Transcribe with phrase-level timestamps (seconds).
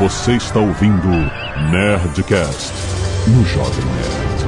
[0.00, 1.08] Você está ouvindo
[1.70, 2.72] Nerdcast
[3.28, 4.40] no Jovem Nerd.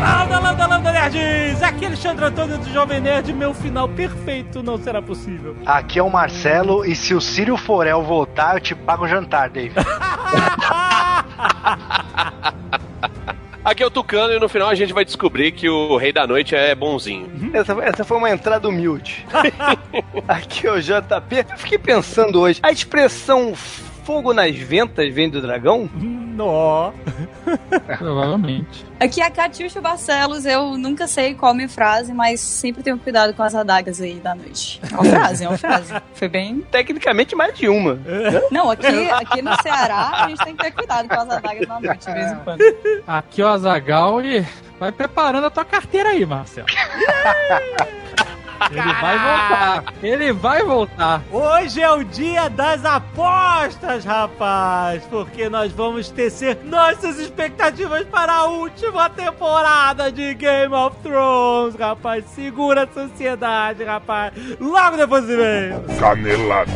[0.00, 1.60] Lambda, lambda, lambda, nerds!
[1.64, 3.32] Aqui é Alexandre Antônio do Jovem Nerd.
[3.32, 5.56] Meu final perfeito não será possível.
[5.66, 9.50] Aqui é o Marcelo e se o Círio Forel voltar, eu te pago o jantar,
[9.50, 9.74] Dave.
[13.68, 16.26] Aqui é o Tucano e no final a gente vai descobrir que o Rei da
[16.26, 17.30] Noite é bonzinho.
[17.52, 19.26] Essa, essa foi uma entrada humilde.
[20.26, 21.44] Aqui é o JP.
[21.50, 23.52] Eu fiquei pensando hoje, a expressão
[24.08, 25.86] fogo nas ventas vem do dragão?
[25.94, 26.92] Nó.
[27.98, 28.86] Provavelmente.
[28.98, 33.34] Aqui é a Catiuxa Barcelos, eu nunca sei qual minha frase, mas sempre tenho cuidado
[33.34, 34.80] com as adagas aí da noite.
[34.90, 35.92] É uma frase, é uma frase.
[36.14, 36.62] Foi bem.
[36.70, 38.00] Tecnicamente mais de uma.
[38.50, 41.78] Não, aqui, aqui no Ceará a gente tem que ter cuidado com as adagas da
[41.78, 42.62] noite de vez em quando.
[43.06, 44.42] Aqui é o Azagal e
[44.80, 46.66] vai preparando a tua carteira aí, Marcelo.
[48.70, 49.84] Ele vai voltar.
[50.02, 51.22] Ele vai voltar.
[51.30, 55.02] Hoje é o dia das apostas, rapaz!
[55.08, 62.24] Porque nós vamos tecer nossas expectativas para a última temporada de Game of Thrones, rapaz!
[62.34, 64.32] Segura a sociedade, rapaz!
[64.60, 65.84] Logo depois do e-mail!
[65.98, 66.72] Canelada.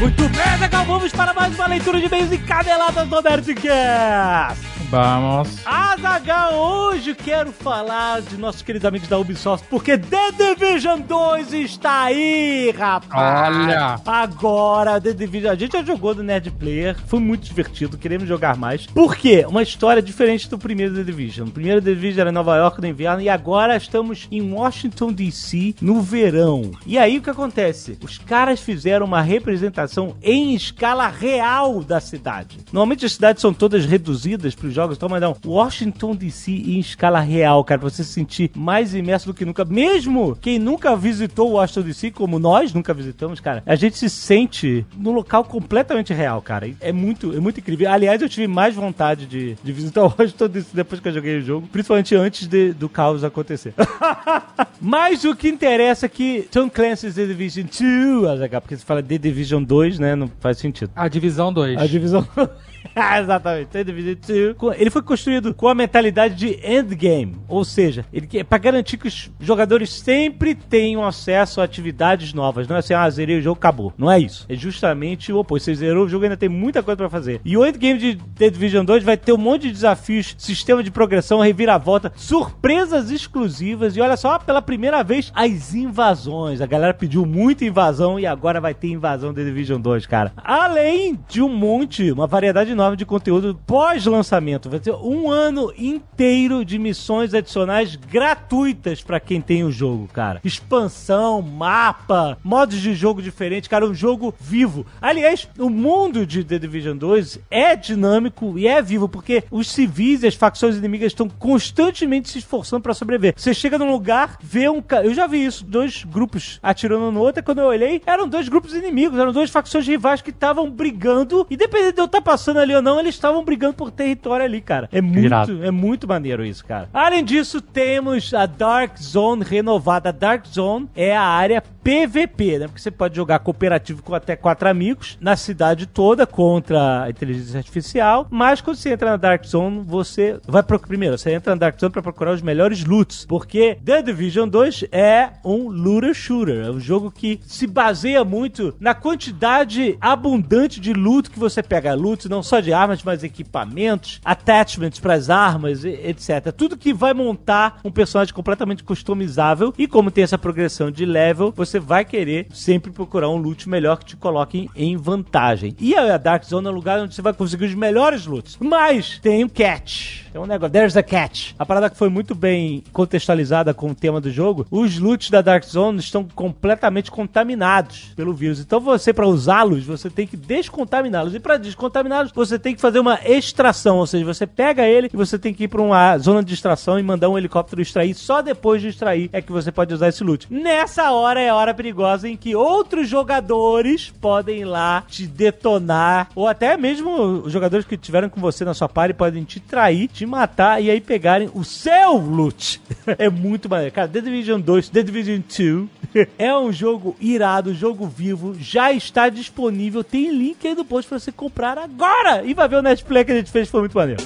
[0.00, 0.84] Muito bem, legal!
[0.84, 4.73] Vamos para mais uma leitura de e-mails encadeladas do Nerdcast!
[4.94, 5.48] Vamos.
[5.66, 12.04] Azagal, hoje quero falar de nossos queridos amigos da Ubisoft, porque The Division 2 está
[12.04, 13.56] aí, rapaz!
[13.56, 14.00] Olha.
[14.06, 18.56] Agora, The Division, a gente já jogou do Nerd Player, foi muito divertido, queremos jogar
[18.56, 18.86] mais.
[18.86, 19.44] Por quê?
[19.48, 21.48] Uma história diferente do primeiro The Division.
[21.48, 25.12] O primeiro The Division era em Nova York no inverno e agora estamos em Washington
[25.12, 26.70] DC no verão.
[26.86, 27.98] E aí o que acontece?
[28.00, 32.58] Os caras fizeram uma representação em escala real da cidade.
[32.72, 35.36] Normalmente as cidades são todas reduzidas para os jogos, então, mas não.
[35.44, 39.64] Washington DC em escala real, cara, pra você se sentir mais imerso do que nunca.
[39.64, 44.84] Mesmo quem nunca visitou Washington DC, como nós nunca visitamos, cara, a gente se sente
[44.96, 46.70] num local completamente real, cara.
[46.80, 47.90] É muito, é muito incrível.
[47.90, 51.42] Aliás, eu tive mais vontade de, de visitar Washington DC depois que eu joguei o
[51.42, 53.74] jogo, principalmente antes de- do caos acontecer.
[54.80, 59.02] Mas o que interessa é que Tom Clancy's The Division 2, Azaghal, porque você fala
[59.02, 60.90] The Division 2, né, não faz sentido.
[60.94, 61.78] A divisão 2.
[61.78, 62.26] A divisão.
[62.36, 62.48] Ah,
[63.20, 63.68] Exatamente.
[63.68, 64.56] The Division 2.
[64.56, 67.36] Com- Ele foi construído com a mentalidade de endgame.
[67.48, 72.68] Ou seja, ele que- para garantir que os jogadores sempre tenham acesso a atividades novas.
[72.68, 73.92] Não é assim, ah, zerei o jogo, acabou.
[73.96, 74.46] Não é isso.
[74.48, 75.64] É justamente o oposto.
[75.64, 77.40] Você zerou o jogo ainda tem muita coisa pra fazer.
[77.44, 80.90] E o endgame de The Division 2 vai ter um monte de desafios, sistema de
[80.90, 83.96] progressão, reviravolta, surpresas exclusivas.
[83.96, 86.60] E olha só, pela primeira vez, as invasões.
[86.60, 90.32] A galera pediu muita invasão e agora vai ter invasão The Division 2, cara.
[90.36, 94.70] Além de um monte, uma variedade nova de conteúdo pós-lançamento.
[94.70, 100.40] Vai ter um ano inteiro de missões adicionais gratuitas pra quem tem o jogo, cara.
[100.44, 104.86] Expansão, mapa, modos de jogo diferentes, cara, um jogo vivo.
[105.00, 110.22] Aliás, o mundo de The Division 2 é dinâmico e é vivo, porque os civis
[110.22, 113.34] e as facções inimigas estão constantemente se esforçando pra sobreviver.
[113.36, 115.06] Você chega num lugar, vê um cara.
[115.06, 118.48] Eu já vi isso, dois grupos atirando no outro, e quando eu olhei, eram dois
[118.48, 122.74] grupos inimigos, eram duas facções rivais que estavam brigando, independente de eu estar passando ali
[122.74, 124.88] ou não, eles estavam brigando por território ali, cara.
[124.92, 125.64] É muito, Irado.
[125.64, 126.88] é muito maneiro isso, cara.
[126.92, 130.08] Além disso, temos a Dark Zone renovada.
[130.08, 132.66] A Dark Zone é a área PVP, né?
[132.66, 137.58] Porque você pode jogar cooperativo com até quatro amigos na cidade toda contra a inteligência
[137.58, 138.26] artificial.
[138.30, 141.78] Mas quando você entra na Dark Zone, você vai pro primeiro, você entra na Dark
[141.78, 146.70] Zone pra procurar os melhores loots, porque The Division 2 é um looter shooter, é
[146.70, 152.28] um jogo que se baseia muito na quantidade abundante de loot que você pega, loot
[152.28, 156.52] não só de armas, mas equipamentos, attachments para as armas, etc.
[156.56, 161.52] Tudo que vai montar um personagem completamente customizável e como tem essa progressão de level,
[161.54, 165.74] você vai querer sempre procurar um loot melhor que te coloque em vantagem.
[165.78, 168.56] E a Dark Zone é um lugar onde você vai conseguir os melhores loots.
[168.60, 170.24] Mas tem um catch.
[170.32, 171.52] Tem um negócio, there's a catch.
[171.58, 175.40] A parada que foi muito bem contextualizada com o tema do jogo, os loots da
[175.40, 178.60] Dark Zone estão completamente contaminados pelo vírus.
[178.60, 181.34] Então você, para usá-los, você tem que descontaminá-los.
[181.34, 183.98] E para descontaminá-los, você tem que fazer uma extração.
[183.98, 186.98] Ou seja, você pega ele e você tem que ir para uma zona de extração
[186.98, 188.14] e mandar um helicóptero extrair.
[188.14, 190.46] Só depois de extrair é que você pode usar esse loot.
[190.50, 196.28] Nessa hora é a hora perigosa em que outros jogadores podem ir lá te detonar.
[196.34, 200.08] Ou até mesmo os jogadores que tiveram com você na sua party podem te trair,
[200.08, 202.80] te matar e aí pegarem o seu loot.
[203.18, 203.92] é muito maneiro.
[203.92, 205.88] Cara, The Division 2, The Division 2
[206.38, 210.04] é um jogo irado, jogo vivo, já está disponível.
[210.04, 212.23] Tem link aí no post pra você comprar agora.
[212.44, 214.22] E vai ver o Netflix que a gente fez, foi muito maneiro.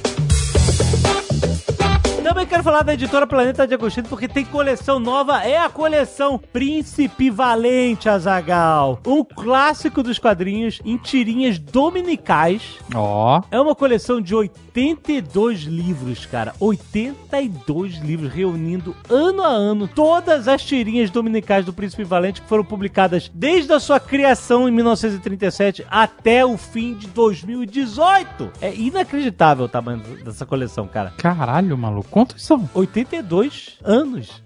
[2.22, 6.38] Também quero falar da editora Planeta de Agostinho, porque tem coleção nova, é a coleção
[6.38, 9.00] Príncipe Valente Azagal.
[9.06, 12.76] Um clássico dos quadrinhos em tirinhas dominicais.
[12.94, 13.40] Ó.
[13.50, 14.34] É uma coleção de
[14.78, 16.54] 82 livros, cara.
[16.60, 22.64] 82 livros reunindo ano a ano todas as tirinhas dominicais do Príncipe Valente que foram
[22.64, 28.52] publicadas desde a sua criação em 1937 até o fim de 2018.
[28.60, 31.12] É inacreditável o tamanho dessa coleção, cara.
[31.16, 32.08] Caralho, maluco.
[32.08, 32.68] Quantos são?
[32.72, 34.40] 82 anos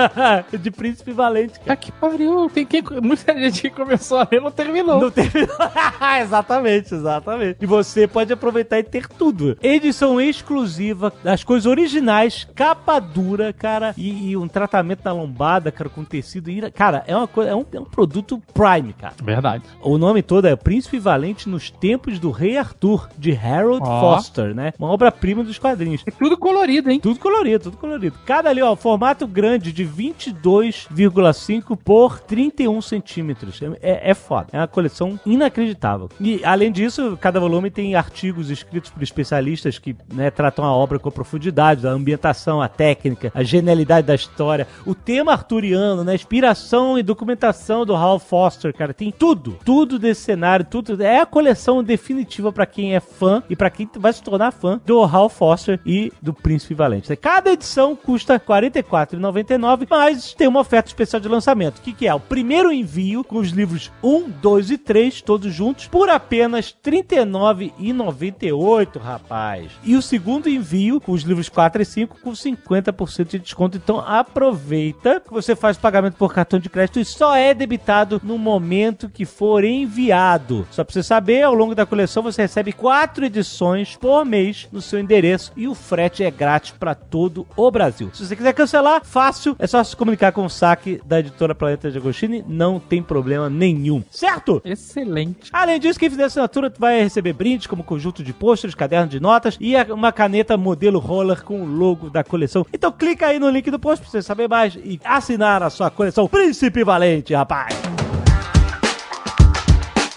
[0.58, 1.66] de Príncipe Valente, cara.
[1.66, 2.48] Tá que pariu.
[2.48, 2.82] Tem quem...
[3.02, 4.98] Muita gente que começou a ler não terminou.
[4.98, 5.46] Não teve.
[6.22, 7.58] exatamente, exatamente.
[7.60, 9.58] E você pode aproveitar e ter tudo.
[9.74, 15.90] Edição exclusiva, das coisas originais, capa dura, cara, e, e um tratamento na lombada, cara,
[15.90, 16.48] com tecido.
[16.72, 19.14] Cara, é uma coisa, é um, é um produto Prime, cara.
[19.20, 19.64] Verdade.
[19.82, 24.00] O nome todo é Príncipe Valente nos Tempos do Rei Arthur, de Harold Ó.
[24.00, 24.72] Foster, né?
[24.78, 26.04] Uma obra-prima dos quadrinhos.
[26.06, 27.00] É tudo colorido, hein?
[27.00, 28.16] Tudo colorido, tudo colorido.
[28.24, 33.60] Cada ali, ó, formato grande de 22,5 por 31 centímetros.
[33.82, 34.46] É, é foda.
[34.52, 36.08] É uma coleção inacreditável.
[36.20, 40.98] E, além disso, cada volume tem artigos escritos por especialistas que né, tratam a obra
[40.98, 46.14] com profundidade, a ambientação, a técnica, a genialidade da história, o tema arturiano, né?
[46.14, 48.92] Inspiração e documentação do Hal Foster, cara.
[48.94, 49.58] Tem tudo.
[49.64, 51.02] Tudo desse cenário, tudo.
[51.02, 54.80] É a coleção definitiva pra quem é fã e pra quem vai se tornar fã
[54.84, 57.14] do Hal Foster e do Príncipe Valente.
[57.16, 61.78] Cada edição custa R$ 44,99, mas tem uma oferta especial de lançamento.
[61.78, 62.14] O que, que é?
[62.14, 67.02] O primeiro envio com os livros 1, 2 e 3, todos juntos, por apenas R$
[67.04, 69.43] 39,98, rapaz.
[69.82, 73.76] E o segundo envio com os livros 4 e 5 com 50% de desconto.
[73.76, 78.20] Então aproveita que você faz o pagamento por cartão de crédito e só é debitado
[78.24, 80.66] no momento que for enviado.
[80.70, 84.80] Só pra você saber, ao longo da coleção você recebe quatro edições por mês no
[84.80, 88.10] seu endereço e o frete é grátis para todo o Brasil.
[88.12, 91.90] Se você quiser cancelar, fácil, é só se comunicar com o saque da editora Planeta
[91.90, 94.02] de Agostini, não tem problema nenhum.
[94.10, 94.62] Certo?
[94.64, 95.50] Excelente.
[95.52, 99.33] Além disso, quem fizer assinatura vai receber brindes como conjunto de pôsteres, caderno de notas
[99.60, 102.66] e a- uma caneta modelo roller com o logo da coleção.
[102.72, 105.90] Então clica aí no link do post pra você saber mais e assinar a sua
[105.90, 107.74] coleção Príncipe Valente, rapaz.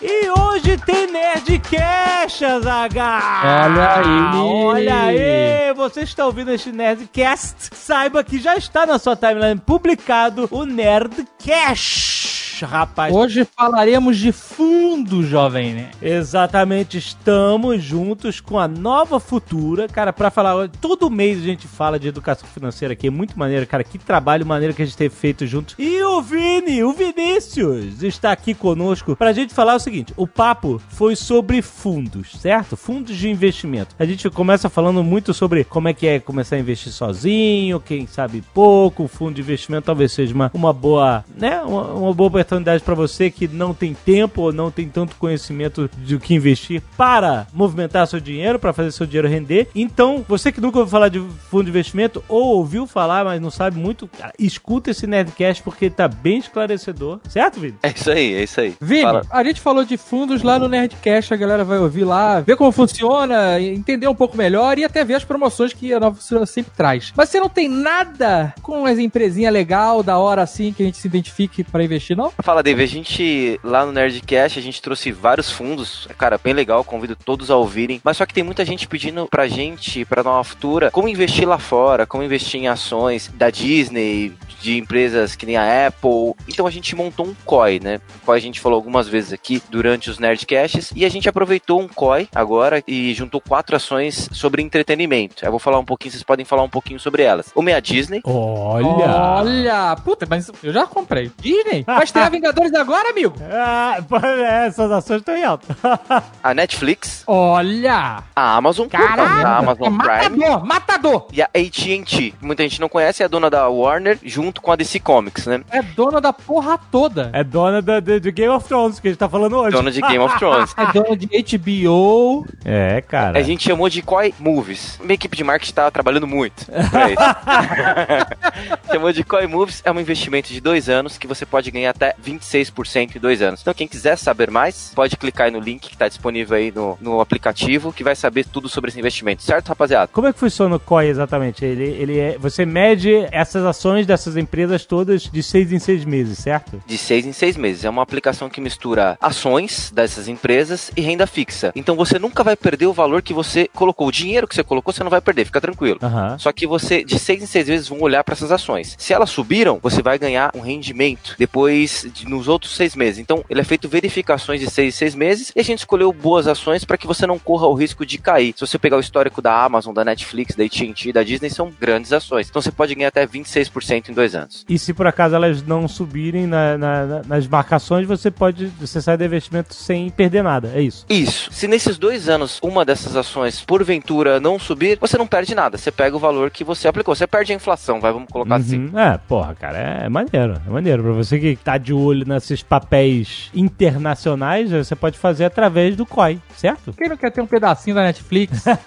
[0.02, 3.22] E hoje tem Nerdcast, Azaghal!
[3.44, 4.38] Olha aí!
[4.40, 5.74] Olha aí!
[5.76, 7.70] Você está ouvindo este Nerdcast?
[7.74, 13.14] Saiba que já está na sua timeline publicado o Nerdcast, rapaz.
[13.14, 15.92] Hoje falaremos de fundo, jovem, né?
[16.02, 22.00] Exatamente, estamos juntos com a Nova Futura, cara, pra falar, todo mês a gente fala
[22.00, 25.14] de educação financeira aqui, é muito maneiro, cara, que trabalho maneiro que a gente teve
[25.14, 25.76] feito juntos.
[25.78, 30.82] E o Vini, o Vinícius, está aqui conosco pra gente falar o seguinte, o papo
[30.90, 32.78] foi sobre fundos, certo?
[32.78, 33.96] Fundos de investimento.
[34.00, 38.08] A gente começa falando muito sobre como é que é começar a investir sozinho, quem
[38.08, 42.30] sabe pouco, o fundo de investimento talvez seja uma, uma boa, né, uma, uma boa
[42.48, 46.82] oportunidade pra você que não tem tempo ou não tem tanto conhecimento do que investir
[46.96, 49.68] para movimentar seu dinheiro, para fazer seu dinheiro render.
[49.76, 53.52] Então, você que nunca ouviu falar de fundo de investimento ou ouviu falar, mas não
[53.52, 57.20] sabe muito, cara, escuta esse Nerdcast porque tá bem esclarecedor.
[57.28, 57.76] Certo, Vini?
[57.84, 58.76] É isso aí, é isso aí.
[58.80, 59.22] Vini, Fala.
[59.30, 62.72] a gente falou de fundos lá no Nerdcast, a galera vai ouvir lá, ver como
[62.72, 66.72] funciona, entender um pouco melhor e até ver as promoções que a Nova Futura sempre
[66.76, 67.12] traz.
[67.16, 70.98] Mas você não tem nada com as empresinhas legal, da hora assim, que a gente
[70.98, 72.32] se identifique pra investir, não?
[72.44, 76.84] Fala, Dave, a gente lá no Nerdcast, a gente trouxe vários fundos, cara, bem legal,
[76.84, 78.00] convido todos a ouvirem.
[78.04, 81.58] Mas só que tem muita gente pedindo pra gente, pra Nova Futura, como investir lá
[81.58, 86.34] fora, como investir em ações da Disney, de empresas que nem a Apple.
[86.48, 88.00] Então a gente montou um COI, né?
[88.22, 91.82] O COI a gente falou algumas vezes aqui durante os Nerdcasts e a gente aproveitou
[91.82, 95.46] um COI agora e juntou quatro ações sobre entretenimento.
[95.46, 97.52] Eu vou falar um pouquinho, vocês podem falar um pouquinho sobre elas.
[97.56, 99.06] Uma é a Disney, Olha!
[99.08, 99.96] Olha!
[100.04, 101.32] Puta, mas eu já comprei.
[101.40, 101.84] Disney?
[101.84, 103.34] Vai estrear Vingadores agora, amigo?
[103.52, 103.98] Ah,
[104.38, 105.76] é, essas ações estão em alta.
[106.44, 108.24] a Netflix, Olha!
[108.36, 109.22] a Amazon, Caralho!
[109.22, 110.38] a É Amazon Prime.
[110.38, 110.66] matador!
[110.66, 111.28] Matador!
[111.34, 114.76] E a AT&T, muita gente não conhece, é a dona da Warner, junto com a
[114.78, 115.62] DC Comics, né?
[115.70, 117.30] É dona da porra toda.
[117.34, 119.76] É dona da, de, de Game of Thrones que a gente tá falando hoje.
[119.76, 120.74] Dona de Game of Thrones.
[120.78, 122.46] É dona de HBO.
[122.64, 123.38] É, cara.
[123.40, 124.98] A gente chamou de Koi Movies.
[125.02, 127.22] Minha equipe de marketing tá trabalhando muito pra isso.
[128.92, 132.16] chamou de Koi Movies, é um investimento de dois anos que você pode ganhar até
[132.24, 133.62] 26% em dois anos.
[133.62, 136.98] Então, quem quiser saber mais, pode clicar aí no link que tá disponível aí no,
[137.02, 140.08] no aplicativo, que vai saber tudo sobre esse investimento, certo, rapaziada?
[140.08, 141.66] Como é que funciona o COI exatamente?
[141.66, 146.06] Ele, ele é, você mede essas ações dessas essas empresas todas de seis em seis
[146.06, 146.82] meses, certo?
[146.86, 147.84] De seis em seis meses.
[147.84, 151.72] É uma aplicação que mistura ações dessas empresas e renda fixa.
[151.76, 154.08] Então você nunca vai perder o valor que você colocou.
[154.08, 156.00] O dinheiro que você colocou, você não vai perder, fica tranquilo.
[156.02, 156.38] Aham.
[156.38, 158.96] Só que você, de seis em seis meses, vão olhar para essas ações.
[158.98, 163.20] Se elas subiram, você vai ganhar um rendimento depois de- nos outros seis meses.
[163.20, 166.48] Então, ele é feito verificações de seis em seis meses e a gente escolheu boas
[166.48, 168.54] ações para que você não corra o risco de cair.
[168.56, 172.14] Se você pegar o histórico da Amazon, da Netflix, da AT&T, da Disney, são grandes
[172.14, 172.48] ações.
[172.50, 174.66] Então, você pode ganhar até 26% em dois anos.
[174.68, 178.68] E se por acaso elas não subirem na- na- na- nas marcações, você pode.
[178.80, 180.72] Você sai do investimento sem perder nada.
[180.74, 181.06] É isso.
[181.10, 181.50] Isso.
[181.52, 185.78] Se nesses dois anos uma dessas ações, porventura, não subir, você não perde nada.
[185.78, 187.16] Você pega o valor que você aplicou.
[187.16, 188.88] Você perde a inflação, vai, vamos colocar assim.
[188.88, 189.00] Uhum.
[189.00, 190.60] É, porra, cara, é maneiro.
[190.66, 191.04] É maneiro.
[191.04, 196.40] Pra você que tá de olho nesses papéis internacionais, você pode fazer através do COI,
[196.56, 196.94] certo?
[196.94, 198.64] Quem não quer ter um pedacinho da Netflix?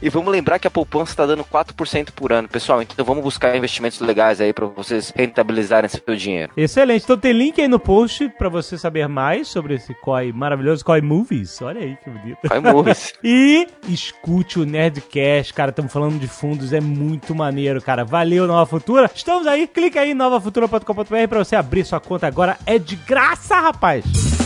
[0.00, 2.82] E vamos lembrar que a poupança está dando 4% por ano, pessoal.
[2.82, 6.52] Então vamos buscar investimentos legais aí para vocês rentabilizarem seu dinheiro.
[6.56, 7.04] Excelente.
[7.04, 11.00] Então tem link aí no post pra você saber mais sobre esse COI maravilhoso, COI
[11.00, 11.60] Movies.
[11.62, 12.38] Olha aí que bonito.
[12.48, 13.14] Vai moves.
[13.24, 15.70] E escute o Nerdcast, cara.
[15.70, 18.04] Estamos falando de fundos, é muito maneiro, cara.
[18.04, 19.10] Valeu, Nova Futura.
[19.14, 22.58] Estamos aí, clica aí em novafutura.com.br pra você abrir sua conta agora.
[22.66, 24.41] É de graça, rapaz.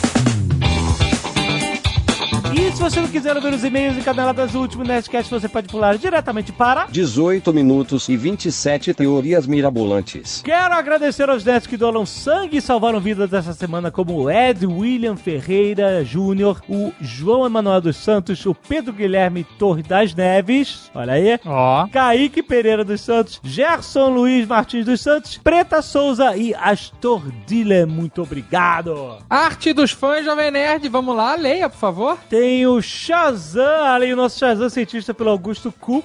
[2.59, 5.99] E se você não quiser ouvir os e-mails encadernados do último Nerdcast, você pode pular
[5.99, 10.41] diretamente para 18 minutos e 27 teorias mirabolantes.
[10.43, 14.67] Quero agradecer aos netos que doam sangue e salvaram vidas essa semana, como o Ed
[14.67, 21.13] William Ferreira Júnior, o João Emanuel dos Santos, o Pedro Guilherme Torre das Neves, olha
[21.13, 21.87] aí, Ó.
[21.89, 27.87] Kaique Pereira dos Santos, Gerson Luiz Martins dos Santos, Preta Souza e Astor Diller.
[27.87, 29.19] Muito obrigado.
[29.29, 30.89] Arte dos fãs, Jovem Nerd.
[30.89, 32.17] Vamos lá, leia, por favor.
[32.31, 36.05] Tem o Shazam, ali o nosso Shazam cientista pelo Augusto Ku.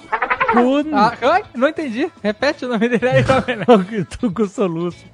[0.54, 0.94] Kun.
[0.94, 1.14] Ah?
[1.56, 2.12] Não entendi.
[2.22, 3.64] Repete o nome dele aí, Nerd.
[3.68, 5.06] Augusto com soluço.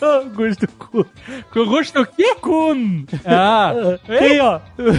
[0.00, 1.06] Augusto Ku.
[1.52, 2.34] Com gosto do quê?
[2.40, 3.04] Kun.
[3.24, 3.72] Ah.
[4.06, 4.60] Tem, ó.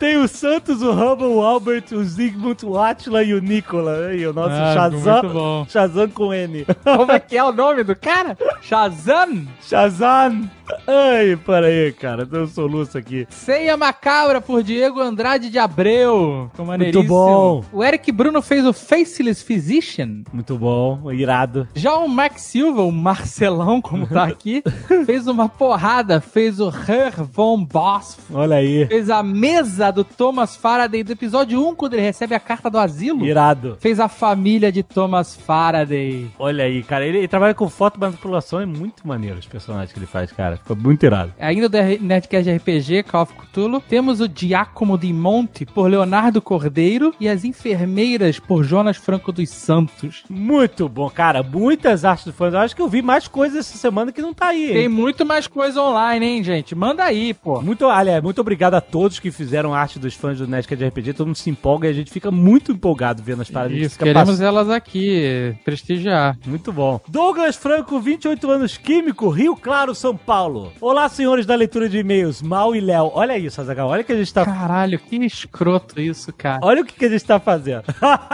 [0.00, 4.08] Tem o Santos, o Hubble, o Albert, o Zygmunt, o Atila e o Nicola.
[4.08, 5.66] Aí, o nosso Ah, Shazam.
[5.68, 6.66] Shazam com N.
[6.82, 8.36] Como é que é o nome do cara?
[8.60, 9.46] Shazam?
[9.62, 10.50] Shazam.
[10.86, 12.24] Ai, para aí, cara.
[12.24, 13.26] Deu um soluço aqui.
[13.30, 16.48] Ceia Macabra por Diego Andrade de Abreu.
[16.50, 17.08] Ficou maneiríssimo.
[17.08, 17.64] bom.
[17.72, 20.22] O Eric Bruno fez o Faceless Physician.
[20.32, 21.68] Muito bom, irado.
[21.74, 24.62] Já o Max Silva, o Marcelão, como tá aqui,
[25.06, 26.20] fez uma porrada.
[26.20, 28.18] Fez o Herr von Boss.
[28.32, 28.86] Olha aí.
[28.86, 32.78] Fez a mesa do Thomas Faraday do episódio 1, quando ele recebe a carta do
[32.78, 33.24] asilo.
[33.24, 33.76] Irado.
[33.80, 36.30] Fez a família de Thomas Faraday.
[36.38, 37.06] Olha aí, cara.
[37.06, 38.60] Ele, ele trabalha com foto manipulação.
[38.60, 40.53] É muito maneiro os personagens que ele faz, cara.
[40.58, 41.32] Ficou muito irado.
[41.38, 47.14] Ainda do Nerdcast RPG, Call of Cthulhu, temos o Diácono de Monte por Leonardo Cordeiro
[47.20, 50.22] e as Enfermeiras por Jonas Franco dos Santos.
[50.28, 51.42] Muito bom, cara.
[51.42, 52.44] Muitas artes do.
[52.44, 54.66] Eu acho que eu vi mais coisas essa semana que não tá aí.
[54.68, 54.72] hein?
[54.74, 56.74] Tem muito mais coisa online, hein, gente?
[56.74, 57.60] Manda aí, pô.
[57.62, 61.12] Muito, aliás, muito obrigado a todos que fizeram arte dos fãs do Nerdcast RPG.
[61.14, 63.76] Todo mundo se empolga e a gente fica muito empolgado vendo as paradas.
[63.76, 66.36] Isso, queremos pass- elas aqui, prestigiar.
[66.46, 67.00] Muito bom.
[67.08, 70.43] Douglas Franco, 28 anos, químico, Rio Claro, São Paulo.
[70.80, 73.10] Olá, senhores da leitura de e-mails, Mal e Léo.
[73.14, 73.88] Olha isso, Azaghal.
[73.88, 74.44] Olha o que a gente tá...
[74.44, 76.60] Caralho, que escroto isso, cara.
[76.62, 77.84] Olha o que, que a gente tá fazendo.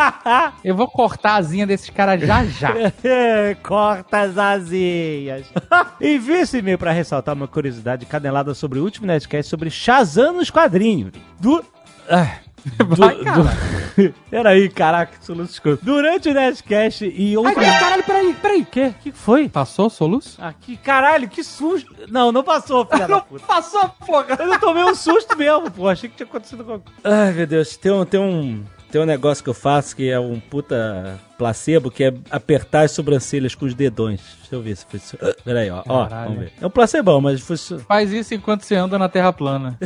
[0.64, 2.74] Eu vou cortar a asinha desses caras já já.
[3.62, 5.46] Corta as asinhas.
[6.00, 10.50] Envie esse e-mail pra ressaltar uma curiosidade canelada sobre o último Nerdcast sobre Shazam nos
[10.50, 11.12] quadrinhos.
[11.38, 11.64] Do...
[12.08, 12.38] Ah,
[12.86, 13.42] Vai, cara.
[13.42, 15.84] do- Peraí, caraca, que soluço escroto.
[15.84, 17.54] Durante o Nerdcast e Ai, outro...
[17.54, 18.60] caralho, peraí, peraí.
[18.62, 18.86] O quê?
[18.86, 19.48] O que foi?
[19.48, 20.36] Passou o soluço?
[20.40, 21.94] Ah, que caralho, que susto.
[22.08, 23.44] Não, não passou, filha da puta.
[23.46, 24.36] Passou, porra.
[24.38, 25.88] Eu não tomei um susto mesmo, pô.
[25.88, 27.00] Achei que tinha acontecido alguma coisa.
[27.04, 27.76] Ai, meu Deus.
[27.76, 31.90] Tem um, tem um, tem um negócio que eu faço que é um puta placebo,
[31.90, 34.20] que é apertar as sobrancelhas com os dedões.
[34.40, 35.16] Deixa eu ver se foi isso.
[35.42, 35.82] Peraí, ó.
[35.88, 36.52] ó vamos ver.
[36.60, 37.78] É um placebão, mas foi isso.
[37.88, 39.78] Faz isso enquanto você anda na terra plana.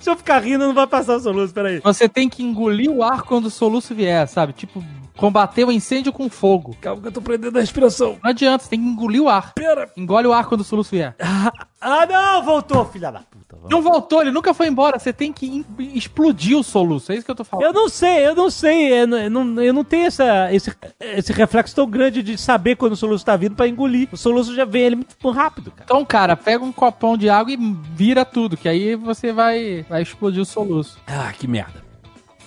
[0.00, 1.54] Se eu ficar rindo, não vai passar o soluço.
[1.54, 1.78] Peraí.
[1.78, 4.52] Você tem que engolir o ar quando o soluço vier, sabe?
[4.52, 4.82] Tipo,
[5.16, 6.74] combater o incêndio com fogo.
[6.80, 8.18] Calma que eu tô prendendo a respiração.
[8.22, 9.52] Não adianta, você tem que engolir o ar.
[9.54, 9.88] Pera.
[9.96, 11.14] Engole o ar quando o soluço vier.
[11.82, 12.42] Ah, não!
[12.42, 13.56] Voltou, filha da puta.
[13.56, 13.70] Vamos.
[13.70, 14.98] Não voltou, ele nunca foi embora.
[14.98, 15.64] Você tem que
[15.94, 17.10] explodir o soluço.
[17.10, 17.64] É isso que eu tô falando.
[17.64, 18.92] Eu não sei, eu não sei.
[19.00, 22.96] Eu não, eu não tenho essa, esse, esse reflexo tão grande de saber quando o
[22.96, 24.08] soluço tá vindo pra engolir.
[24.12, 25.84] O soluço já vem ele muito rápido, cara.
[25.84, 27.56] Então, cara, pega um copão de água e
[27.94, 30.98] vira tudo, que aí você vai, vai explodir o soluço.
[31.06, 31.89] Ah, que merda.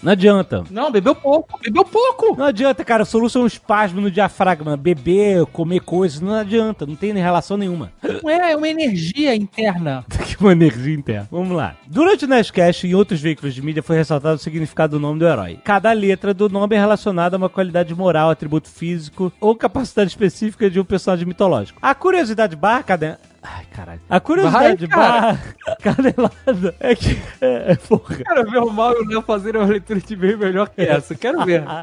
[0.04, 0.64] Não adianta.
[0.70, 2.36] Não, bebeu pouco, bebeu pouco.
[2.38, 3.04] Não adianta, cara.
[3.04, 4.76] O soluço é um espasmo no diafragma.
[4.76, 6.86] Beber, comer coisas, não adianta.
[6.86, 7.92] Não tem relação nenhuma.
[8.22, 10.06] Não é, é uma energia interna.
[10.28, 11.28] que uma energia interna.
[11.32, 11.76] Vamos lá.
[11.88, 15.20] Durante o Nerdcast e em outros veículos de mídia foi ressaltado o significado do nome
[15.20, 15.60] do herói.
[15.64, 20.70] Cada letra do nome é relacionada a uma qualidade moral, atributo físico ou capacidade específica
[20.70, 21.80] de um personagem mitológico.
[21.82, 23.20] A curiosidade barra cada...
[23.44, 24.00] Ai, caralho.
[24.10, 25.22] A curiosidade Vai, cara.
[25.22, 27.22] barra canelada é que...
[27.42, 28.16] É, porra.
[28.16, 31.14] Quero ver o Mal e o Léo fazerem uma leitura de bem melhor que essa.
[31.14, 31.64] Quero ver.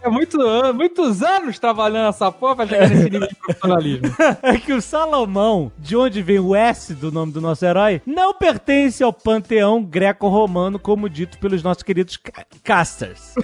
[0.00, 4.14] É muito, an- muitos anos trabalhando essa porra pra chegar nesse nível de profissionalismo.
[4.42, 8.32] é que o Salomão, de onde vem o S do nome do nosso herói, não
[8.32, 13.34] pertence ao panteão greco-romano, como dito pelos nossos queridos ca- casters.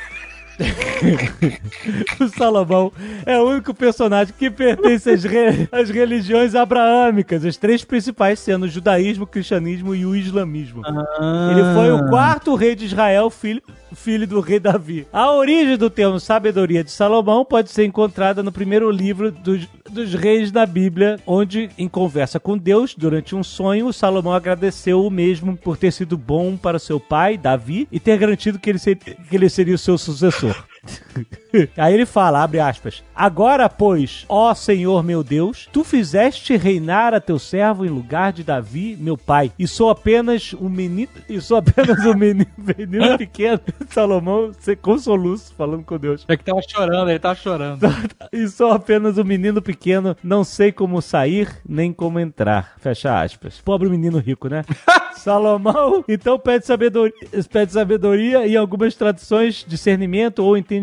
[2.21, 2.93] o Salomão
[3.27, 8.65] é o único personagem que pertence às, re- às religiões abraâmicas, as três principais sendo
[8.65, 10.83] o judaísmo, o cristianismo e o islamismo.
[10.87, 13.63] Ele foi o quarto rei de Israel, filho,
[13.95, 15.07] filho do rei Davi.
[15.13, 20.13] A origem do termo sabedoria de Salomão pode ser encontrada no primeiro livro dos, dos
[20.15, 25.57] reis da Bíblia, onde, em conversa com Deus, durante um sonho, Salomão agradeceu o mesmo
[25.57, 29.15] por ter sido bom para seu pai, Davi, e ter garantido que ele, ser- que
[29.37, 30.55] ele seria o seu sucessor.
[31.77, 37.21] Aí ele fala, abre aspas, Agora, pois, ó Senhor meu Deus, tu fizeste reinar a
[37.21, 41.59] teu servo em lugar de Davi, meu pai, e sou apenas um menino, e sou
[41.59, 44.51] apenas um menino, menino pequeno, Salomão,
[44.83, 46.25] com soluço, falando com Deus.
[46.27, 47.87] É que tava chorando, ele tava chorando.
[48.33, 52.75] E sou apenas um menino pequeno, não sei como sair nem como entrar.
[52.79, 53.61] Fecha aspas.
[53.61, 54.65] Pobre menino rico, né?
[55.15, 57.15] Salomão, então pede sabedoria,
[57.51, 60.74] pede sabedoria e algumas traduções discernimento ou entendimento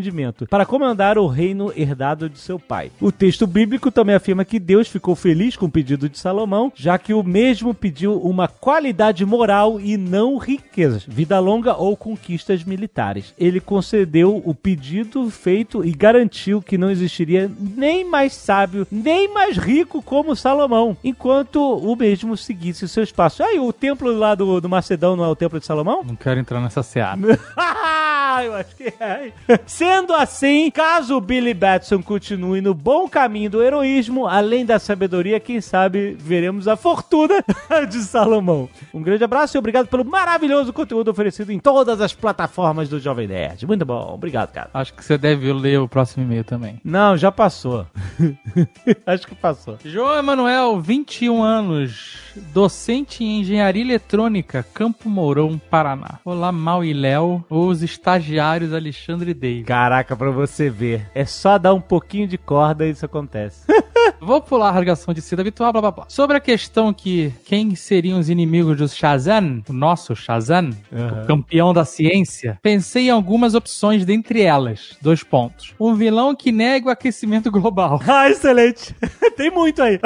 [0.48, 2.90] para comandar o reino herdado de seu pai.
[3.00, 6.98] O texto bíblico também afirma que Deus ficou feliz com o pedido de Salomão, já
[6.98, 13.34] que o mesmo pediu uma qualidade moral e não riquezas, vida longa ou conquistas militares.
[13.38, 19.56] Ele concedeu o pedido feito e garantiu que não existiria nem mais sábio, nem mais
[19.56, 23.42] rico como Salomão, enquanto o mesmo seguisse o seu espaço.
[23.42, 26.02] Aí, o templo lá do, do Macedão não é o templo de Salomão?
[26.04, 27.18] Não quero entrar nessa seara.
[28.40, 29.32] Eu acho que é.
[29.66, 35.40] Sendo assim, caso o Billy Batson continue no bom caminho do heroísmo, além da sabedoria,
[35.40, 37.44] quem sabe veremos a fortuna
[37.88, 38.68] de Salomão.
[38.94, 43.26] Um grande abraço e obrigado pelo maravilhoso conteúdo oferecido em todas as plataformas do Jovem
[43.26, 43.66] Nerd.
[43.66, 44.70] Muito bom, obrigado, cara.
[44.72, 46.80] Acho que você deve ler o próximo e-mail também.
[46.84, 47.86] Não, já passou.
[49.06, 49.78] acho que passou.
[49.84, 56.18] João Emanuel, 21 anos, docente em engenharia eletrônica, Campo Mourão, Paraná.
[56.24, 59.64] Olá, Mal e Léo, os estagiários Alexandre Dave.
[59.64, 61.10] Caraca, pra você ver.
[61.14, 63.66] É só dar um pouquinho de corda e isso acontece.
[64.20, 66.04] Vou pular a rasgação de seda habitual, blá blá blá.
[66.08, 71.72] Sobre a questão que quem seriam os inimigos do Shazam, o nosso Shazam, o campeão
[71.72, 74.96] da ciência, pensei em algumas opções dentre elas.
[75.00, 75.74] Dois pontos.
[75.78, 78.94] Um vilão que nega o aquecimento global, ah, excelente.
[79.36, 79.98] Tem muito aí.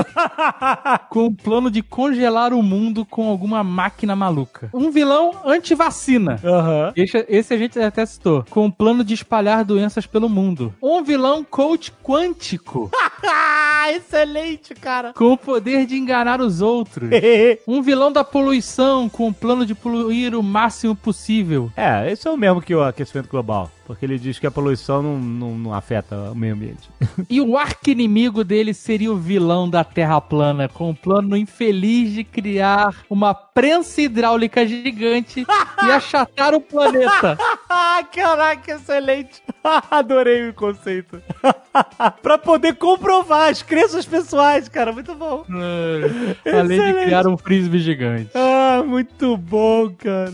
[1.11, 4.71] com o plano de congelar o mundo com alguma máquina maluca.
[4.73, 6.41] Um vilão anti-vacina.
[6.45, 6.93] Aham.
[6.97, 8.45] Esse, esse a gente até citou.
[8.51, 10.75] Com o plano de espalhar doenças pelo mundo.
[10.83, 12.91] Um vilão coach quântico.
[13.87, 15.13] Ah, excelente, cara.
[15.13, 17.09] com o poder de enganar os outros.
[17.69, 21.71] Um vilão da poluição com o plano de poluir o máximo possível.
[21.77, 23.71] É, esse é o mesmo que o aquecimento global.
[23.87, 26.89] Porque ele diz que a poluição não, não, não afeta o meio ambiente.
[27.29, 32.23] E o arqui-inimigo dele seria o vilão da Terra plana, com o plano infeliz de
[32.23, 35.41] criar uma prensa hidráulica gigante
[35.83, 37.37] e achatar o planeta.
[38.15, 39.43] Caraca, excelente.
[39.91, 41.21] Adorei o conceito.
[42.23, 44.93] pra poder comprovar as crenças pessoais, cara.
[44.93, 45.45] Muito bom.
[46.45, 48.31] Além de criar um frisbee gigante.
[48.35, 50.33] Ah, muito bom, cara.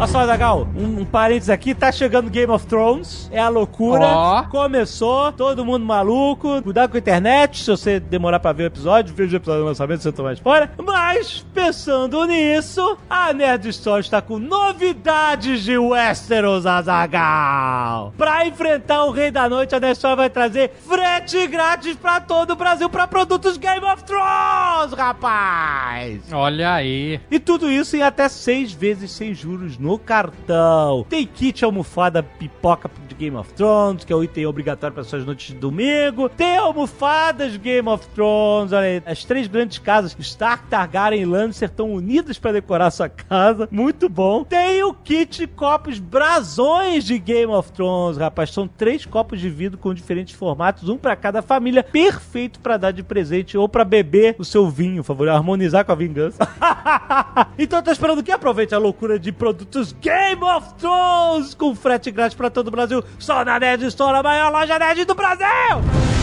[0.00, 4.06] Olha só, Zagal, um, um parênteses aqui, tá chegando Game of Thrones, é a loucura,
[4.06, 4.42] Ó.
[4.44, 9.14] começou, todo mundo maluco, cuidado com a internet, se você demorar pra ver o episódio,
[9.14, 14.22] veja o episódio do lançamento, você tomar spoiler, mas, pensando nisso, a Nerd Store está
[14.22, 18.14] com novidades de Westeros, Azagal.
[18.16, 22.52] Pra enfrentar o Rei da Noite, a Nerd Store vai trazer frete grátis pra todo
[22.52, 26.22] o Brasil pra produtos Game of Thrones, rapaz!
[26.32, 27.20] Olha aí.
[27.30, 31.04] E tudo isso em até seis vezes sem juros no cartão.
[31.08, 35.24] Tem kit almofada pipoca de Game of Thrones, que é o item obrigatório para suas
[35.24, 36.28] noites de domingo.
[36.28, 38.72] Tem almofadas Game of Thrones.
[38.72, 43.08] Olha aí, as três grandes casas, Stark, Targaryen e Lannister, estão unidas para decorar sua
[43.08, 43.68] casa.
[43.70, 44.44] Muito bom.
[44.44, 48.50] Tem o kit copos brasões de Game of Thrones, rapaz.
[48.50, 51.82] São três copos de vidro com diferentes formatos, um para cada família.
[51.82, 55.92] Perfeito para dar de presente ou para beber o seu vinho, por favor, harmonizar com
[55.92, 56.48] a vingança.
[57.58, 58.30] então tá esperando que?
[58.30, 63.02] Aproveite a loucura de produtos Game of Thrones com frete grátis para todo o Brasil.
[63.18, 66.19] Só na Nerd Store, a maior loja nerd do Brasil!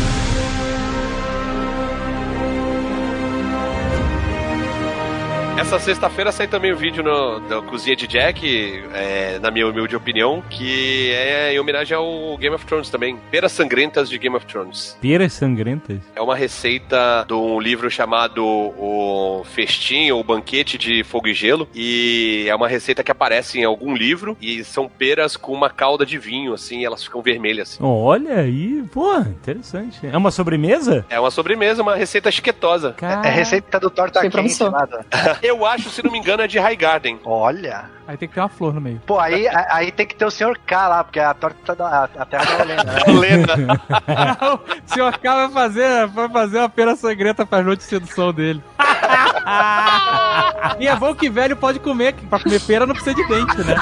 [5.57, 9.95] Essa sexta-feira sai também o vídeo no, da Cozinha de Jack, é, na minha humilde
[9.95, 13.17] opinião, que é em homenagem ao Game of Thrones também.
[13.31, 14.95] Peras sangrentas de Game of Thrones.
[15.01, 15.97] Peras sangrentas?
[16.15, 21.67] É uma receita de um livro chamado O Festim ou Banquete de Fogo e Gelo.
[21.73, 24.37] E é uma receita que aparece em algum livro.
[24.39, 27.73] E são peras com uma calda de vinho, assim, elas ficam vermelhas.
[27.73, 27.83] Assim.
[27.83, 30.05] Olha aí, pô, interessante.
[30.05, 31.03] É uma sobremesa?
[31.09, 32.95] É uma sobremesa, uma receita chiquetosa.
[33.01, 34.71] É receita do torta Sem quente promissão.
[35.47, 37.21] Eu acho, se não me engano, é de High Garden.
[37.23, 37.85] Olha.
[38.05, 39.01] Aí tem que ter uma flor no meio.
[39.05, 42.25] Pô, aí, aí tem que ter o senhor K lá, porque a torta da a
[42.25, 42.99] terra da Helena, né?
[43.07, 43.81] Helena.
[44.53, 48.61] o senhor K vai fazer, vai fazer uma pera sangrenta pra noite de sedução dele.
[50.79, 53.57] e é bom que velho pode comer, que pra comer pera não precisa de dente,
[53.63, 53.75] né?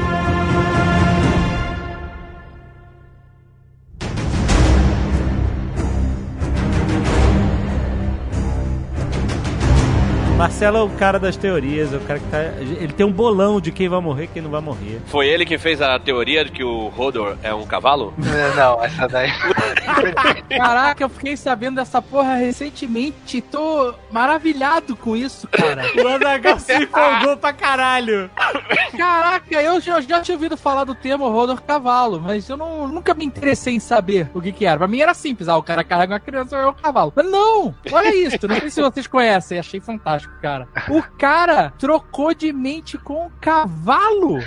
[10.36, 12.42] Marcelo é o cara das teorias, é o cara que tá.
[12.60, 15.00] Ele tem um bolão de quem vai morrer e quem não vai morrer.
[15.06, 18.12] Foi ele que fez a teoria de que o Hodor é um cavalo?
[18.54, 19.30] Não, essa daí.
[20.56, 23.40] Caraca, eu fiquei sabendo dessa porra recentemente.
[23.40, 25.86] Tô maravilhado com isso, cara.
[25.96, 28.30] O Azaghal se empolgou pra caralho.
[28.96, 33.14] Caraca, eu já, já tinha ouvido falar do termo Rodor Cavalo, mas eu não, nunca
[33.14, 34.78] me interessei em saber o que que era.
[34.78, 37.12] Pra mim era simples, ah, o cara carrega uma criança é um cavalo.
[37.16, 40.68] Mas não, olha isso, não sei se vocês conhecem, achei fantástico, cara.
[40.88, 44.38] O cara trocou de mente com um cavalo.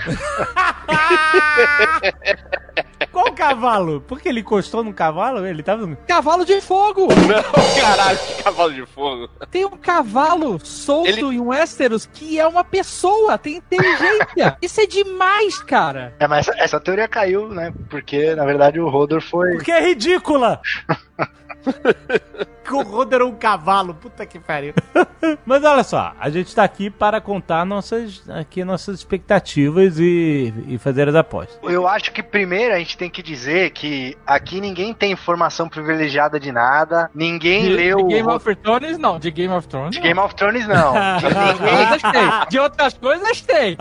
[3.11, 4.01] Qual cavalo?
[4.01, 5.45] Porque ele encostou no cavalo?
[5.45, 5.95] Ele tava.
[6.07, 7.07] Cavalo de fogo!
[7.07, 9.29] Não, caralho, que cavalo de fogo.
[9.49, 14.57] Tem um cavalo solto em Westeros que é uma pessoa, tem inteligência.
[14.61, 16.13] Isso é demais, cara.
[16.19, 17.73] É, mas essa, essa teoria caiu, né?
[17.89, 19.53] Porque, na verdade, o Rodor foi.
[19.53, 20.61] Porque é ridícula!
[22.69, 24.73] que o Roder é um cavalo, puta que pariu.
[25.45, 30.77] Mas olha só, a gente tá aqui para contar nossas, aqui nossas expectativas e, e
[30.77, 31.57] fazer as apostas.
[31.63, 36.39] Eu acho que primeiro a gente tem que dizer que aqui ninguém tem informação privilegiada
[36.39, 37.97] de nada, ninguém De, leu.
[38.07, 39.19] de Game of Thrones, não.
[39.19, 40.03] De Game of Thrones, de não.
[40.07, 40.93] Game of Thrones, não.
[41.19, 42.29] De ninguém.
[42.49, 43.75] De outras coisas tem.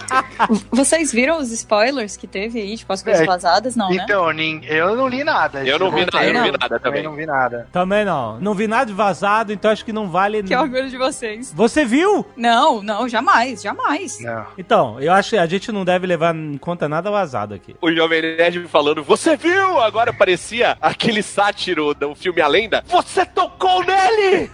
[0.70, 3.26] Vocês viram os spoilers que teve aí, tipo, as coisas É.
[3.26, 3.76] vazadas?
[3.76, 4.02] Não, né?
[4.04, 5.64] Então, nin- eu não li nada.
[5.64, 7.02] Eu não vi nada, eu não vi nada Também também.
[7.02, 7.68] não vi nada.
[7.72, 8.19] Também não.
[8.40, 10.42] Não vi nada de vazado, então acho que não vale.
[10.42, 11.52] Que orgulho de vocês.
[11.54, 12.24] Você viu?
[12.36, 14.20] Não, não, jamais, jamais.
[14.20, 14.46] Não.
[14.56, 17.76] Então, eu acho que a gente não deve levar em conta nada vazado aqui.
[17.80, 19.80] O Jovem Nerd falando, você viu?
[19.80, 22.84] Agora parecia aquele sátiro do filme A Lenda.
[22.86, 24.50] Você tocou nele!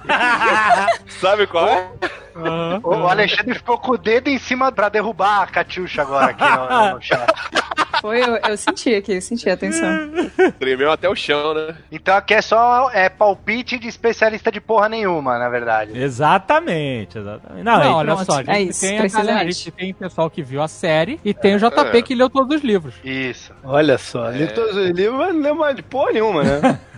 [1.20, 1.88] Sabe qual é?
[2.82, 6.94] O Alexandre ficou com o dedo em cima pra derrubar a Catiuxa agora aqui no,
[6.94, 7.32] no chat.
[8.00, 9.88] Foi, eu, eu senti aqui, eu senti a tensão.
[10.58, 11.74] Tremeu até o chão, né?
[11.90, 15.98] Então aqui é só é, palpite de especialista de porra nenhuma, na verdade.
[15.98, 17.64] Exatamente, exatamente.
[17.64, 19.54] Não, Não, é- olha só, a gente é isso, tem a galera, a precisamente.
[19.54, 22.02] gente tem pessoal que viu a série e tem o JP É.
[22.02, 22.94] que leu todos os livros.
[23.02, 23.52] Isso.
[23.64, 26.78] Olha só, li todos os livros, mas não lembro mais de porra nenhuma, né?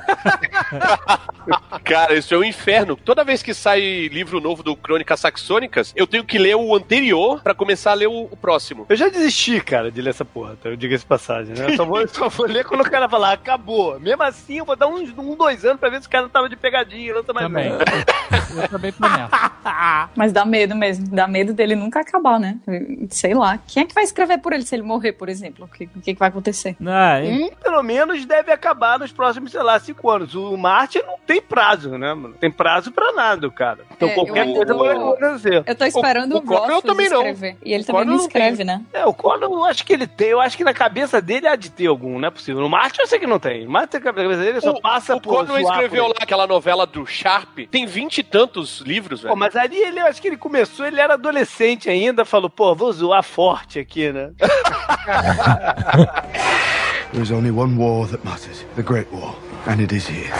[1.84, 2.96] Cara, isso é um inferno.
[2.96, 7.42] Toda vez que sai livro novo do Crônicas Saxônicas, eu tenho que ler o anterior
[7.42, 8.86] pra começar a ler o, o próximo.
[8.88, 10.68] Eu já desisti, cara, de ler essa porra, tá?
[10.68, 11.72] eu digo essa passagem, né?
[11.72, 13.98] Eu só vou, só vou ler quando o cara falar, acabou.
[14.00, 16.48] Mesmo assim, eu vou dar uns um, dois anos pra ver se o cara tava
[16.48, 17.72] de pegadinha, não tá mais Também.
[18.56, 20.08] Eu também tô nessa.
[20.16, 22.58] Mas dá medo mesmo, dá medo dele nunca acabar, né?
[23.10, 23.58] Sei lá.
[23.66, 25.66] Quem é que vai escrever por ele se ele morrer, por exemplo?
[25.66, 26.76] O que, que, que vai acontecer?
[26.86, 27.44] Ah, hein?
[27.44, 30.34] Um, pelo menos, deve acabar nos próximos, sei lá, cinco anos.
[30.34, 32.34] O Martin não tem prazo, né, mano?
[32.34, 33.78] Tem prazo pra nada, cara.
[33.96, 35.62] Então É, qualquer eu- coisa eu- pode acontecer.
[35.66, 37.18] Eu tô esperando O- o, o também não.
[37.26, 37.56] escrever.
[37.64, 38.82] E ele O também não escreve, né?
[38.92, 41.56] É, o Conan eu acho que ele tem, eu acho que na cabeça dele há
[41.56, 42.60] de ter algum, não é possível.
[42.60, 43.64] No Martin eu sei que não tem.
[43.64, 46.86] No Martin na cabeça dele só passa o por Conan zoar escreveu lá aquela novela
[46.86, 47.60] do Sharp.
[47.70, 49.32] Tem vinte e tantos livros, velho.
[49.32, 52.74] Pô, mas ali ele, eu acho que ele começou, ele era adolescente ainda, falou, pô,
[52.74, 54.32] vou zoar forte aqui, né?
[57.12, 59.34] There is only one war that matters the Great War,
[59.68, 60.30] and it is here.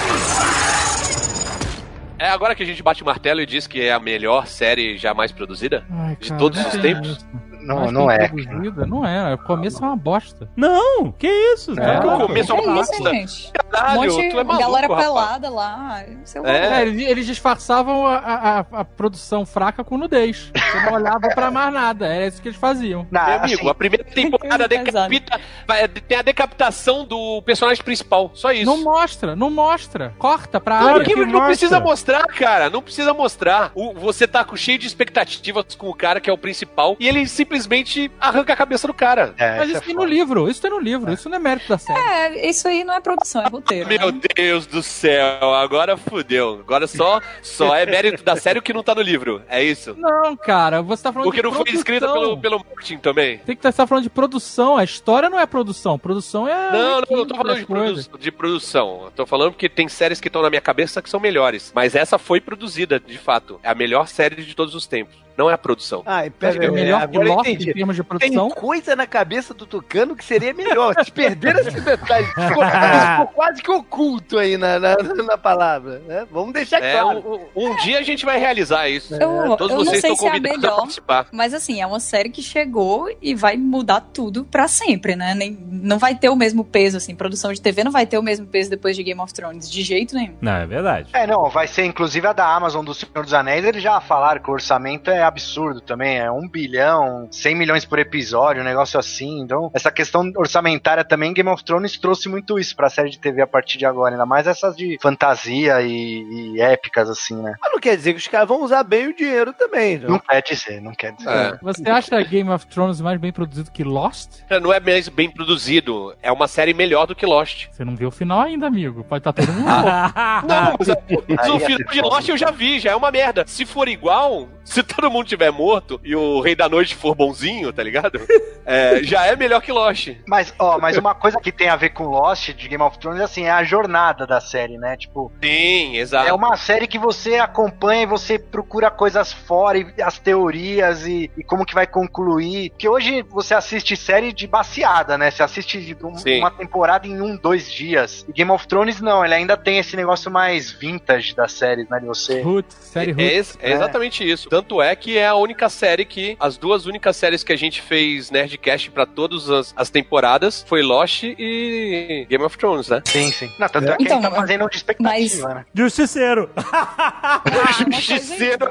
[2.19, 4.99] É agora que a gente bate o martelo e diz que é a melhor série
[4.99, 5.85] jamais produzida?
[5.91, 7.25] Ai, De cara, todos os tem tempos?
[7.61, 8.29] Não, não é.
[8.29, 8.87] produzida?
[8.87, 9.35] Não é.
[9.35, 10.49] O começo é uma bosta.
[10.57, 11.73] Não, que isso?
[11.79, 13.11] É, Tá- o começo é uma isso, bosta.
[13.11, 13.53] gente?
[13.71, 15.05] Caralho, um monte tu é maluco, galera rapaz.
[15.07, 16.03] pelada lá.
[16.03, 16.79] É.
[16.79, 20.51] É, eles, eles disfarçavam a, a- produção fraca com nudez.
[20.55, 22.07] Você não olhava pra mais nada.
[22.07, 23.07] Era isso que eles faziam.
[23.11, 28.31] Não, Meu amigo, assim, a primeira temporada decapita, vai- tem a decapitação do personagem principal.
[28.35, 28.65] Só isso.
[28.67, 30.15] Não mostra, não mostra.
[30.19, 31.05] Corta pra Não, área.
[31.05, 31.47] que que não mostra.
[31.47, 32.71] precisa mostrar, cara.
[32.71, 33.71] Não precisa mostrar.
[33.75, 37.07] O- você tá com- cheio de expectativas com o cara que é o principal e
[37.09, 39.35] ele simplesmente simplesmente arranca a cabeça do cara.
[39.39, 40.13] É, Mas isso isso é tem no foda.
[40.13, 41.99] livro, isso tem no livro, isso não é mérito da série.
[41.99, 43.89] É, isso aí não é produção, é roteiro.
[43.89, 44.21] Meu né?
[44.37, 46.61] Deus do céu, agora fudeu.
[46.61, 49.43] Agora só, só é mérito da série o que não tá no livro.
[49.49, 49.95] É isso?
[49.97, 51.81] Não, cara, você tá falando Porque de não foi produção.
[51.81, 53.39] escrita pelo, pelo Martin também.
[53.39, 56.73] Tem que estar falando de produção, a história não é produção, produção é...
[56.73, 59.03] Não, não, eu tô falando de, produ- de produção.
[59.05, 61.73] Eu tô falando porque tem séries que estão na minha cabeça que são melhores.
[61.75, 63.59] Mas essa foi produzida, de fato.
[63.63, 65.17] É a melhor série de todos os tempos.
[65.39, 66.03] Não é a produção.
[66.05, 67.71] Acho que é melhor eu Lost entendi.
[67.71, 68.51] em termos de Tem produção.
[68.51, 70.95] coisa na cabeça do Tucano que seria melhor.
[70.95, 72.27] Vocês perderam esse detalhe.
[72.49, 76.01] Ficou, ficou quase que oculto aí na, na, na palavra.
[76.01, 76.27] né?
[76.31, 77.49] Vamos deixar É, claro.
[77.55, 79.15] um, um dia a gente vai realizar isso.
[79.15, 81.27] Eu, Todos eu não vocês sei estão se é a convidados a melhor, participar.
[81.33, 85.35] mas assim, é uma série que chegou e vai mudar tudo pra sempre, né?
[85.37, 87.15] Nem, não vai ter o mesmo peso, assim.
[87.15, 89.83] Produção de TV não vai ter o mesmo peso depois de Game of Thrones, de
[89.83, 90.35] jeito nenhum.
[90.41, 91.11] Não, é verdade.
[91.13, 94.41] É, não, vai ser inclusive a da Amazon do Senhor dos Anéis, eles já falaram
[94.41, 98.99] que o orçamento é absurdo também, é um bilhão, 100 milhões por episódio, um negócio
[98.99, 103.19] assim, então essa questão orçamentária também, Game of Thrones trouxe muito isso pra série de
[103.19, 107.55] TV a partir de agora, ainda mais essas de fantasia e, e épicas assim, né?
[107.61, 109.99] Mas não quer dizer que os caras vão usar bem o dinheiro também.
[109.99, 110.11] Não?
[110.11, 111.29] Não quer dizer, não quer dizer.
[111.29, 111.59] É.
[111.63, 114.41] Você acha Game of Thrones mais bem produzido que Lost?
[114.63, 116.15] Não é mais bem produzido.
[116.23, 117.67] É uma série melhor do que Lost.
[117.71, 119.05] Você não viu o final ainda, amigo.
[119.05, 119.65] Pode estar todo mundo
[120.49, 120.89] Não, mas,
[121.29, 122.09] mas o é final de foda.
[122.09, 123.45] Lost eu já vi, já é uma merda.
[123.47, 127.73] Se for igual, se todo mundo tiver morto e o Rei da Noite for bonzinho,
[127.73, 128.21] tá ligado?
[128.71, 130.11] É, já é melhor que Lost.
[130.27, 133.23] Mas, ó, mas uma coisa que tem a ver com Lost de Game of Thrones,
[133.23, 134.95] assim, é a jornada da série, né?
[134.95, 136.29] Tipo, Sim, exato.
[136.29, 141.31] É uma série que você acompanha e você procura coisas fora, e as teorias e,
[141.35, 142.71] e como que vai concluir.
[142.77, 145.31] Que hoje você assiste série de baseada, né?
[145.31, 148.27] Você assiste um- uma temporada em um, dois dias.
[148.29, 151.99] E Game of Thrones não, ele ainda tem esse negócio mais vintage das séries, né?
[152.01, 152.43] De você.
[152.43, 153.33] Roots, série É, Roots.
[153.33, 154.51] ex- é exatamente isso.
[154.51, 156.37] Tanto é que é a única série que.
[156.41, 160.83] As duas únicas séries que a gente fez Nerdcast pra todas as, as temporadas foi
[160.83, 163.01] Lost e Game of Thrones, né?
[163.07, 163.51] Sim, sim.
[163.59, 165.67] Não, tanto é, que Então, a gente tá fazendo de expectativa, mas- né?
[165.75, 166.51] Justiceiro.
[166.71, 167.43] Ah,
[167.91, 168.71] Justiceiro.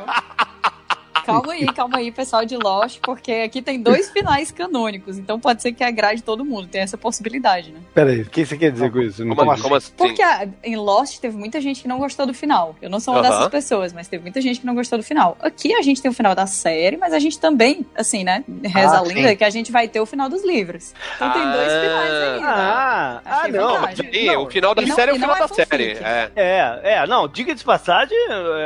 [1.28, 5.62] Calma aí, calma aí, pessoal de Lost, porque aqui tem dois finais canônicos, então pode
[5.62, 7.80] ser que agrade todo mundo, tem essa possibilidade, né?
[7.94, 9.24] Peraí, o que você quer dizer com isso?
[9.26, 9.92] Não Como, como assim?
[9.98, 12.76] Porque a- em Lost teve muita gente que não gostou do final.
[12.82, 13.30] Eu não sou uma Aham.
[13.30, 15.38] dessas pessoas, mas teve muita gente que não gostou do final.
[15.42, 18.44] Aqui a gente tem o final da série, mas a gente também, assim, né?
[18.64, 19.36] Reza Ah, a lenda sim.
[19.36, 20.94] que a gente vai ter o final dos livros.
[21.16, 21.82] Então tem dois Ah.
[21.82, 22.40] finais aí.
[22.40, 22.48] né?
[22.48, 23.74] Ah, ah, não.
[23.82, 24.12] vantagem.
[24.14, 25.92] Sim, o final da não- série é o não final é da série.
[26.02, 26.32] É.
[26.36, 28.18] É, é, não, diga de passagem,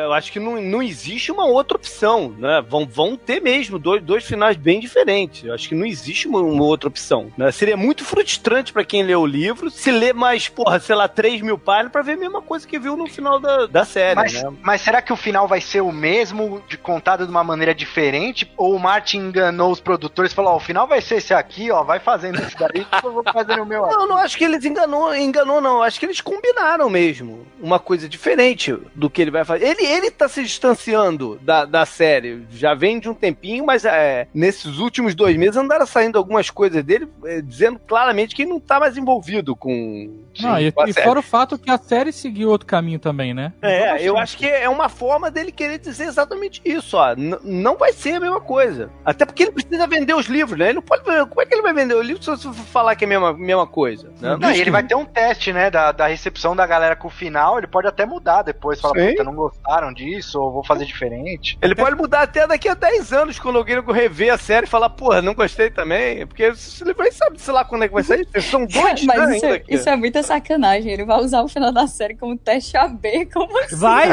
[0.04, 2.51] eu acho que não, não existe uma outra opção, né?
[2.60, 5.46] Vão, vão ter mesmo dois, dois finais bem diferentes.
[5.46, 7.32] Eu acho que não existe uma, uma outra opção.
[7.38, 7.52] Né?
[7.52, 11.42] Seria muito frustrante pra quem lê o livro se ler mais, porra, sei lá, 3
[11.42, 14.34] mil páginas pra ver a mesma coisa que viu no final da, da série, Mas,
[14.34, 14.52] né?
[14.62, 18.52] mas será que o final vai ser o mesmo, de contado de uma maneira diferente?
[18.58, 21.72] Ou o Martin enganou os produtores e falou: ó, o final vai ser esse aqui,
[21.72, 23.82] ó, vai fazendo isso daí, que eu vou fazendo o meu.
[23.92, 25.82] Não, não acho que eles enganou, enganou, não.
[25.82, 29.66] Acho que eles combinaram mesmo uma coisa diferente do que ele vai fazer.
[29.66, 32.41] Ele, ele tá se distanciando da, da série.
[32.52, 36.84] Já vem de um tempinho, mas é, nesses últimos dois meses andaram saindo algumas coisas
[36.84, 40.22] dele, é, dizendo claramente que ele não tá mais envolvido com.
[40.40, 43.54] Não, e, com e fora o fato que a série seguiu outro caminho também, né?
[43.62, 47.14] É, eu acho que é uma forma dele querer dizer exatamente isso, ó.
[47.14, 48.90] N- não vai ser a mesma coisa.
[49.04, 50.66] Até porque ele precisa vender os livros, né?
[50.66, 51.04] Ele não pode.
[51.04, 53.10] Como é que ele vai vender o livro se você for falar que é a
[53.10, 54.12] mesma, mesma coisa?
[54.20, 54.38] Né?
[54.40, 57.12] Não, e ele vai ter um teste, né, da, da recepção da galera com o
[57.12, 61.58] final, ele pode até mudar depois, falar, puta, não gostaram disso, ou vou fazer diferente.
[61.62, 64.90] Ele pode mudar até daqui a 10 anos, quando alguém rever a série e falar,
[64.90, 66.26] porra, não gostei também.
[66.26, 68.26] Porque ele vai sabe, sei lá quando é que vai sair.
[68.42, 69.76] São dois Mas isso, ainda é- aqui.
[69.76, 70.94] isso é muita sacanagem.
[70.94, 73.76] Ele vai usar o final da série como teste AB, como assim?
[73.76, 74.08] Vai,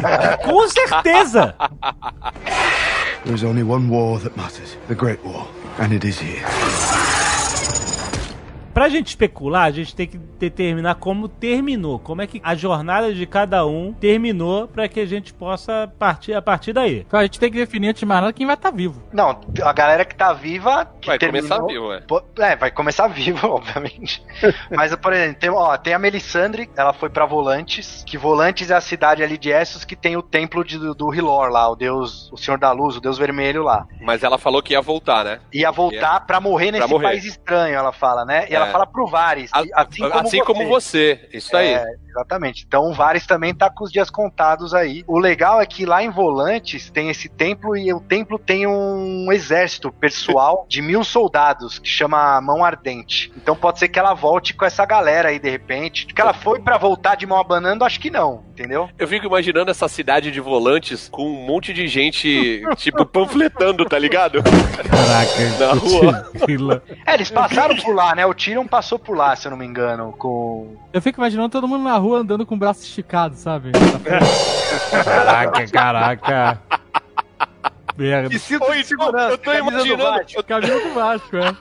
[0.44, 1.54] com certeza.
[3.24, 5.46] There is only one war that matters the Great War,
[5.78, 6.42] and it is here.
[8.72, 13.12] Pra gente especular, a gente tem que determinar como terminou, como é que a jornada
[13.12, 17.04] de cada um terminou pra que a gente possa partir a partir daí.
[17.06, 19.02] Então a gente tem que definir antes de mais nada quem vai estar vivo.
[19.12, 20.86] Não, a galera que tá viva.
[21.00, 22.00] Que Vai terminou- começar vivo, é.
[22.00, 24.22] Pô, É, vai começar vivo, obviamente.
[24.70, 28.74] Mas, por exemplo, tem, ó, tem a Melisandre, ela foi pra Volantes, que Volantes é
[28.74, 31.76] a cidade ali de Essos que tem o templo de- do, do Hilor lá, o
[31.76, 33.86] deus, o Senhor da Luz, o deus vermelho lá.
[34.00, 35.40] Mas ela falou que ia voltar, né?
[35.52, 37.08] Ia voltar pra morrer nesse morrer.
[37.08, 38.46] país estranho, ela fala, né?
[38.50, 38.70] E ela É.
[38.72, 41.20] fala pro Varys, A- assim como assim como você.
[41.32, 41.74] Isso aí.
[41.74, 41.84] É,
[42.18, 42.64] Exatamente.
[42.66, 45.04] Então o Varys também tá com os dias contados aí.
[45.06, 49.30] O legal é que lá em Volantes tem esse templo e o templo tem um
[49.30, 53.32] exército pessoal de mil soldados que chama Mão Ardente.
[53.36, 56.06] Então pode ser que ela volte com essa galera aí de repente.
[56.06, 58.88] Que ela foi pra voltar de mão abanando, acho que não, entendeu?
[58.98, 63.98] Eu fico imaginando essa cidade de volantes com um monte de gente, tipo, panfletando, tá
[63.98, 64.42] ligado?
[64.42, 65.38] Caraca.
[65.58, 66.82] Na rua.
[67.06, 68.26] É, eles passaram por lá, né?
[68.26, 70.76] O Tyrion passou por lá, se eu não me engano, com...
[70.92, 73.72] Eu fico imaginando todo mundo na rua andando com o braço esticado, sabe?
[74.90, 76.62] Caraca, caraca.
[77.96, 78.34] Merda.
[78.34, 79.30] E cinto Ou de então, segurança.
[79.30, 80.44] eu tô do imaginando.
[80.46, 81.56] Caminho do Vasco, é.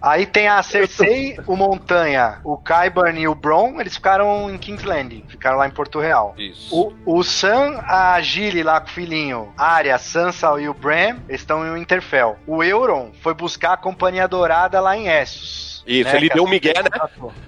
[0.00, 4.84] Aí tem a Cersei, o Montanha, o Qyburn e o Bron, eles ficaram em King's
[4.84, 6.34] Landing, ficaram lá em Porto Real.
[6.38, 6.92] Isso.
[7.04, 11.18] O, o Sam, a Gilly lá com o filhinho, a Arya, Sansa e o Bran,
[11.28, 12.38] estão em Winterfell.
[12.46, 15.71] O Euron foi buscar a Companhia Dourada lá em Essos.
[15.86, 16.90] Isso, né, ele deu um migué, né?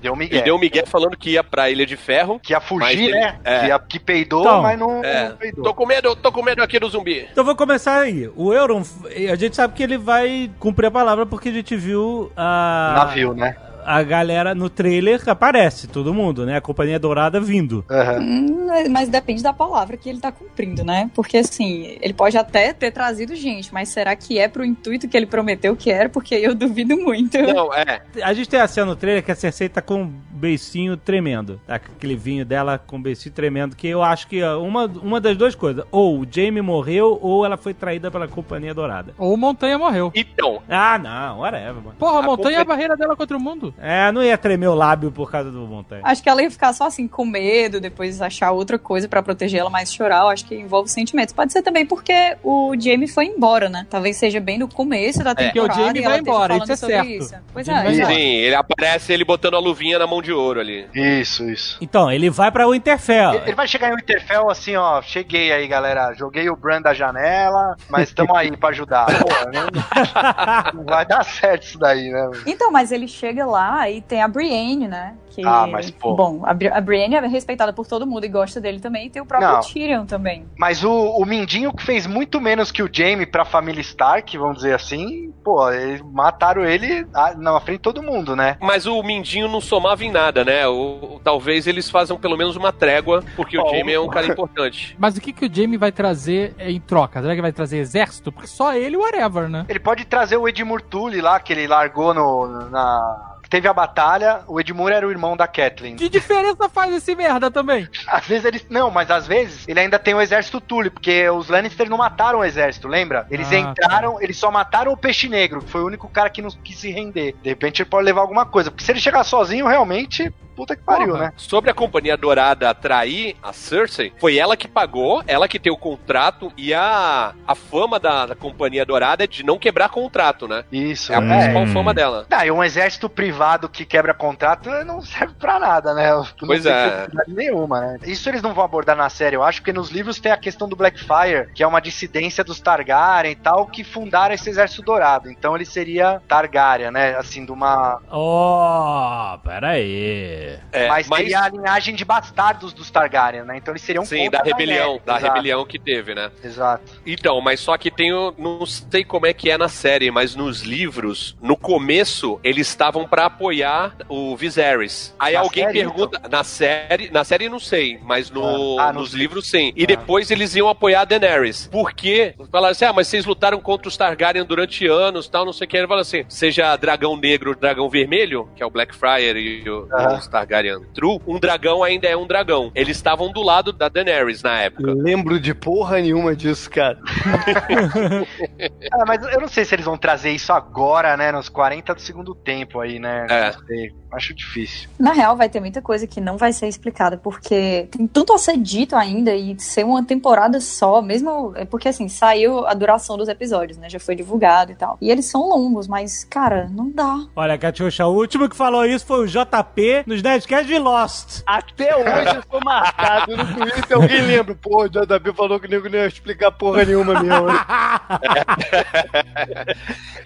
[0.03, 0.37] Deu um migué.
[0.37, 2.41] Ele deu um migué falando que ia pra Ilha de Ferro.
[2.41, 3.39] Que ia fugir, ele- né?
[3.45, 3.61] é.
[3.61, 5.65] Que, ia- que peidou, Então, mas não, É, não peidou.
[5.65, 7.29] tô com medo, tô com medo aqui do zumbi.
[7.31, 8.29] Então vou começar aí.
[8.35, 8.83] O Euron,
[9.31, 12.95] a gente sabe que ele vai cumprir a palavra porque a gente viu a.
[12.99, 13.57] Navio, né?
[13.85, 16.57] A galera no trailer aparece, todo mundo, né?
[16.57, 17.85] A Companhia Dourada vindo.
[17.91, 18.21] Aham.
[18.21, 21.11] Hum, Mas depende da palavra que ele tá cumprindo, né?
[21.15, 25.17] Porque assim, ele pode até ter trazido gente, mas será que é pro intuito que
[25.17, 26.09] ele prometeu que era?
[26.09, 27.39] Porque eu duvido muito.
[27.39, 28.03] Não, é.
[28.23, 30.11] A gente tem a cena no trailer que a Cersei tá com
[30.45, 31.59] beicinho tremendo.
[31.67, 33.75] Tá aquele vinho dela com um beicinho tremendo.
[33.75, 35.85] Que eu acho que uma, uma das duas coisas.
[35.91, 39.15] Ou o Jaime morreu, ou ela foi traída pela Companhia Dourada.
[39.17, 40.13] Ou o Montanha morreu.
[40.15, 41.95] Então, Ah, não, whatever, mano.
[41.99, 43.75] Porra, a Montanha é a barreira dela contra o mundo.
[43.81, 46.03] É, não ia tremer o lábio por causa do montanha.
[46.05, 49.61] Acho que ela ia ficar só assim, com medo, depois achar outra coisa pra proteger
[49.61, 50.23] ela mais chorar.
[50.23, 51.33] Eu acho que envolve sentimentos.
[51.33, 53.87] Pode ser também porque o Jamie foi embora, né?
[53.89, 55.81] Talvez seja bem no começo da Porque o temporada.
[55.87, 57.43] Jamie e ela vai esteja embora, isso é certo.
[57.53, 60.61] Pois Jamie é, vai sim, ele aparece ele botando a luvinha na mão de ouro
[60.61, 60.87] ali.
[60.95, 61.79] Isso, isso.
[61.81, 63.35] Então, ele vai pra Winterfell.
[63.35, 65.01] Ele ele vai chegar em Winterfell assim, ó.
[65.01, 66.13] Cheguei aí, galera.
[66.15, 69.07] Joguei o Bran da janela, mas estamos aí pra ajudar.
[69.07, 72.31] Pô, não, não vai dar certo isso daí, né?
[72.47, 75.15] Então, mas ele chega lá e tem a Brienne, né?
[75.35, 76.15] Que, Ah, mas, pô.
[76.15, 79.07] Bom, a, Bri- a Brienne é respeitada por todo mundo e gosta dele também.
[79.07, 79.61] E tem o próprio Não.
[79.61, 80.45] Tyrion também.
[80.59, 84.57] Mas o, o Mindinho que fez muito menos que o Jaime pra família Stark, vamos
[84.59, 88.57] dizer assim, pô, eles mataram ele na frente de todo mundo, né?
[88.61, 90.67] Mas o Mindinho não somava em nada, né?
[90.69, 93.71] O, o- talvez eles façam pelo menos uma trégua, porque o Bom.
[93.75, 94.95] Jamie é um cara importante.
[94.99, 97.21] Mas o que, que o Jamie vai trazer em troca?
[97.21, 98.31] Será que vai trazer exército?
[98.31, 99.65] Porque só ele, whatever, né?
[99.69, 103.34] Ele pode trazer o Edmure Tully lá, que ele largou no, na...
[103.49, 105.97] Teve a batalha, o Edmure era o irmão da Catelyn.
[105.97, 107.89] Que diferença faz esse merda também?
[108.07, 108.67] Às vezes eles.
[108.69, 112.41] Não, mas às vezes ele ainda tem o exército Tully, porque os Lannister não mataram
[112.41, 113.27] o exército, lembra?
[113.31, 116.43] Eles Ah, entraram, eles só mataram o Peixe Negro, que foi o único cara que
[116.43, 117.35] não quis se render.
[117.43, 120.83] De repente ele pode levar alguma coisa, porque se ele chegar sozinho, realmente, puta que
[120.83, 121.19] pariu, Porra.
[121.19, 121.33] né?
[121.37, 125.77] Sobre a Companhia Dourada atrair a Cersei, foi ela que pagou, ela que tem o
[125.77, 130.65] contrato, e a, a fama da, da Companhia Dourada é de não quebrar contrato, né?
[130.73, 131.13] Isso.
[131.13, 131.67] É a principal Hum.
[131.69, 132.27] fama dela.
[132.31, 136.11] Ah, e um exército privado que quebra contrato não serve pra nada, né?
[136.13, 137.07] Não Pois é.
[137.29, 137.99] nenhuma, né?
[138.05, 140.69] Isso eles não vão abordar na série, eu acho, porque nos livros tem a questão
[140.69, 145.31] do Blackfire, que é uma dissidência dos Targaryen e tal, que fundaram esse exército dourado.
[145.31, 147.17] Então ele seria Targaryen, né?
[147.17, 148.01] Assim, de uma.
[148.11, 150.59] Oh, pera aí.
[150.73, 153.57] É, mas seria a linhagem de bastardos dos Targaryen, né?
[153.57, 156.31] Então eles seriam Sim, da rebelião, da Exato, rebelião que teve, né?
[156.43, 157.01] Exato.
[157.07, 158.35] Então, mas só que tem o.
[158.37, 163.07] Não sei como é que é na série, mas nos livros, no começo, eles estavam
[163.27, 165.15] apoiar o Viserys.
[165.19, 166.21] Aí Na alguém série, pergunta.
[166.31, 167.11] Na série.
[167.11, 169.73] Na série não sei, mas no, Ah, ah, nos no- livros sim.
[169.77, 169.87] E Ah.
[169.87, 171.69] depois eles iam apoiar a Daenerys.
[171.71, 172.35] Por quê?
[172.51, 175.69] Falaram assim: ah, mas vocês lutaram contra os Targaryen durante anos tal, não sei o
[175.69, 175.77] que.
[175.77, 180.15] Ele fala assim: seja dragão negro, dragão vermelho, que é o Blackfire e o, Ah.
[180.19, 182.71] os Targaryen True, um dragão ainda é um dragão.
[182.75, 184.93] Eles estavam do lado da Daenerys na época.
[184.95, 186.99] Lembro de porra nenhuma disso, cara.
[188.93, 191.33] Ah, mas eu não sei se eles vão trazer isso agora, né?
[191.33, 193.14] Nos 40 do segundo tempo aí, né?
[193.29, 193.53] É.
[193.67, 193.93] Sei.
[194.15, 194.89] Acho difícil.
[194.99, 198.39] Na real, vai ter muita coisa que não vai ser explicada, porque tem tanto a
[198.39, 201.53] ser dito ainda e ser uma temporada só, mesmo.
[201.57, 203.91] É porque assim, saiu a duração dos episódios, né?
[203.91, 204.97] Já foi divulgado e tal.
[205.01, 207.25] E eles são longos, mas, cara, não dá.
[207.35, 211.43] Olha, Catiuxa, o último que falou isso foi o JP nos Nerdcast de Lost.
[211.45, 213.97] Até hoje eu sou marcado no Twitter.
[213.97, 214.55] Alguém lembra?
[214.55, 217.49] Pô, o JB falou que o nego não ia explicar porra nenhuma mesmo.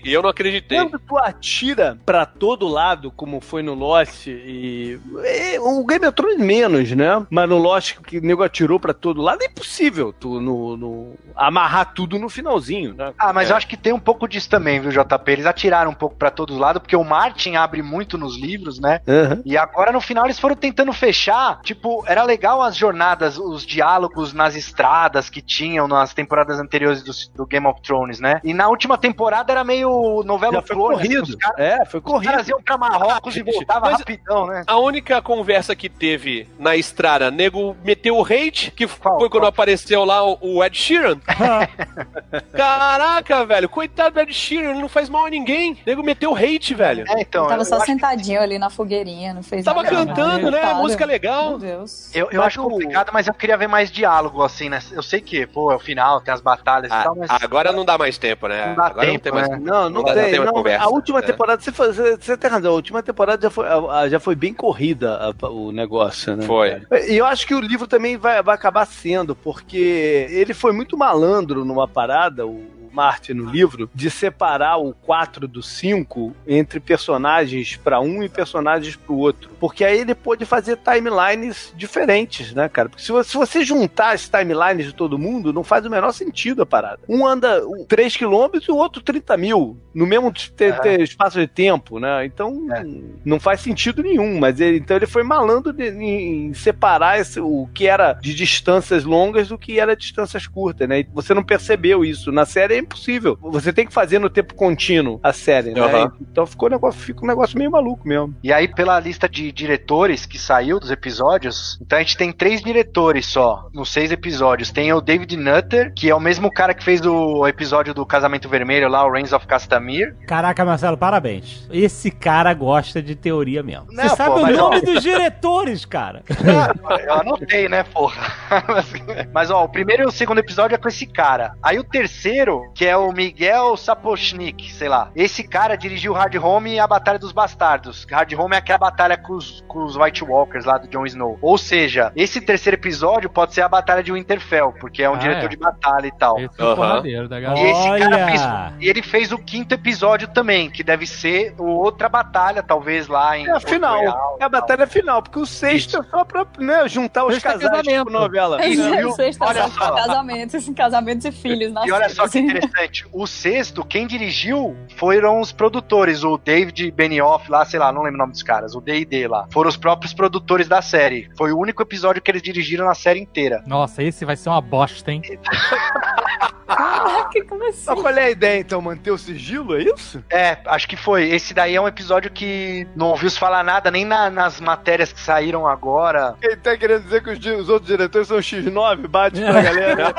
[0.05, 0.79] E eu não acreditei.
[0.79, 6.15] Quando tu atira pra todo controlado como foi no Lost e, e o Game of
[6.15, 7.27] Thrones menos, né?
[7.29, 11.15] Mas no Lost que o nego atirou pra todo lado, é impossível tu no, no-
[11.35, 13.13] amarrar tudo no finalzinho, né?
[13.19, 13.53] Ah, mas É.
[13.53, 15.31] eu acho que tem um pouco disso também, viu, JP?
[15.33, 18.79] Eles atiraram um pouco pra todos os lados, porque o Martin abre muito nos livros,
[18.79, 19.01] né?
[19.09, 19.43] Aham.
[19.45, 21.61] E agora no final eles foram tentando fechar.
[21.63, 27.13] Tipo, era legal as jornadas, os diálogos nas estradas que tinham nas temporadas anteriores do,
[27.35, 28.41] do Game of Thrones, né?
[28.45, 30.83] E na última temporada era meio novela Já foi né?
[30.83, 31.23] corrido.
[31.29, 32.31] Os caras, É, foi os corrido.
[32.31, 34.63] caras iam pra Marrocos e Gente, voltavam mas- rapidão, né?
[34.67, 39.19] A única conversa que teve na estrada, nego meteu o hate, que Qual?
[39.19, 39.49] foi quando Qual?
[39.49, 41.19] apareceu lá o, o Ed Sheeran.
[42.53, 45.79] Caraca, velho, coitado do Ed Sheeran, ele não faz mal a ninguém.
[45.87, 47.05] Nego meteu hate, velho.
[47.09, 47.47] É, então.
[47.47, 49.97] Tava eu só acho que- sentadinho ali na fogueirinha, não fez Tava nada.
[49.97, 50.75] cantando, né?
[50.75, 51.51] Música legal.
[51.51, 52.15] Meu Deus.
[52.15, 54.81] Eu, eu Mas acho o- complicado, mas eu queria ver mais diálogo, assim, né?
[54.93, 57.31] Eu sei que, pô, é o final, tem as batalhas e Ah, tal, mas.
[57.31, 58.67] agora não dá mais tempo, né?
[58.69, 59.49] Não dá agora não tempo, tem mais.
[59.49, 59.59] né?
[59.61, 60.23] Não, não, Não dá- tem.
[60.25, 60.55] não tem mais não.
[60.55, 61.27] conversa, a última né?
[61.27, 63.67] temporada, você, você, você tem razão, a última temporada já foi,
[64.11, 66.45] já foi bem corrida a- o negócio, né?
[66.45, 66.83] Foi.
[67.09, 70.97] E eu acho que o livro também vai, vai acabar sendo, porque ele foi muito
[70.97, 77.77] malandro numa parada, o Martin no livro, de separar o 4 do 5 entre personagens
[77.77, 79.51] para um e personagens para o outro.
[79.61, 82.89] Porque aí ele pôde fazer timelines diferentes, né, cara?
[82.89, 86.13] Porque se você, se você juntar as timelines de todo mundo, não faz o menor
[86.13, 87.01] sentido a parada.
[87.09, 90.53] Um anda 3 quilômetros e o outro 30 mil, no mesmo te-
[91.01, 92.25] espaço de tempo, né?
[92.25, 92.85] Então É.
[93.25, 94.39] não faz sentido nenhum.
[94.39, 99.05] Mas ele, então ele foi malandro de- em separar esse- o que era de distâncias
[99.05, 101.01] longas do que era distâncias curtas, né?
[101.01, 102.31] E você não percebeu isso.
[102.33, 103.39] Na série é impossível.
[103.41, 105.81] Você tem que fazer no tempo contínuo a série, né?
[105.81, 106.13] Aham.
[106.21, 108.35] Então ficou um negócio, fica um negócio meio maluco mesmo.
[108.43, 112.63] E aí, pela lista de diretores que saiu dos episódios, então a gente tem três
[112.63, 114.71] diretores só, nos seis episódios.
[114.71, 118.49] Tem o David Nutter, que é o mesmo cara que fez o episódio do Casamento
[118.49, 120.15] Vermelho lá, o Reigns of Castamere.
[120.27, 121.67] Caraca, Marcelo, parabéns.
[121.71, 123.87] Esse cara gosta de teoria mesmo.
[123.91, 124.81] Não, Você sabe pô, o nome ó.
[124.81, 126.23] dos diretores, cara.
[127.05, 128.33] Eu anotei, né, porra?
[129.33, 131.53] Mas, ó, o primeiro e o segundo episódio é com esse cara.
[131.63, 135.11] Aí o terceiro, que é o Miguel Sapochnik, sei lá.
[135.17, 138.07] Esse cara dirigiu Hard Home e a Batalha dos Bastardos.
[138.09, 141.37] Hard Home é aquela batalha com os, com os White Walkers lá do Jon Snow.
[141.43, 145.19] Ou seja, esse terceiro episódio pode ser a Batalha de Winterfell, porque é um Ah,
[145.19, 145.49] diretor é.
[145.49, 146.39] de batalha e tal.
[146.39, 146.77] Esse é o Aham.
[146.77, 147.67] porradeiro da galera.
[147.67, 148.41] E esse cara fez.
[148.79, 153.37] E ele fez o quinto episódio também, que deve ser o outra batalha, talvez lá
[153.37, 153.49] em.
[153.49, 153.97] É a final.
[153.99, 154.61] Royal É a tal.
[154.61, 157.99] batalha final, porque o sexto é só pra né, juntar os Sexto é casais casamento.
[158.07, 158.63] tipo novela.
[158.63, 159.11] É Isso, viu?
[159.13, 159.95] Sexta Olha só só.
[159.97, 161.73] casamentos, casamentos e filhos.
[161.85, 162.68] E olha só que nascidos.
[162.69, 168.03] Interessante, o sexto, quem dirigiu foram os produtores, o David Benioff lá, sei lá, não
[168.03, 169.47] lembro o nome dos caras, o D&D lá.
[169.53, 171.31] Foram os próprios produtores da série.
[171.37, 173.63] Foi o único episódio que eles dirigiram na série inteira.
[173.67, 175.23] Nossa, esse vai ser uma bosta, hein?
[176.69, 177.85] Caraca, como assim?
[177.87, 178.81] Mas qual é a ideia, então?
[178.81, 180.23] Manter o sigilo, é isso?
[180.31, 181.29] É, acho que foi.
[181.31, 185.13] Esse daí é um episódio que não ouviu se falar nada, nem na- nas matérias
[185.13, 186.35] que saíram agora.
[186.43, 190.15] Ele tá querendo dizer que os, os outros diretores são X9, bate pra galera.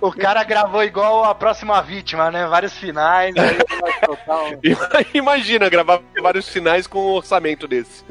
[0.00, 2.46] O cara gravou igual a próxima vítima, né?
[2.46, 3.34] Vários finais.
[3.36, 3.96] um-
[5.14, 8.04] Imagina gravar vários finais com um orçamento desse.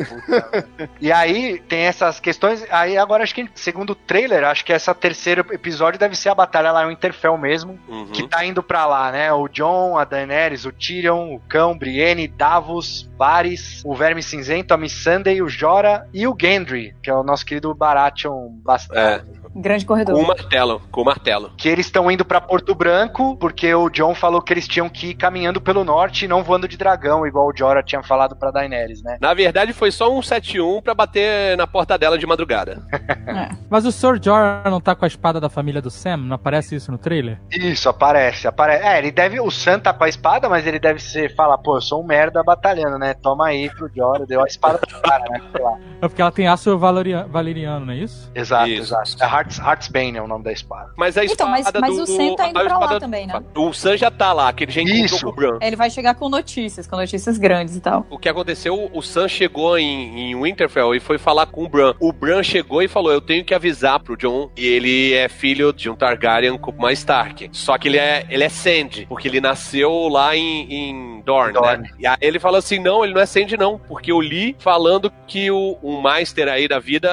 [1.02, 2.66] E aí tem essas questões.
[2.70, 6.36] Aí agora acho que, segundo o trailer, acho que essa terceiro episódio deve ser a
[6.36, 7.80] batalha lá em Winterfell mesmo.
[7.88, 8.08] Uhum.
[8.08, 9.32] Que tá indo pra lá, né?
[9.34, 14.78] O John, a Daenerys, o Tyrion, o Cão, Brienne, Davos, Varys, o Verme Cinzento, a
[14.78, 19.45] Missandei, o Jora e o Gendry, que é o nosso querido Baratheon Bastardo.
[19.56, 20.28] Grande Com o corredor.
[20.28, 21.52] martelo, com o martelo.
[21.58, 25.08] Que eles estão indo pra Porto Branco, porque o John falou que eles tinham que
[25.12, 28.52] ir caminhando pelo norte e não voando de dragão, igual o Jora tinha falado pra
[28.52, 29.18] Daenerys, né?
[29.22, 32.82] Na verdade, foi só um 7-1 pra bater na porta dela de madrugada.
[33.70, 34.20] Mas o Sr.
[34.22, 36.18] Jorah não tá com a espada da família do Sam?
[36.18, 37.40] Não aparece isso no trailer?
[37.52, 38.86] Isso, aparece, aparece.
[38.86, 39.40] É, ele deve.
[39.40, 41.34] O Sam tá com a espada, mas ele deve ser.
[41.36, 43.14] Falar, pô, eu sou um merda batalhando, né?
[43.14, 45.42] Toma aí pro Jora, deu a espada pro cara, né?
[46.02, 48.32] É porque ela tem aço valeriano, não é isso?
[48.36, 48.94] Exato, Isso.
[48.94, 49.24] exato.
[49.24, 50.92] É Hearts, Heartsbane é o nome da espada.
[50.98, 52.04] Mas a Então, espada mas- mas do...
[52.04, 53.42] o Sam tá indo pra lá também, né?
[53.56, 55.24] O Sam já tá lá, que ele já encontrou Isso.
[55.26, 55.58] com o Bran.
[55.62, 58.06] Ele vai chegar com notícias, com notícias grandes e tal.
[58.10, 61.94] O que aconteceu, o Sam chegou em, em Winterfell e foi falar com o Bran.
[62.00, 65.72] O Bran chegou e falou: Eu tenho que avisar pro John que ele é filho
[65.74, 67.50] de um Targaryen como uma Stark.
[67.52, 71.84] Só que ele é, ele é Sand, porque ele nasceu lá em, em Dorne, Dorne.
[71.84, 71.90] né?
[72.00, 73.78] E aí ele falou assim: Não, ele não é Sand, não.
[73.80, 77.10] Porque eu li falando que o, um Maester aí da vida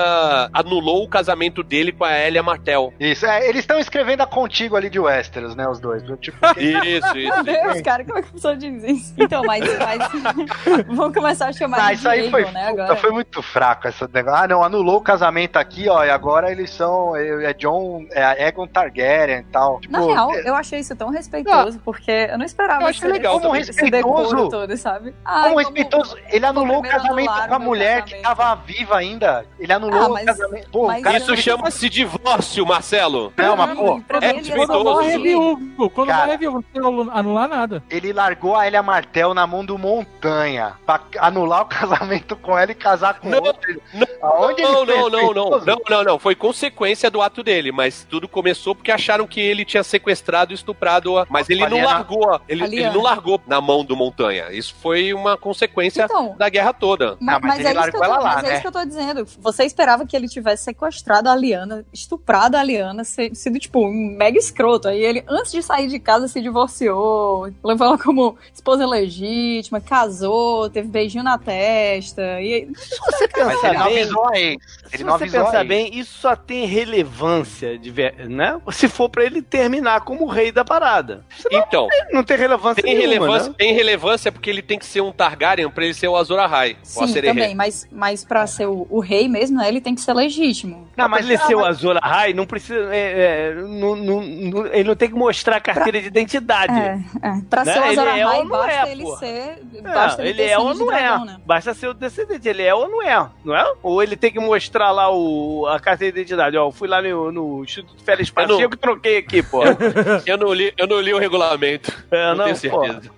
[0.52, 2.92] anulou o casamento dele com a Elia Martel.
[2.98, 6.02] Isso, é, eles estão escrevendo a contigo ali de Westeros, né, os dois.
[6.20, 7.42] Tipo, Isso, Meu isso.
[7.44, 9.14] Deus, cara, como é que a pessoa diz isso?
[9.18, 10.08] Então, mas, mas
[10.88, 12.96] vamos começar a chamar Ah, de isso aí foi, né, agora.
[12.96, 14.44] foi muito fraco essa negócio.
[14.44, 17.16] Ah, não, anulou o casamento aqui, ó, e agora eles são.
[17.16, 18.04] É é John.
[18.10, 19.80] É Egon Targaryen e tal.
[19.80, 23.08] Tipo, Na real, é- eu achei isso tão respeitoso, porque eu não esperava Eu achei
[23.08, 24.50] esse- legal esse, decoro Respeitoso.
[24.50, 25.14] todo, sabe?
[25.24, 28.36] como Ai, respeitoso, ele anulou o casamento com a meu mulher que casamento.
[28.36, 29.44] tava viva ainda.
[29.58, 30.70] Ele anulou Ah, o mas- casamento.
[30.70, 31.18] Pô, mas o cara.
[31.18, 33.32] Isso chama-se divórcio, Marcelo.
[33.36, 34.66] Não, mas, pô, é ele ia respeitoso.
[34.66, 35.90] Quando morre é viúvo.
[35.90, 36.20] Quando Cara.
[36.22, 36.64] morre é viúvo.
[36.74, 37.82] Não tem anular nada.
[37.90, 42.70] ele largou a Elia Martel na mão do Montanha pra anular o casamento com ela
[42.72, 43.80] e casar com Não, outro.
[43.94, 46.18] não, Aonde Não, não, não, não, não, não, não.
[46.18, 50.54] Foi consequência do ato dele, mas tudo começou porque acharam que ele tinha sequestrado e
[50.54, 51.26] estuprado a.
[51.28, 52.40] Mas ele não Aliana- largou.
[52.48, 54.50] Ele, ele não largou na mão do Montanha.
[54.52, 56.34] Isso foi uma consequência Então.
[56.36, 57.16] da guerra toda.
[57.20, 58.52] Ma- mas é, isso que, tô, lá, mas é né?
[58.54, 59.26] isso que eu tô dizendo.
[59.40, 64.38] Você esperava que ele tivesse sequestrado a Aliana, estuprado a Aliana, sido, tipo, um mega
[64.38, 64.88] escroto.
[64.88, 70.70] Aí ele, antes de sair de casa, se divorciou, levou ela como esposa legítima, casou,
[70.70, 72.40] teve beijinho na testa.
[72.40, 74.56] E Se você pensar ele não bem, avisou a ex.
[74.94, 78.60] se não você avisou pensar bem, isso só tem relevância, de ver, né?
[78.72, 81.24] Se for pra ele terminar como rei da parada.
[81.36, 83.54] Senão, Então, não tem relevância tem nenhuma, relevância, né?
[83.58, 86.76] tem relevância porque ele tem que ser um Targaryen pra ele ser o Azor Ahai.
[86.82, 90.12] sim, também, mas, mas pra ser o, o rei mesmo, né, ele tem que ser
[90.14, 90.88] legítimo.
[90.96, 92.94] Não, mas ele ser o Azor Ahai, não precisa.
[92.94, 96.72] é, é, não- não- não- ele não tem que mostrar a carteira de identidade.
[96.72, 97.32] É, é.
[97.48, 97.72] Pra Né?
[97.72, 99.16] ser o Ele é Ahai, ou não basta é, ele pô.
[99.16, 99.26] ser...
[99.74, 101.26] É, Basta ele, ele é ou não dragão, é.
[101.26, 101.36] né?
[101.44, 102.48] Basta ser o descendente.
[102.48, 103.72] Ele é ou não é, não é?
[103.82, 106.56] Ou ele tem que mostrar lá o, a carteira de identidade.
[106.56, 109.62] Ó, eu fui lá no, no Instituto Félix Eu não- Pacheco e troquei aqui, pô.
[110.26, 111.92] Eu não li, eu não li o regulamento.
[112.10, 112.84] É, não, não, tenho pô.
[112.86, 113.10] certeza.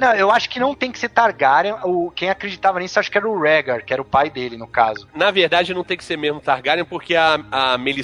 [0.00, 1.74] Não, eu acho que não tem que ser Targaryen.
[1.84, 4.66] O, quem acreditava nisso, acho que era o Rhaegar, que era o pai dele, no
[4.66, 5.06] caso.
[5.14, 7.99] Na verdade, não tem que ser mesmo Targaryen, porque a, a Melisandre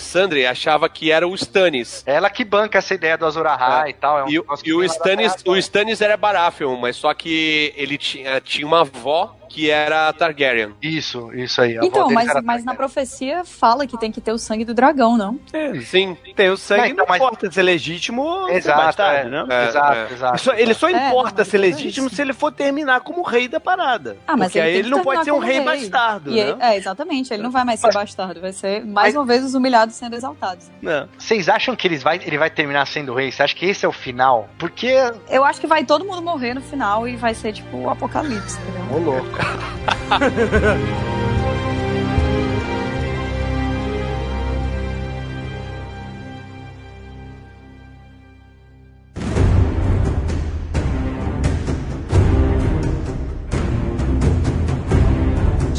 [0.47, 2.03] achava que era o Stannis.
[2.07, 4.18] Ela que banca essa ideia do Azor Ahai e tal.
[4.18, 8.40] É um E, e o Stannis, o Stannis era Baratheon, mas só que ele tinha,
[8.40, 10.74] tinha uma avó que era Targaryen.
[10.82, 11.78] Isso, isso aí.
[11.82, 15.38] Então, mas, mas na profecia fala que tem que ter o sangue do dragão, não?
[15.84, 16.16] Sim.
[16.34, 18.78] Tem o sangue, Não, então, não mas- importa se é legítimo ou se é Exato,
[18.78, 19.30] bastardo, é.
[19.30, 19.47] né?
[19.49, 20.12] É, exato, é.
[20.12, 20.38] exato.
[20.40, 22.16] Só- ele só É, importa não, mas ser é legítimo isso.
[22.16, 24.16] se ele for terminar como rei da parada.
[24.26, 26.40] Ah, mas Porque ele, ele não pode ser um rei bastardo, E né?
[26.40, 27.32] ele- é, exatamente.
[27.32, 28.40] Ele não vai mais ser bastardo.
[28.40, 30.70] Vai ser mais uma vez os humilhados sendo exaltados.
[31.18, 33.30] Vocês acham que eles vai, ele vai terminar sendo rei?
[33.32, 34.49] Você acha que esse é o final?
[34.59, 34.92] Porque.
[35.28, 38.59] Eu acho que vai todo mundo morrer no final e vai ser tipo o apocalipse,
[38.61, 38.97] entendeu?
[38.97, 39.36] Ô, louco.
[39.39, 39.59] 哈
[40.09, 40.76] 哈哈哈哈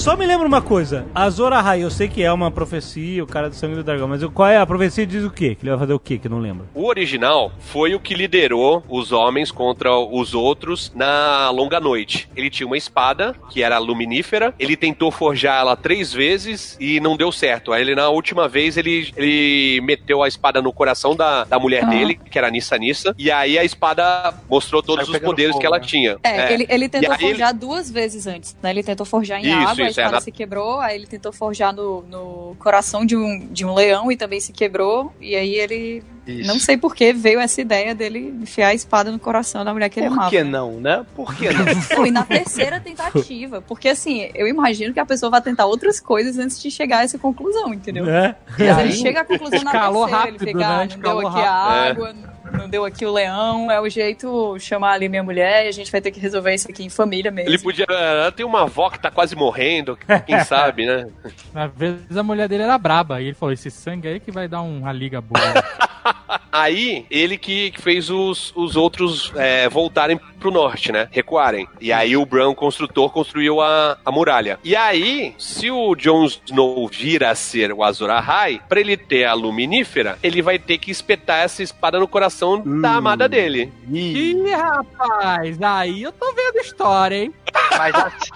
[0.08, 1.06] Só me lembra uma coisa.
[1.14, 4.24] Azor Ahai, eu sei que é uma profecia, o cara do sangue do dragão, mas
[4.24, 5.54] qual é a profecia diz o quê?
[5.54, 6.18] Que ele vai fazer o quê?
[6.18, 6.66] Que eu não lembro.
[6.74, 12.30] O original foi o que liderou os homens contra os outros na longa noite.
[12.38, 17.18] Ele tinha uma espada, que era luminífera, ele tentou forjar ela três vezes e não
[17.18, 17.74] deu certo.
[17.74, 21.84] Aí ele, na última vez, ele, ele meteu a espada no coração da, da mulher
[21.84, 21.90] Ah.
[21.90, 25.68] dele, que era Nissa Nissa, e aí a espada mostrou todos os poderes fogo, que
[25.68, 25.86] ela né?
[25.86, 26.18] tinha.
[26.24, 28.70] É, Ele, ele tentou aí forjar duas vezes antes, né?
[28.70, 31.08] Ele tentou forjar em Isso, água, a isso, é, espada na- se quebrou, aí ele
[31.08, 35.36] tentou forjar no, no coração de um, de um leão e também se quebrou, e
[35.36, 36.48] aí ele, Isso.
[36.48, 39.90] não sei por que, veio essa ideia dele enfiar a espada no coração da mulher
[39.90, 40.30] que ele Por amava.
[40.30, 41.06] que não, né?
[41.16, 41.66] Por que não?
[41.98, 46.00] Não, e na terceira tentativa, porque assim, eu imagino que a pessoa vai tentar outras
[46.00, 48.08] coisas antes de chegar a essa conclusão, entendeu?
[48.10, 48.36] É?
[48.58, 50.66] Mas ele chega à conclusão na terceira, rápido, ele fica, né?
[50.66, 52.06] ah, não deu aqui a rápido.
[52.06, 52.16] água,
[52.52, 55.92] não deu aqui o leão, é o jeito chamar ali minha mulher e a gente
[55.92, 57.50] vai ter que resolver isso aqui em família mesmo.
[57.50, 57.86] Ele podia.
[57.90, 61.08] Ela tem uma avó que tá quase morrendo, quem sabe, né?
[61.54, 63.22] Às vezes a mulher dele era braba.
[63.22, 65.42] E ele falou: esse sangue aí que vai dar uma liga boa.
[66.52, 71.08] Aí, ele que, que fez os, os outros é, voltarem pro norte, né?
[71.12, 71.68] Recuarem.
[71.82, 74.60] E aí o Bran, o construtor, construiu a, a muralha.
[74.64, 79.26] E aí, se o Jon Snow vir a ser o Azor Ahai, pra ele ter
[79.26, 83.72] a luminífera, ele vai ter que espetar essa espada no coração da amada dele.
[83.92, 87.34] Ih, rapaz, aí eu tô vendo história, hein?
[87.78, 88.32] Mas, assim-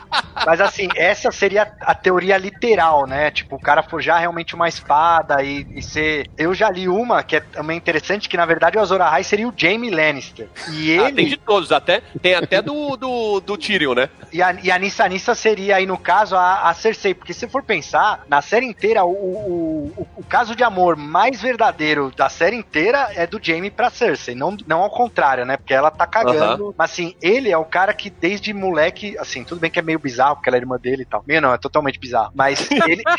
[0.46, 3.32] mas assim, essa seria a teoria literal, né?
[3.32, 6.30] Tipo, o cara forjar realmente uma espada e, e ser.
[6.38, 9.48] Eu já li uma que é também interessante, que na verdade o Azor Ahai seria
[9.48, 10.48] o Jaime Lannister.
[10.72, 11.30] E Ah, tem ele.
[11.30, 11.91] de todos, até,
[12.22, 14.10] tem até do, do, do Tyrion, né?
[14.32, 17.14] E a, e a Nissa Nissa seria aí, no caso, a, a Cersei.
[17.14, 21.42] Porque se for pensar, na série inteira, o, o, o, o caso de amor mais
[21.42, 24.36] verdadeiro da série inteira é do Jaime pra Cersei.
[24.36, 25.58] Não, não ao contrário, né?
[25.58, 26.74] Porque ela tá cagando.
[26.78, 30.00] Mas assim, ele é o cara que desde moleque, assim, tudo bem que é meio
[30.00, 31.24] bizarro, porque ela é irmã dele e tal.
[31.28, 32.32] Meio não, é totalmente bizarro.
[32.36, 33.04] Mas ele.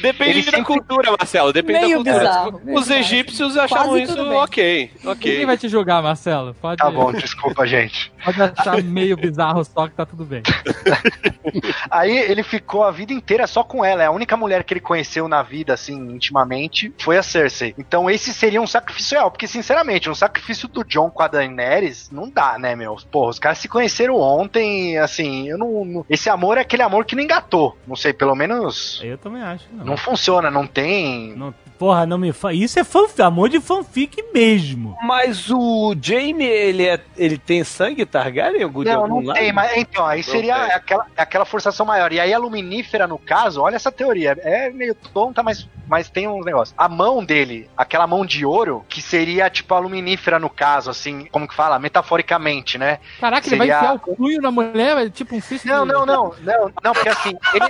[0.00, 1.52] Depende Ele da sempre- cultura, Marcelo.
[1.52, 2.18] Depende Meio da cultura.
[2.28, 4.32] bizarro, Os egípcios achavam isso bem.
[4.32, 4.90] ok.
[4.98, 5.46] Ninguém Ok.
[5.46, 6.54] vai te julgar, Marcelo.
[6.54, 8.12] Pode, Tá bom, desculpa, gente.
[8.24, 10.42] pode achar meio bizarro só que tá tudo bem.
[11.90, 14.02] Aí ele ficou a vida inteira só com ela.
[14.02, 17.74] É a única mulher que ele conheceu na vida, assim, intimamente, foi a Cersei.
[17.78, 19.30] Então esse seria um sacrifício real.
[19.30, 22.96] Porque, sinceramente, um sacrifício do John com a Daenerys não dá, né, meu?
[23.10, 27.04] Porra, os caras se conheceram ontem, assim, eu não, não- Esse amor é aquele amor
[27.04, 27.76] que não engatou.
[27.86, 29.00] Não sei, pelo menos.
[29.02, 29.64] Eu também acho.
[29.72, 29.84] Não.
[29.84, 31.34] Não funciona, não tem.
[31.36, 32.52] Não- porra, não me fa...
[32.52, 34.96] Isso é fanfic, amor de fanfic mesmo.
[35.02, 38.68] Mas o Jaime, ele, é, ele tem sangue Targaryen?
[38.68, 39.38] De Não, algum não lado?
[39.38, 40.74] tem, mas então, aí Não seria tem.
[40.74, 42.12] aquela, aquela forçação maior.
[42.12, 44.36] E aí a luminífera, no caso, olha essa teoria.
[44.42, 46.74] É meio tonta, mas, mas tem uns negócios.
[46.76, 51.26] A mão dele, aquela mão de ouro, que seria tipo a luminífera no caso, assim,
[51.30, 51.78] como que fala?
[51.78, 52.98] Metaforicamente, né?
[53.20, 56.04] Caraca, ele vai Seria- enfiar o punho na mulher, é tipo um fist Não, não,
[56.04, 57.68] não, não, não, porque assim, ele,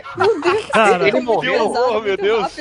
[0.72, 1.70] Cara, ele morreu.
[1.70, 2.56] Pesado, meu Deus.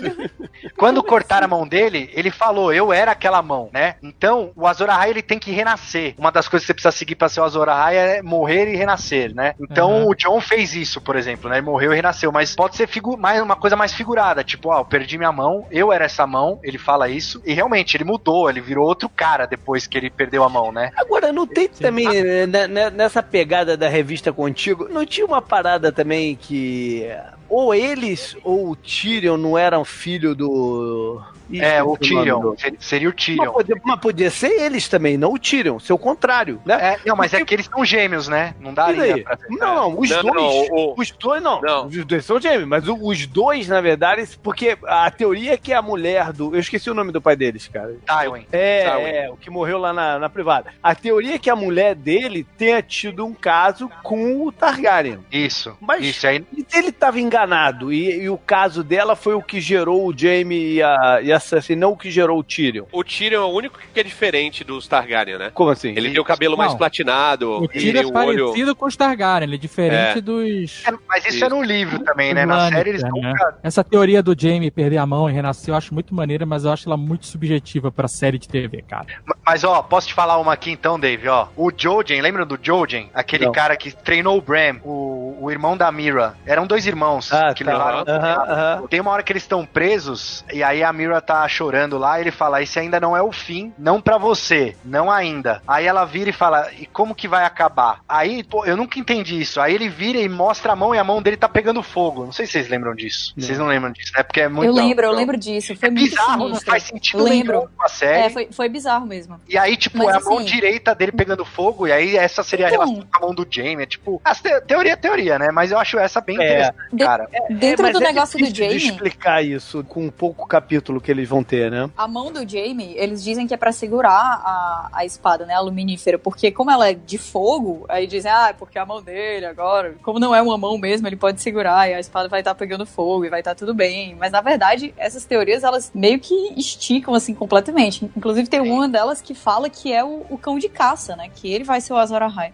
[0.76, 1.04] Quando
[1.38, 3.96] cortaram a mão dele, ele falou, eu era aquela mão, né?
[4.02, 6.16] Então, o Azor Ahai, ele tem que renascer.
[6.18, 8.76] Uma das coisas que você precisa seguir pra ser o Azor Ahai é morrer e
[8.76, 9.54] renascer, né?
[9.60, 10.10] Então, Uhum.
[10.10, 11.58] o John fez isso, por exemplo, né?
[11.58, 14.80] Ele morreu e renasceu, mas pode ser figu mais, uma coisa mais figurada, tipo, ó,
[14.80, 18.50] eu perdi minha mão, eu era essa mão, ele fala isso, e realmente, ele mudou,
[18.50, 20.92] ele virou outro cara depois que ele perdeu a mão, né?
[20.96, 22.08] Agora, não tem também,
[22.48, 27.08] né, né, nessa pegada da revista Contigo, não tinha uma parada também que
[27.50, 31.22] ou eles ou o Tyrion não eram filho do...
[31.54, 33.52] É, o nome Tyrion, do- seria, seria o Mas Tyrion.
[33.54, 36.76] podia, mas podia ser eles também, não o Tyrion, ser o contrário, né?
[36.96, 38.54] É, não, mas é que eles são gêmeos, né?
[38.60, 39.24] Não daria daí?
[39.24, 39.38] pra...
[39.50, 40.36] Não, não, os Não, dois.
[40.36, 41.62] não, o- Os dois não.
[41.62, 41.86] Não.
[41.88, 45.82] Os dois são gêmeos, mas os dois, na verdade, porque a teoria é que a
[45.82, 46.54] mulher do.
[46.56, 47.96] Eu esqueci o nome do pai deles, cara.
[48.06, 48.46] Tywin.
[48.52, 49.04] É, Tywin.
[49.04, 50.72] é, o que morreu lá na, na privada.
[50.82, 55.20] A teoria é que a mulher dele tenha tido um caso com o Targaryen.
[55.32, 56.44] Isso, Mas- isso aí.
[56.74, 60.84] Ele estava enganado, e, e o caso dela foi o que gerou o Jaime e
[60.84, 62.86] a, e a Cersei, não o que gerou o Tyrion.
[62.92, 65.52] O Tyrion é o único que é diferente dos Targaryen, né?
[65.54, 65.90] Como assim?
[65.90, 66.78] Ele tem o cabelo mais Não.
[66.78, 68.46] platinado, O ele Tyrion é o olho...
[68.46, 70.22] parecido com os Targaryen, ele é diferente É.
[70.22, 70.84] dos...
[70.86, 72.46] É, mas isso, é no livro também, né?
[72.46, 73.10] Na série eles né?
[73.12, 73.58] nunca.
[73.64, 76.72] Essa teoria do Jaime perder a mão e renascer eu acho muito maneira, mas eu
[76.72, 79.06] acho ela muito subjetiva pra série de TV, cara.
[79.46, 81.48] Mas ó, posso te falar uma aqui então, Dave, ó.
[81.56, 83.10] O Jojen, lembra do Jojen?
[83.14, 83.52] Aquele Não.
[83.52, 86.36] cara que treinou o Bram, o, o irmão da Mira.
[86.46, 87.72] Eram dois irmãos Ah, que tá.
[87.74, 88.04] levaram.
[88.08, 88.88] Aham, aham.
[88.88, 92.32] Tem uma hora que eles estão presos e aí a Mira tá chorando lá ele
[92.32, 95.62] fala: Esse ainda não é o fim, não pra você, não ainda.
[95.68, 98.00] Aí ela vira e fala: E como que vai acabar?
[98.08, 99.60] Aí, pô, eu nunca entendi isso.
[99.60, 102.26] Aí ele vira e mostra a mão e a mão dele tá pegando fogo.
[102.26, 103.34] Não sei se vocês lembram disso.
[103.38, 104.24] Vocês não lembram disso, né?
[104.24, 104.68] Porque é muito.
[104.70, 105.18] Eu lembro, eu não.
[105.18, 105.76] lembro disso.
[105.76, 106.72] Foi É muito bizarro, não sinistro.
[106.72, 107.58] faz sentido Lembro.
[107.58, 108.24] nenhum com a série.
[108.28, 109.40] É, foi, foi bizarro mesmo.
[109.50, 112.42] E aí, tipo, Mas é a mão assim- direita dele pegando fogo, e aí essa
[112.44, 113.84] seria a Então- relação com a mão do Jamie.
[113.84, 115.50] É tipo, as te- teoria é teoria, né?
[115.52, 116.44] Mas eu acho essa bem É.
[116.44, 117.28] interessante, De- cara.
[117.50, 121.12] Dentro mas do é negócio do de Jamie, explicar isso com um pouco capítulo que
[121.18, 121.90] eles vão ter, né?
[121.98, 125.54] a mão do Jamie, eles dizem que é pra segurar a, a espada, né?
[125.54, 126.18] A luminífera.
[126.18, 129.96] Porque como ela é de fogo, aí dizem, ah, é porque a mão dele agora.
[130.02, 132.86] Como não é uma mão mesmo, ele pode segurar e a espada vai estar pegando
[132.86, 134.16] fogo e vai estar tudo bem.
[134.16, 138.10] Mas na verdade, essas teorias, elas meio que esticam assim completamente.
[138.16, 141.30] Inclusive tem uma delas que fala que é o, o cão de caça, né?
[141.34, 142.54] Que ele vai ser o Azor Ahai.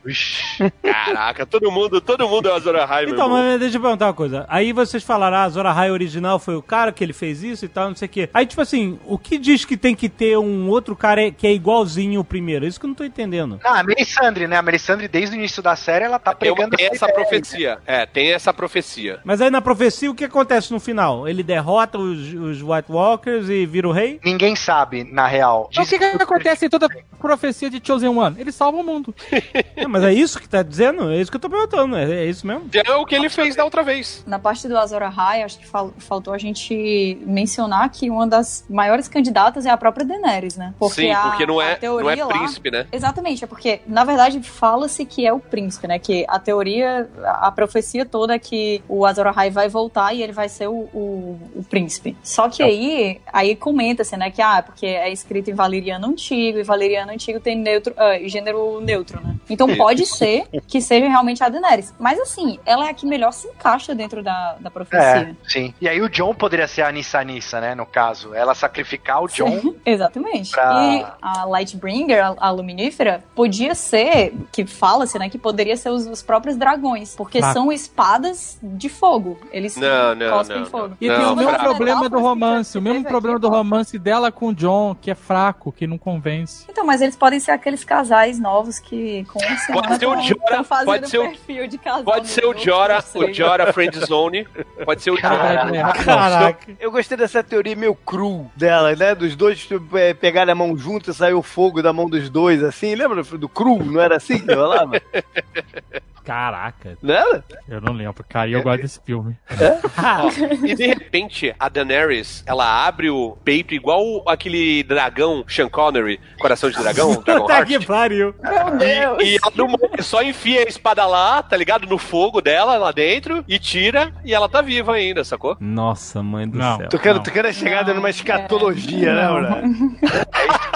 [0.82, 4.14] Caraca, todo mundo, todo mundo é o Azor Ahai, Então, mas deixa eu perguntar uma
[4.14, 4.45] coisa.
[4.47, 7.66] Aí vocês falaram, ah, a Zora High original foi o cara que ele fez isso
[7.66, 8.30] e tal, não sei o quê.
[8.34, 11.51] Aí, tipo assim, o que diz que tem que ter um outro cara que é
[11.51, 12.65] igualzinho o primeiro?
[12.65, 13.59] Isso que eu não tô entendendo.
[13.63, 14.57] Ah, a Melisandre, né?
[14.57, 17.79] A Melisandre, desde o início da série, ela tá pregando tem essa profecia.
[17.85, 19.19] É, tem essa profecia.
[19.23, 21.27] Mas aí na profecia, o que acontece no final?
[21.27, 24.19] Ele derrota os, os White Walkers e vira o rei?
[24.23, 25.67] Ninguém sabe, na real.
[25.71, 26.87] Então, o que, que acontece em toda
[27.19, 28.35] profecia de Chosen One?
[28.39, 29.13] Ele salva o mundo.
[29.75, 31.09] É, mas é isso que tá dizendo?
[31.11, 31.95] É isso que eu tô perguntando.
[31.95, 32.69] É, é isso mesmo?
[32.73, 34.23] É o que ele fez da outra vez.
[34.27, 38.42] Na parte do Azor Ahai, acho que fal- faltou a gente mencionar que uma das
[38.69, 40.73] maiores candidatas é a própria Daenerys, né?
[40.91, 42.87] Sim, a- porque não a é, não é teoria lá- príncipe, né?
[42.91, 45.99] Exatamente, é porque, na verdade, fala-se que é o príncipe, né?
[45.99, 50.31] Que a teoria, a profecia toda é que o Azor Ahai vai voltar e ele
[50.33, 52.15] vai ser o, o, o príncipe.
[52.23, 54.29] Só que aí, aí comenta-se, né?
[54.31, 58.79] Que, ah, porque é escrito em valeriano antigo, e valeriano antigo tem neutro, ah, gênero
[58.81, 59.35] neutro, né?
[59.49, 59.77] Então Isso.
[59.77, 61.93] pode ser que seja realmente a Daenerys.
[61.99, 65.03] Mas assim, ela é a que melhor se encaixa dentro da, da profecia.
[65.29, 65.73] É, sim.
[65.81, 67.75] E aí o John poderia ser a Nissa Nissa, né?
[67.75, 68.32] No caso.
[68.36, 69.75] Ela sacrificar o John.
[69.86, 70.51] Exatamente.
[70.51, 75.89] Pra- E a Lightbringer, a, a luminífera, podia ser, que fala-se, né, que poderia ser
[75.89, 77.53] os, os próprios dragões, porque Ah.
[77.53, 79.38] são espadas de fogo.
[79.51, 80.88] Eles Não, não, cospem não, fogo.
[80.89, 80.97] não.
[80.99, 84.31] E Não, tem o mesmo problema do romance, o mesmo problema aqui, do romance dela
[84.31, 86.65] com o John, que é fraco, que não convence.
[86.69, 89.39] Então, mas eles podem ser aqueles casais novos que Com
[89.73, 92.03] Pode ser o Jora, fazendo pode ser o- perfil de casal.
[92.03, 94.47] Pode ser o Jora, o Jora Friend Zone.
[94.86, 95.93] Pode ser o Jora.
[96.03, 96.73] Caraca.
[96.79, 99.16] Eu gostei dessa teoria meio cru dela, né?
[99.16, 102.64] Dos dois é, pegarem a mão junto e sair o fogo da mão dos dois,
[102.64, 102.93] assim.
[102.93, 103.84] Lembra do, do cru?
[103.84, 105.01] Não era assim que rolava?
[106.24, 107.43] Caraca, Não era?
[107.67, 108.47] eu não lembro, cara.
[108.49, 109.38] E eu gosto desse filme.
[109.97, 116.19] Ó, e de repente, a Daenerys, ela abre o peito igual aquele dragão Sean Connery,
[116.39, 118.34] coração de dragão, Dragon Puta que pariu.
[118.41, 119.17] Meu Deus.
[119.24, 121.88] E ela não só enfia a espada lá, tá ligado?
[121.88, 125.57] No fogo dela, lá dentro, e tira, e ela tá viva ainda, sacou?
[125.59, 126.78] Nossa, mãe do Não.
[126.78, 126.89] céu.
[126.89, 127.24] Tucano, Não.
[127.24, 129.61] Tucano é chegada numa escatologia, né, Bra?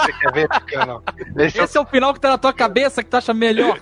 [0.04, 1.02] Você quer ver, Tucano?
[1.38, 3.32] Esse é o Esse é o final que tá na tua cabeça que tu acha
[3.34, 3.78] melhor.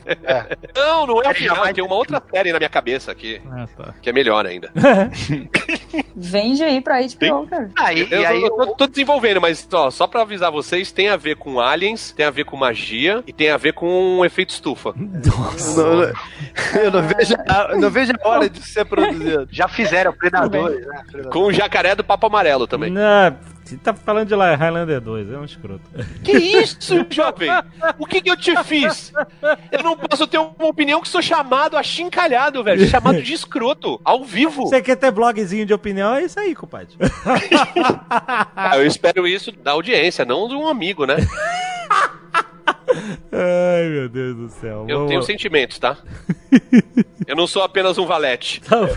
[0.75, 3.41] Não, não é o Ele final, jamais- tem uma outra série na minha cabeça aqui,
[3.51, 3.95] Ah, tá.
[4.01, 4.71] que é melhor ainda.
[6.15, 7.71] Vende aí pra HBO, cara.
[7.79, 10.93] Ah, e, Eu, e aí, eu tô, tô desenvolvendo, mas ó, só pra avisar vocês,
[10.93, 13.87] tem a ver com aliens, tem a ver com magia e tem a ver com
[14.19, 14.93] um efeito estufa.
[14.97, 19.49] Não, não- eu não vejo, a, eu não vejo a hora de ser produzido.
[19.51, 21.03] já fizeram Predadores, né?
[21.11, 21.33] Predadores.
[21.33, 22.91] Com o jacaré do Papo Amarelo também.
[22.91, 23.37] Não,
[23.67, 25.83] você tá falando de lá, Highlander 2, é um escroto.
[26.23, 27.51] Que isso, jovem?
[27.99, 29.13] O que, que eu te fiz?
[29.73, 32.87] Eu não posso ter uma opinião que sou chamado achincalhado, velho.
[32.87, 34.63] Chamado de escroto, ao vivo.
[34.69, 36.15] Você quer ter blogzinho de opinião?
[36.15, 36.95] É isso aí, compadre.
[38.55, 41.17] Ah, eu espero isso da audiência, não de um amigo, né?
[43.33, 44.87] Ai, meu Deus do céu.
[44.89, 45.97] Eu Vamos- tenho sentimentos, tá?
[47.27, 48.61] Eu não sou apenas um valete.
[48.63, 48.97] Tá bom.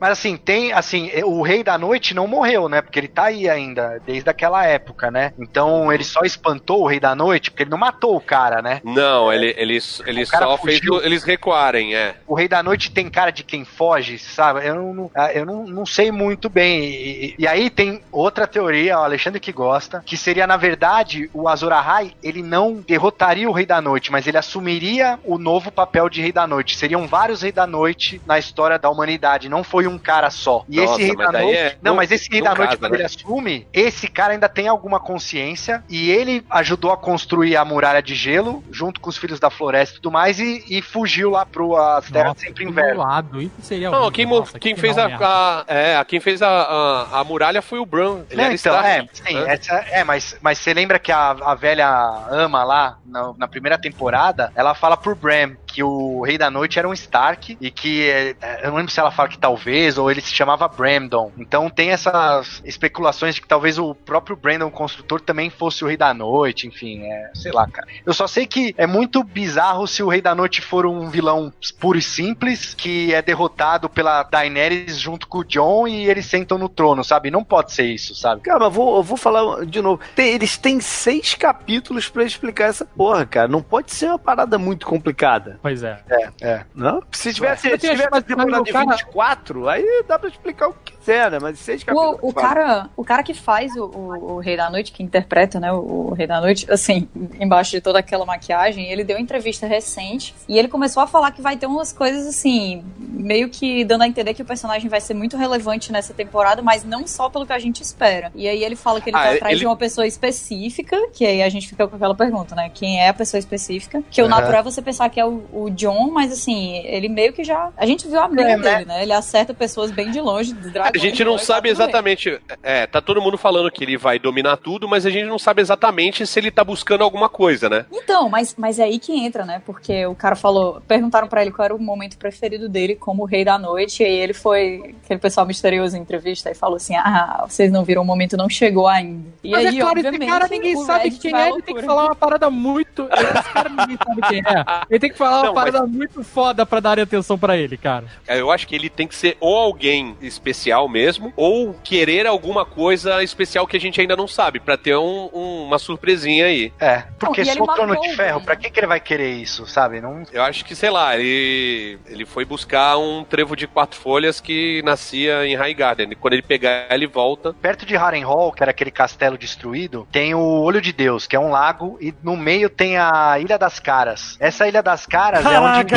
[0.00, 2.80] Mas assim, tem, assim, o Rei da Noite não morreu, né?
[2.82, 5.32] Porque ele tá aí ainda, desde aquela época, né?
[5.38, 8.80] Então ele só espantou o Rei da Noite, porque ele não matou o cara, né?
[8.84, 11.02] Não, ele, ele, ele só fez fugiu.
[11.02, 12.14] eles recuarem, é.
[12.26, 14.66] O Rei da Noite tem cara de quem foge, sabe?
[14.66, 16.84] Eu não, ah, eu não, não sei muito bem.
[16.84, 21.28] E, e- e aí tem outra teoria, o Alexandre que gosta, que seria, na verdade,
[21.32, 25.70] o Azor Ahai, ele não derrotaria o Rei da Noite, mas ele assumiria o novo
[25.72, 26.76] papel de Rei da Noite.
[26.76, 30.64] Seriam vários Rei da Noite na história da humanidade, não foi um cara só.
[30.68, 31.56] E Nossa, esse Rei da Noite...
[31.56, 32.98] é- não, mas esse Rei da Noite, quando né?
[32.98, 38.02] ele assume, esse cara ainda tem alguma consciência e ele ajudou a construir a muralha
[38.02, 41.44] de gelo, junto com os Filhos da Floresta e tudo mais, e, e fugiu lá
[41.46, 43.00] pro as Terras Nossa, Sempre Inverno.
[43.00, 43.40] lado.
[43.42, 47.20] Isso seria Não, quem, Nossa, quem que fez a, a- é, quem fez a, a,
[47.20, 48.24] a muralha foi o Bran.
[48.30, 49.54] Ele Não, era então, é, sim, né?
[49.54, 51.88] essa- é, mas, mas você lembra que a, a velha
[52.30, 56.78] ama lá, na, na primeira temporada, ela fala pro Bram que o Rei da Noite
[56.78, 59.77] era um Stark e que, é, é, eu não lembro se ela fala que talvez,
[59.98, 61.30] ou ele se chamava Brandon.
[61.38, 65.96] Então tem essas especulações de que talvez o próprio Brandon, construtor, também fosse o Rei
[65.96, 67.86] da Noite, enfim, é, sei lá, cara.
[68.04, 71.52] Eu só sei que é muito bizarro se o Rei da Noite for um vilão
[71.78, 76.58] puro e simples, que é derrotado pela Daenerys junto com o Jon e eles sentam
[76.58, 77.30] no trono, sabe?
[77.30, 78.40] Não pode ser isso, sabe?
[78.42, 80.00] Cara, mas vou, eu vou falar de novo.
[80.14, 83.48] Tem- eles têm seis capítulos pra explicar essa porra, cara.
[83.48, 85.58] Não pode ser uma parada muito complicada.
[85.62, 85.98] Pois é.
[86.40, 86.64] É.
[86.74, 87.02] Não?
[87.12, 90.68] Se tivesse, se tivesse mas- mas temporada o de cara- 24, aí dá pra explicar
[90.68, 90.97] o que
[91.30, 91.38] né?
[91.40, 92.18] Mas seis capítulos.
[92.22, 95.58] O, o cara, o cara que faz o, o, o Rei da Noite, que interpreta,
[95.60, 97.08] né, o, o Rei da Noite, assim,
[97.40, 101.30] embaixo de toda aquela maquiagem, ele deu uma entrevista recente e ele começou a falar
[101.32, 105.00] que vai ter umas coisas assim, meio que dando a entender que o personagem vai
[105.00, 108.30] ser muito relevante nessa temporada, mas não só pelo que a gente espera.
[108.34, 111.24] E aí ele fala que ele Ah, tá atrás ele- de uma pessoa específica, que
[111.26, 112.70] aí a gente fica com aquela pergunta, né?
[112.72, 114.02] Quem é a pessoa específica?
[114.10, 114.30] Que o Uhum.
[114.30, 117.70] natural é você pensar que é o, o John, mas assim, ele meio que já.
[117.76, 118.72] A gente viu a mira É, né?
[118.74, 119.02] dele, né?
[119.02, 120.97] Ele acerta pessoas bem de longe do dragão.
[120.98, 122.38] A gente não sabe exatamente.
[122.62, 125.60] É, tá todo mundo falando que ele vai dominar tudo, mas a gente não sabe
[125.62, 127.86] exatamente se ele tá buscando alguma coisa, né?
[127.92, 129.62] Então, mas, mas é aí que entra, né?
[129.64, 133.44] Porque o cara falou, perguntaram pra ele qual era o momento preferido dele como rei
[133.44, 137.44] da noite, e aí ele foi, aquele pessoal misterioso em entrevista, e falou assim: Ah,
[137.48, 139.28] vocês não viram, o momento não chegou ainda.
[139.42, 141.74] E Mas aí, é claro, esse obviamente, cara ninguém o sabe quem é, ele tem
[141.74, 143.08] que falar uma parada muito.
[143.12, 144.64] Esse cara ninguém sabe quem é.
[144.90, 147.76] Ele tem que falar uma Não, mas- parada muito foda pra dar atenção pra ele,
[147.76, 148.06] cara.
[148.26, 152.66] É, Eu acho que ele tem que ser ou alguém especial mesmo, ou querer alguma
[152.66, 156.72] coisa especial que a gente ainda não sabe, pra ter um- um- uma surpresinha aí.
[156.78, 159.66] É, porque se ele o trono de ferro, pra que, que ele vai querer isso,
[159.66, 160.00] sabe?
[160.00, 164.40] Não, Eu acho que, sei lá, ele, ele foi buscar um trevo de quatro folhas
[164.40, 166.08] que nascia em Highgarden.
[166.10, 167.54] E quando ele pegar, ele volta.
[167.54, 171.40] Perto de Harrenhal, que era aquele castelo destruído, tem o Olho de Deus, que é
[171.40, 174.36] um lago, e no meio tem a Ilha das Caras.
[174.38, 175.94] Essa Ilha das Caras é onde.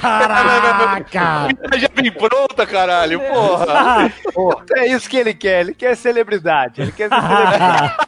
[0.00, 1.48] Caraca!
[1.78, 4.12] Já vem pronta, caralho, porra!
[4.76, 6.82] É isso que ele quer, ele quer celebridade.
[6.82, 7.96] Ele quer celebridade.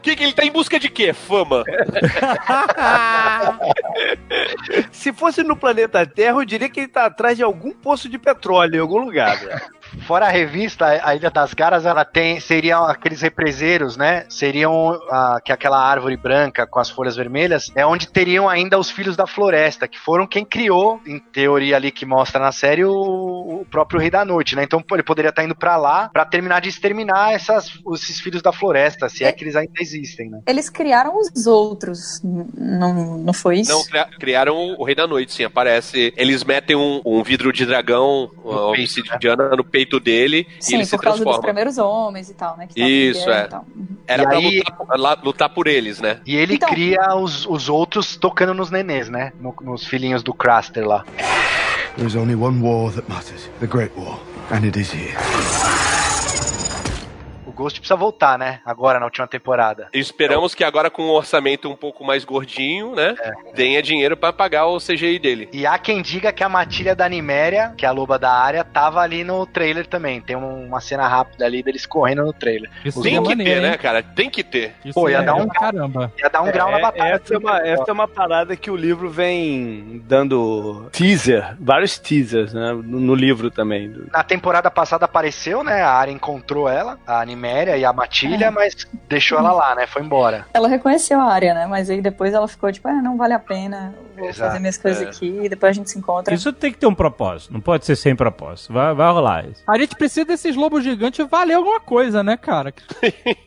[0.00, 1.12] Que, que ele tá em busca de quê?
[1.12, 1.64] Fama.
[4.92, 8.16] Se fosse no planeta Terra, eu diria que ele tá atrás de algum poço de
[8.16, 9.36] petróleo em algum lugar.
[9.38, 9.60] velho.
[10.06, 14.24] Fora a revista, a Ilha das Garas, ela tem, seriam aqueles represeiros, né?
[14.28, 18.90] Seriam ah, que aquela árvore branca com as folhas vermelhas, é onde teriam ainda os
[18.90, 22.92] filhos da floresta, que foram quem criou, em teoria ali que mostra na série, o,
[22.92, 24.62] o próprio Rei da Noite, né?
[24.64, 28.52] Então ele poderia estar indo pra lá pra terminar de exterminar essas, esses filhos da
[28.52, 30.40] floresta, se é que eles ainda existem, né?
[30.46, 33.72] Eles criaram os outros, não, não foi isso?
[33.72, 36.12] Não, cria- criaram o Rei da Noite, sim, aparece.
[36.16, 40.84] Eles metem um, um vidro de dragão, uma obsidiana no peito dele e Sim, ele
[40.84, 41.42] se por causa dos transforma.
[41.42, 42.68] primeiros homens e tal, né?
[42.76, 43.44] Isso, é.
[43.44, 43.66] e tal.
[44.06, 46.20] Era E pra aí- lutar, lutar por eles, né?
[46.26, 49.32] E ele Então- cria os, os outros tocando nos nenês, né?
[49.40, 51.04] No- nos filhinhos do Craster lá.
[51.96, 54.18] There is only one war that matters the Great War,
[54.52, 55.16] and it is here.
[57.58, 58.60] Ghost precisa voltar, né?
[58.64, 59.88] Agora na última temporada.
[59.92, 63.16] Esperamos que agora com um orçamento um pouco mais gordinho, né?
[63.56, 65.48] Tenha dinheiro pra pagar o CGI dele.
[65.52, 68.62] E há quem diga que a matilha da Niméria, que é a loba da área,
[68.62, 70.20] tava ali no trailer também.
[70.20, 72.70] Tem um- uma cena rápida ali deles correndo no trailer.
[72.84, 73.70] Isso Tem é que maneiro, ter, hein?
[73.72, 74.02] né, cara?
[74.04, 74.74] Tem que ter.
[74.84, 76.12] Isso Pô, ia é dar um- caramba.
[76.20, 77.12] Ia dar um grau na É, batalha.
[77.14, 82.52] essa, é uma, essa é uma parada que o livro vem dando teaser, vários teasers,
[82.54, 82.72] né?
[82.72, 83.92] No, no livro também.
[84.12, 85.82] Na temporada passada apareceu, né?
[85.82, 89.86] A área encontrou ela, a Niméria e a matilha, mas deixou ela lá, né?
[89.86, 90.46] Foi embora.
[90.52, 91.66] Ela reconheceu a área, né?
[91.66, 94.76] Mas aí depois ela ficou tipo, ah, não vale a pena, vou Exato, fazer minhas
[94.76, 95.08] coisas é.
[95.08, 96.34] aqui e depois a gente se encontra.
[96.34, 98.72] Isso tem que ter um propósito, não pode ser sem propósito.
[98.72, 99.62] Vai, vai rolar isso.
[99.66, 102.72] A gente precisa desses lobos gigantes valer alguma coisa, né, cara?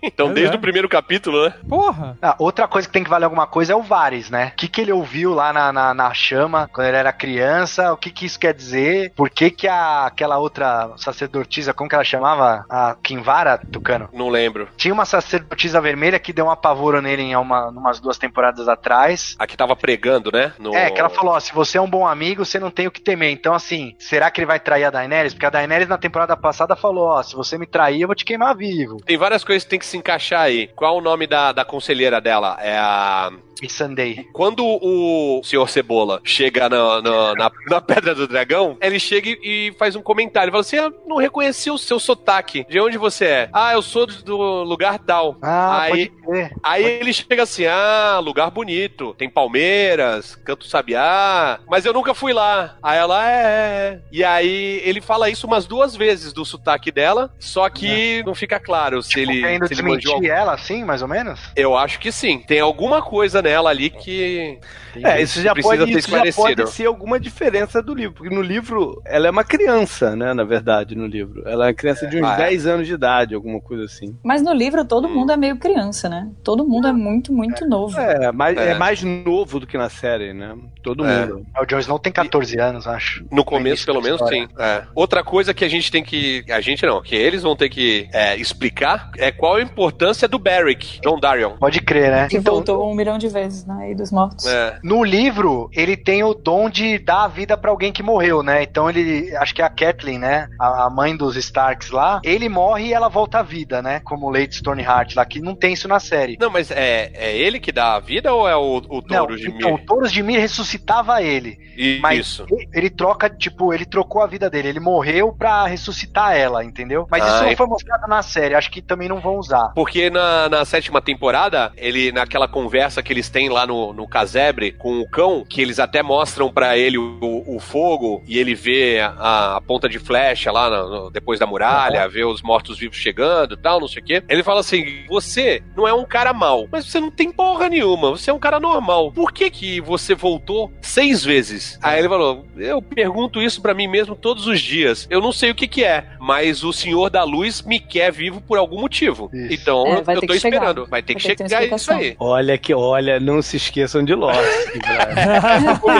[0.01, 0.57] Então, Pois desde é.
[0.57, 1.53] o primeiro capítulo, né?
[1.67, 2.17] Porra!
[2.22, 4.51] Ah, outra coisa que tem que valer alguma coisa é o Vares, né?
[4.53, 7.93] O que, que ele ouviu lá na, na, na chama quando ele era criança?
[7.93, 9.11] O que, que isso quer dizer?
[9.15, 12.65] Por que, que a, aquela outra sacerdotisa, como que ela chamava?
[12.69, 14.09] A Kinvara, Tucano?
[14.13, 14.67] Não lembro.
[14.78, 19.36] Tinha uma sacerdotisa vermelha que deu um apavoro nele em uma, umas duas temporadas atrás.
[19.38, 20.53] A que tava pregando, né?
[20.62, 20.76] No...
[20.76, 22.91] É, que ela falou, ó, se você é um bom amigo, você não tem o
[22.91, 23.32] que temer.
[23.32, 25.34] Então, assim, será que ele vai trair a Daenerys?
[25.34, 28.24] Porque a Daenerys na temporada passada falou, ó, se você me trair, eu vou te
[28.26, 28.97] queimar vivo.
[29.05, 30.68] Tem várias coisas que tem que se encaixar aí.
[30.76, 32.57] Qual o nome da, da conselheira dela?
[32.62, 33.32] É a.
[33.70, 34.26] Sunday.
[34.34, 39.72] Quando o senhor Cebola chega na, na, na- na Pedra do Dragão, ele chega e
[39.78, 40.45] faz um comentário.
[40.47, 42.66] Ele fala assim: ah, não reconheci o seu sotaque.
[42.68, 43.49] De onde você é?
[43.53, 45.38] Ah, eu sou do lugar tal.
[45.43, 46.51] Ah, aí, pode crer.
[46.64, 49.14] aí ele chega assim: ah, lugar bonito.
[49.16, 51.60] Tem palmeiras, canto sabiá.
[51.70, 52.76] Mas eu nunca fui lá.
[52.84, 53.41] Aí ela é.
[53.41, 53.99] é.
[54.12, 57.32] E aí ele fala isso umas duas vezes do sotaque dela.
[57.39, 59.41] Só que não fica claro se ele.
[59.41, 61.39] Querendo Se ele manjou desmentir ela, assim, mais ou menos?
[61.56, 62.39] eu acho que sim.
[62.39, 64.60] Tem alguma coisa nela ali que.
[65.04, 68.34] É, isso já, Precisa pode, ter isso já pode ser alguma diferença do livro, porque
[68.36, 71.43] no livro ela é uma criança, né, na verdade, no livro.
[71.47, 72.49] Ela é uma criança de uns Ah, é?
[72.49, 74.18] 10 anos de idade, alguma coisa assim.
[74.22, 76.30] Mas no livro todo mundo é meio criança, né?
[76.43, 77.97] Todo mundo é muito, muito novo.
[77.97, 78.72] É, mais, É.
[78.72, 78.78] é.
[78.78, 80.40] mais novo do que na série, né?
[80.83, 81.25] Todo É.
[81.25, 81.45] mundo.
[81.59, 83.25] O Jon Snow tem 14 anos, acho.
[83.31, 84.47] No começo, pelo menos, sim.
[84.57, 84.83] É.
[84.95, 86.43] Outra coisa que a gente tem que.
[86.49, 90.37] A gente não, que eles vão ter que é, explicar é qual a importância do
[90.39, 91.57] Barrick, John Darion.
[91.57, 92.27] Pode crer, né?
[92.27, 93.75] Que voltou um milhão de vezes, né?
[93.81, 94.45] Aí dos mortos.
[94.45, 94.79] É.
[94.83, 98.63] No livro, ele tem o dom de dar a vida pra alguém que morreu, né?
[98.63, 100.47] Então ele, acho que é a Kathleen, né?
[100.59, 103.99] A, a mãe dos Starks lá, ele morre e ela volta à vida, né?
[104.03, 106.37] Como Lady Stoneheart lá, que não tem isso na série.
[106.39, 109.37] Não, mas é, é ele que dá a vida ou é o, o Não, touro
[109.37, 109.85] de então, o Mir?
[109.85, 111.57] Touros de Ressuscitava ele.
[112.01, 112.45] Mas Isso.
[112.49, 114.67] ele- ele troca, tipo, ele trocou a vida dele.
[114.69, 117.07] Ele morreu pra ressuscitar ela, entendeu?
[117.09, 117.55] Mas isso Ah, não é.
[117.55, 118.53] foi mostrado na série.
[118.55, 119.71] Acho que também não vão usar.
[119.73, 124.71] Porque na, na sétima temporada, ele, naquela conversa que eles têm lá no, no casebre
[124.71, 128.99] com o cão, que eles até mostram pra ele o, o fogo e ele vê
[128.99, 133.57] a, a ponta de flecha lá no- depois da muralha, vê os mortos-vivos chegando e
[133.57, 134.23] tal, não sei o quê.
[134.29, 138.09] Ele fala assim: você não é um cara mau, mas você não tem porra nenhuma,
[138.11, 139.11] você é um cara normal.
[139.11, 141.80] Por que que você voltou seis vezes?
[141.82, 145.07] Aí ele falou: eu pergunto isso pra mim mesmo todos os dias.
[145.09, 148.41] Eu não sei o que que é, mas o Senhor da Luz me quer vivo
[148.41, 149.30] por algum motivo.
[149.34, 149.53] Isso.
[149.53, 150.36] Então É, eu, tô chegar.
[150.36, 150.86] esperando.
[150.88, 152.16] Vai ter que Vai ter que ter uma chegar isso aí.
[152.20, 154.38] Olha que, olha, não se esqueçam de Lost.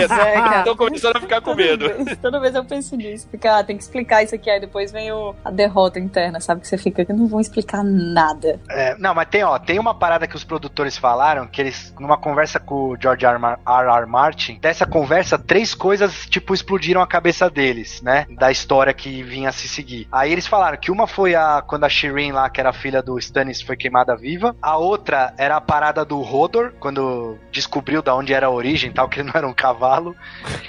[0.02, 0.64] É.
[0.64, 1.90] Tô começando a ficar com medo.
[1.90, 3.28] Toda vez, toda vez eu penso nisso.
[3.30, 4.50] Porque, ah, tem que explicar isso aqui.
[4.50, 6.62] Aí depois vem o, a derrota interna, sabe?
[6.62, 8.60] Que você fica que não vão explicar nada.
[8.70, 12.18] É, não, mas tem, ó, tem uma parada que os produtores falaram, que eles, numa
[12.18, 13.36] conversa com o George R.
[13.38, 13.58] R.
[13.66, 14.01] R.
[14.06, 18.26] Martin, dessa conversa, três coisas, tipo, explodiram a cabeça deles, né?
[18.30, 20.08] Da história que vinha a se seguir.
[20.12, 23.02] Aí eles falaram que uma foi a quando a Shireen lá, que era a filha
[23.02, 24.56] do Stannis, foi queimada viva.
[24.62, 28.94] A outra era a parada do Hodor, quando descobriu da onde era a origem e
[28.94, 30.16] tal, que ele não era um cavalo.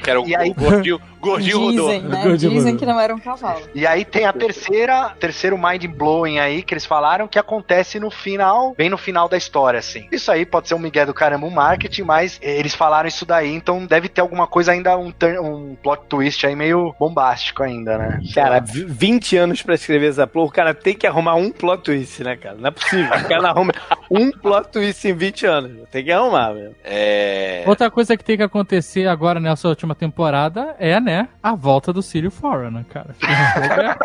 [0.03, 1.87] Que era o, E aí- o gordinho, gordinho rodou.
[1.89, 2.22] Dizem, né?
[2.22, 2.78] Gordinho Dizem rodou.
[2.78, 3.62] que não era um cavalo.
[3.74, 7.99] E aí tem a terceira, terceiro mind blowing aí aí que eles falaram que acontece
[7.99, 10.07] no final, bem no final da história, assim.
[10.12, 13.52] Isso aí pode ser um migué do caramba, um marketing, mas eles falaram isso daí,
[13.54, 17.98] então deve ter alguma coisa ainda, um, turn- um plot twist aí meio bombástico ainda,
[17.98, 18.20] né?
[18.34, 21.82] Cara, vi- 20 anos pra escrever essa porra, o cara tem que arrumar um plot
[21.84, 22.56] twist, né, cara?
[22.58, 23.06] Não é possível.
[23.06, 23.72] O cara não arruma
[24.10, 25.88] um plot twist em 20 anos.
[25.90, 26.74] Tem que arrumar, velho.
[26.84, 27.64] É.
[27.66, 32.02] Outra coisa que tem que acontecer agora nessa última temporada é, né, a volta do
[32.02, 33.14] Círio Foreign, né, cara?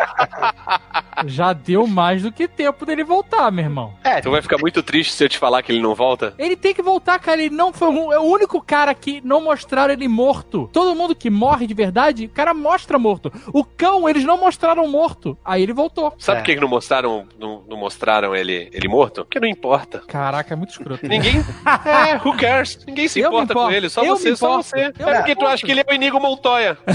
[1.26, 3.94] Já deu mais do que tempo dele voltar, meu irmão.
[4.04, 6.34] É, Tu vai ficar muito triste se eu te falar que ele não volta?
[6.38, 7.42] Ele tem que voltar, cara.
[7.42, 10.70] Ele não foi um, é o único cara que não mostraram ele morto.
[10.74, 13.32] Todo mundo que morre de verdade, o cara mostra morto.
[13.54, 15.38] O cão, eles não mostraram morto.
[15.44, 16.14] Aí ele voltou.
[16.18, 16.42] Sabe É.
[16.42, 19.24] por que que não mostraram, não, não mostraram ele, ele morto?
[19.26, 20.00] Porque não importa.
[20.08, 21.08] Caraca, é muito escroto.
[21.08, 21.36] Ninguém.
[21.88, 22.80] É, who cares?
[22.86, 24.92] Ninguém se importa com ele, só Eu você, só você.
[25.00, 26.78] Eu é porque tu acha que ele é o Inigo Montoya.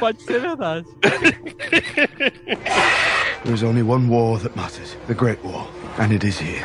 [0.00, 0.86] Pode ser verdade.
[3.44, 5.66] There is only one war that matters the Great War,
[5.98, 6.64] and it is here.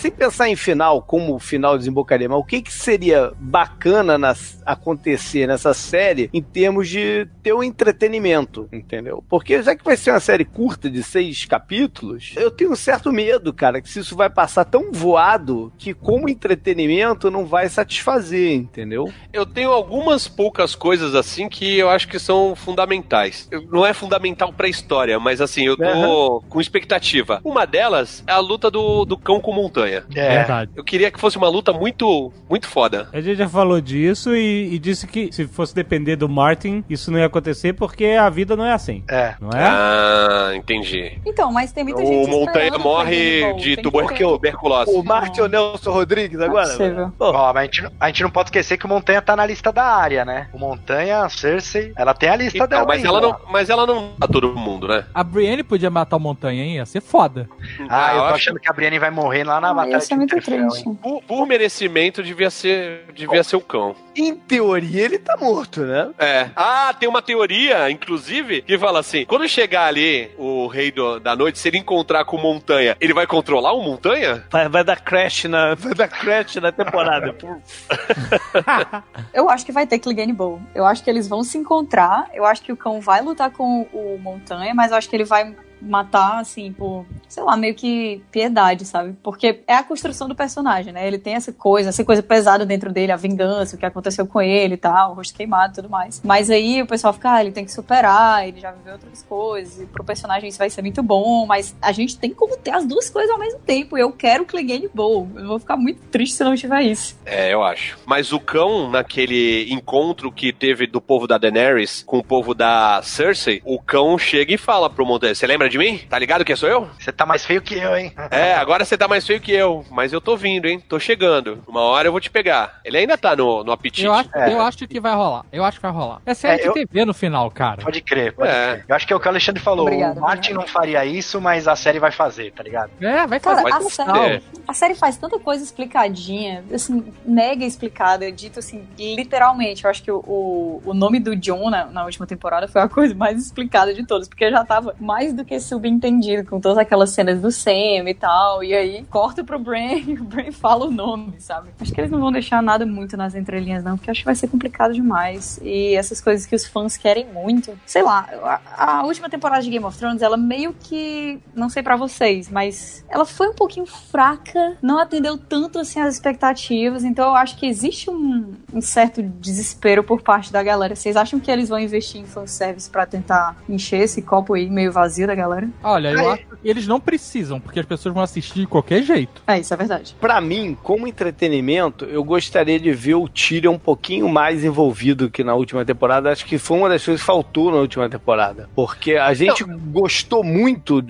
[0.00, 4.62] Sem pensar em final, como o final desembocaria, mas o que, que seria bacana nas-
[4.64, 9.22] acontecer nessa série em termos de ter um entretenimento, entendeu?
[9.28, 13.12] Porque já que vai ser uma série curta de seis capítulos, eu tenho um certo
[13.12, 18.52] medo, cara, que se isso vai passar tão voado que como entretenimento não vai satisfazer,
[18.54, 19.12] entendeu?
[19.32, 23.48] Eu tenho algumas poucas coisas assim que eu acho que são fundamentais.
[23.70, 27.40] Não é fundamental pra história, mas assim, eu tô com expectativa.
[27.44, 29.89] Uma delas é a luta do, do cão com montanha.
[30.14, 30.28] É.
[30.38, 30.70] Verdade.
[30.76, 33.08] Eu queria que fosse uma luta muito, muito foda.
[33.12, 37.10] A gente já falou disso e, e disse que se fosse depender do Martin, isso
[37.10, 39.02] não ia acontecer porque a vida não é assim.
[39.08, 39.34] É.
[39.40, 39.64] Não é?
[39.64, 41.18] Ah, entendi.
[41.26, 44.90] Então, mas tem muita gente O Montanha morre de tuberculose.
[44.94, 46.68] O Martin Nelson Rodrigues agora?
[46.70, 49.36] É Ó, mas a gente, não- a gente não pode esquecer que o Montanha tá
[49.36, 50.48] na lista da área, né?
[50.52, 52.84] O Montanha, a Cersei, ela tem a lista Então, dela.
[52.86, 55.04] mas ainda, ela não, mas ela não tá todo mundo, né?
[55.14, 56.74] A Brienne podia matar o Montanha, hein?
[56.76, 57.48] Ia ser foda.
[57.88, 60.16] Ah, eu tô acho achando que a Brienne vai morrer lá na Batalha isso é
[60.16, 60.84] muito triste.
[61.02, 63.94] Por, por merecimento, devia ser, devia ser o cão.
[64.16, 66.10] em teoria ele tá morto, né?
[66.18, 66.50] É.
[66.56, 71.34] Ah, tem uma teoria, inclusive, que fala assim: quando chegar ali o rei do- da
[71.36, 74.44] noite, se ele encontrar com o montanha, ele vai controlar o montanha?
[74.50, 77.34] Vai, vai dar crash na, vai dar crash na temporada.
[79.32, 80.60] Eu acho que vai ter Clegane Bowl.
[80.74, 82.28] Eu acho que eles vão se encontrar.
[82.34, 85.24] Eu acho que o cão vai lutar com o Montanha, mas eu acho que ele
[85.24, 89.14] vai matar, assim, por, sei lá, meio que piedade, sabe?
[89.22, 91.06] Porque é a construção do personagem, né?
[91.06, 94.40] Ele tem essa coisa, essa coisa pesada dentro dele, a vingança, o que aconteceu com
[94.40, 96.20] ele e tal, o rosto queimado e tudo mais.
[96.24, 99.80] Mas aí o pessoal fica, ah, ele tem que superar, ele já viveu outras coisas,
[99.80, 102.86] e pro personagem isso vai ser muito bom, mas a gente tem como ter as
[102.86, 103.96] duas coisas ao mesmo tempo.
[103.96, 105.28] Eu quero Clegane Bowl.
[105.36, 107.18] Eu vou ficar muito triste se não tiver isso.
[107.24, 107.98] É, eu acho.
[108.04, 113.00] Mas o cão, naquele encontro que teve do povo da Daenerys com o povo da
[113.02, 115.98] Cersei, o cão chega e fala pro montanha: Você lembra de mim?
[116.08, 116.88] Tá ligado que sou eu?
[116.98, 118.12] Você tá mais feio que eu, hein?
[118.30, 120.80] É, agora você tá mais feio que eu, mas eu tô vindo, hein?
[120.80, 121.62] Tô chegando.
[121.66, 122.80] Uma hora eu vou te pegar.
[122.84, 124.06] Ele ainda tá no, no apetite.
[124.06, 124.52] Eu acho, É.
[124.52, 125.44] eu acho que vai rolar.
[125.52, 126.20] Eu acho que vai rolar.
[126.26, 127.82] É série É, de eu- TV no final, cara.
[127.82, 128.72] Pode crer, pode É.
[128.74, 128.84] crer.
[128.88, 129.86] Eu acho que é o que o Alexandre falou.
[129.86, 130.66] Obrigada, o Martin obrigada.
[130.66, 132.90] não faria isso, mas a série vai fazer, tá ligado?
[133.00, 133.68] É, vai Cara, fazer.
[133.72, 139.84] a Mas- série, a série faz tanta coisa explicadinha, assim, mega explicada, dito assim, literalmente.
[139.84, 142.88] Eu acho que o, o, o nome do John na, na última temporada foi a
[142.88, 147.10] coisa mais explicada de todas, porque já tava mais do que subentendido com todas aquelas
[147.10, 148.62] cenas do Sam e tal.
[148.64, 151.70] E aí corta pro Bran e o Bran fala o nome, sabe?
[151.80, 154.34] Acho que eles não vão deixar nada muito nas entrelinhas, não, porque acho que vai
[154.34, 155.60] ser complicado demais.
[155.62, 157.78] E essas coisas que os fãs querem muito.
[157.86, 158.28] Sei lá,
[158.76, 161.40] a, a última temporada de Game of Thrones, ela meio que.
[161.54, 166.14] Não sei pra vocês, mas ela foi um pouquinho fraca, não atendeu tanto assim as
[166.14, 167.04] expectativas.
[167.04, 170.94] Então eu acho que existe um, um certo desespero por parte da galera.
[170.94, 174.92] Vocês acham que eles vão investir em fanservice pra tentar encher esse copo aí meio
[174.92, 175.49] vazio da galera?
[175.82, 179.02] Olha, eu Aí- acho que eles não precisam, porque as pessoas vão assistir de qualquer
[179.02, 179.42] jeito.
[179.46, 180.16] É, isso é verdade.
[180.20, 185.42] Pra mim, como entretenimento, eu gostaria de ver o Tyrion um pouquinho mais envolvido que
[185.44, 186.30] na última temporada.
[186.30, 188.68] Acho que foi uma das coisas que faltou na última temporada.
[188.74, 191.02] Porque a gente gostou muito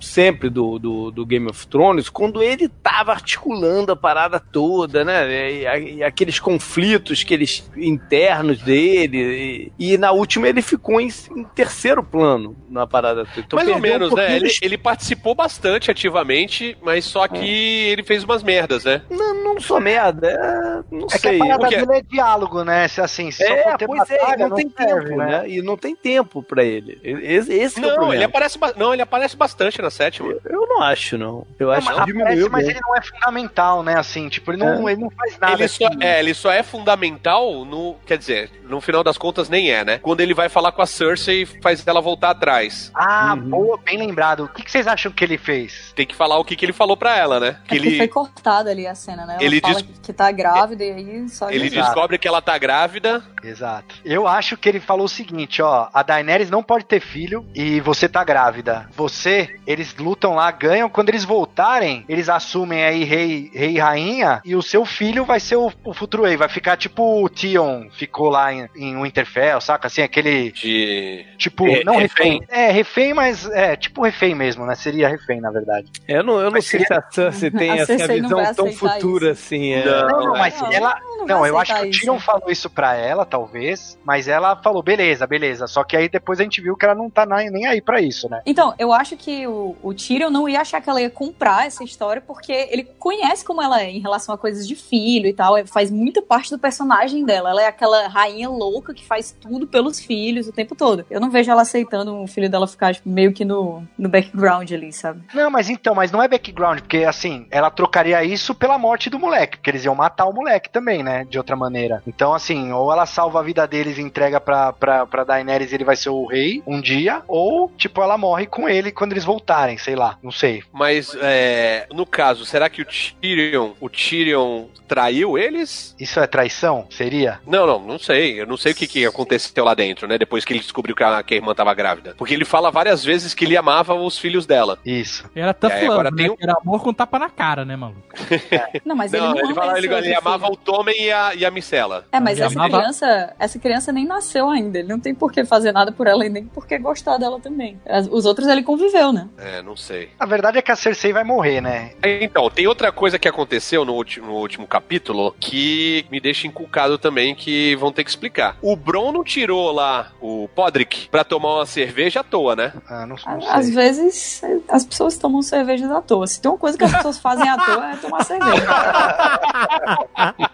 [0.00, 5.52] sempre do, do, do Game of Thrones quando ele tava articulando a parada toda, né?
[5.52, 9.72] E, a- e aqueles conflitos que eles internos dele.
[9.78, 13.40] E, e na última ele ficou em, em terceiro plano na parada toda.
[13.46, 14.36] Então Mais ou perdeu um menos, né?
[14.36, 17.46] Ele, de ele participou bastante ativamente, mas só que
[17.88, 19.02] ele fez umas merdas, né?
[19.10, 21.36] Não, não sou merda, é, não É que sei.
[21.36, 22.88] a parada porque- dele é diálogo, né?
[22.88, 25.48] Se assim, se só É, for ter pois é, batalha, não, tem serve, tempo, né?
[25.48, 26.98] E não tem tempo pra ele.
[27.02, 28.14] Esse, esse que é o Não, problema.
[28.16, 30.34] ele aparece, não, ele aparece bastante na sétima.
[30.44, 31.46] Eu não acho, não.
[31.58, 33.98] Eu acho mas que aparece, diminuiu mas ele não é fundamental, né?
[33.98, 35.54] Assim, tipo, ele não, ele não faz nada.
[35.54, 35.98] Ele só, assim.
[36.02, 37.96] é, ele só é fundamental no.
[38.06, 39.98] Quer dizer, no final das contas nem é, né?
[39.98, 42.90] Quando ele vai falar com a Cersei e faz ela voltar atrás.
[42.94, 43.50] Ah, Uhum.
[43.50, 44.44] boa, bem lembrado.
[44.44, 45.92] O que, que vocês acham que ele fez?
[45.94, 47.58] Tem que falar o que, que ele falou pra ela, né?
[47.64, 49.34] É Que foi ele, cortada ali a cena, né?
[49.34, 51.84] Ela Ele fala diz- que, tá grávida e aí só ele Exato.
[51.86, 53.22] descobre que ela tá grávida.
[53.42, 53.94] Exato.
[54.04, 57.80] Eu acho que ele falou o seguinte, ó, a Daenerys não pode ter filho e
[57.80, 58.88] você tá grávida.
[58.96, 64.40] Você, eles lutam lá, ganham, quando eles voltarem, eles assumem aí rei, rei e rainha
[64.44, 67.88] e o seu filho vai ser o, o futuro rei, vai ficar tipo o Tion
[67.92, 69.86] ficou lá em, em Winterfell, saca?
[69.86, 71.26] Assim, aquele De.
[71.38, 72.40] tipo, É, não refém.
[72.40, 72.46] refém.
[72.48, 74.74] É, refém, mas é, tipo refém mesmo, né?
[74.74, 75.86] Seria refém, na verdade.
[76.08, 78.72] Eu não, eu não sei se a Cersei tem A essa Cersei não visão tão
[78.72, 79.44] futura isso.
[79.44, 79.72] assim.
[79.72, 79.84] É.
[79.84, 81.00] Não, Não, não, mas não, ela.
[81.18, 82.18] não Não, eu acho que o isso.
[82.20, 85.66] falou isso pra ela, talvez, mas ela falou, beleza, beleza.
[85.66, 88.28] Só que aí depois a gente viu que ela não tá nem aí pra isso,
[88.28, 88.40] né?
[88.46, 91.82] Então, eu acho que o, o Tyrion não ia achar que ela ia comprar essa
[91.82, 95.56] história, porque ele conhece como ela é em relação a coisas de filho e tal.
[95.56, 97.50] é- Faz muita parte do personagem dela.
[97.50, 101.04] Ela é aquela rainha louca que faz tudo pelos filhos o tempo todo.
[101.10, 104.70] Eu não vejo ela aceitando o filho dela ficar tipo, meio que no, no background
[104.72, 105.22] ali, sabe?
[105.34, 109.18] Não, mas então, mas não é background, porque assim, ela trocaria isso pela morte do
[109.18, 111.24] moleque, porque eles iam matar o moleque também, né?
[111.28, 112.02] De outra maneira.
[112.06, 115.74] Então, assim, ou ela salva a vida deles e entrega pra, pra, pra Daenerys e
[115.74, 119.24] ele vai ser o rei um dia, ou, tipo, ela morre com ele quando eles
[119.24, 119.46] voltarem,
[119.78, 120.62] sei lá, não sei.
[120.72, 125.94] Mas, é, no caso, será que o Tyrion, o Tyrion traiu eles?
[125.98, 126.86] Isso é traição?
[126.90, 127.40] Seria?
[127.46, 128.40] Não, não, não sei.
[128.40, 130.16] Eu não sei o que, que aconteceu lá dentro, né?
[130.18, 132.14] Depois que ele descobriu que a, que a irmã tava grávida.
[132.16, 134.78] Porque ele fala várias vezes que ele amava os filhos dela.
[134.84, 135.28] Isso.
[135.34, 136.30] Era tough É, love, agora né?
[136.30, 138.00] um- Era amor com tapa na cara, né, maluco?
[138.84, 141.44] Não, mas não, ele não ele, fala, ele, ele amava o Tommen e a, e
[141.44, 142.04] a Micela.
[142.12, 144.78] É, mas Ele essa amava- criança, essa criança nem nasceu ainda.
[144.78, 147.40] Ele não tem por que fazer nada por ela e nem por que gostar dela
[147.40, 147.80] também.
[147.86, 149.28] As- Os outros ele conviveu, né?
[149.38, 150.10] É, não sei.
[150.18, 151.92] A verdade é que a Cersei vai morrer, né?
[152.20, 156.98] Então, tem outra coisa que aconteceu no último, no último capítulo que me deixa inculcado
[156.98, 158.56] também que vão ter que explicar.
[158.60, 162.72] O Bron não tirou lá o Podrick pra tomar uma cerveja à toa, né?
[162.88, 163.48] Ah, não, não sei.
[163.48, 166.26] Às vezes as pessoas tomam cervejas à toa.
[166.26, 168.66] Se tem uma coisa que as pessoas fazem à toa é tomar cerveja.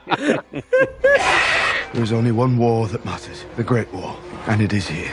[1.92, 4.16] There is only one war that matters the Great War,
[4.48, 5.12] and it is here.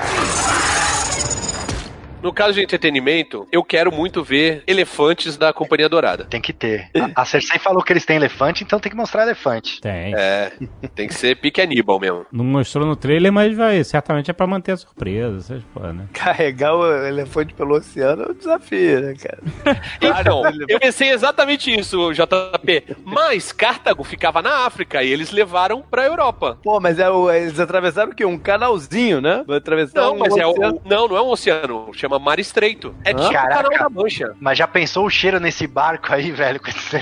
[2.21, 6.25] No caso de entretenimento, eu quero muito ver elefantes da Companhia Dourada.
[6.25, 6.89] Tem que ter.
[7.15, 9.79] A, a Cersei falou que eles têm elefante, então tem que mostrar elefante.
[9.81, 10.13] Tem.
[10.15, 10.51] É,
[10.95, 12.25] tem que ser pique Aníbal mesmo.
[12.31, 16.05] Não mostrou no trailer, mas vai, certamente é pra manter a surpresa, essas porra, né?
[16.13, 19.39] Carregar o elefante pelo oceano é um desafio, né, cara?
[20.01, 22.97] Então, eu pensei exatamente isso, JP.
[23.03, 26.57] Mas Cartago ficava na África e eles levaram pra Europa.
[26.63, 28.25] Pô, mas é o, eles atravessaram o quê?
[28.25, 29.43] Um canalzinho, né?
[29.47, 30.81] Vai atravessar Não, um mas é oceano.
[30.83, 30.89] o.
[30.89, 31.89] Não, não é um oceano.
[31.93, 32.95] Chama Mar Estreito.
[33.03, 33.63] É tipo o Caraca.
[33.69, 34.33] canal da Mancha.
[34.39, 36.97] Mas já pensou o cheiro nesse barco aí, velho, com esse?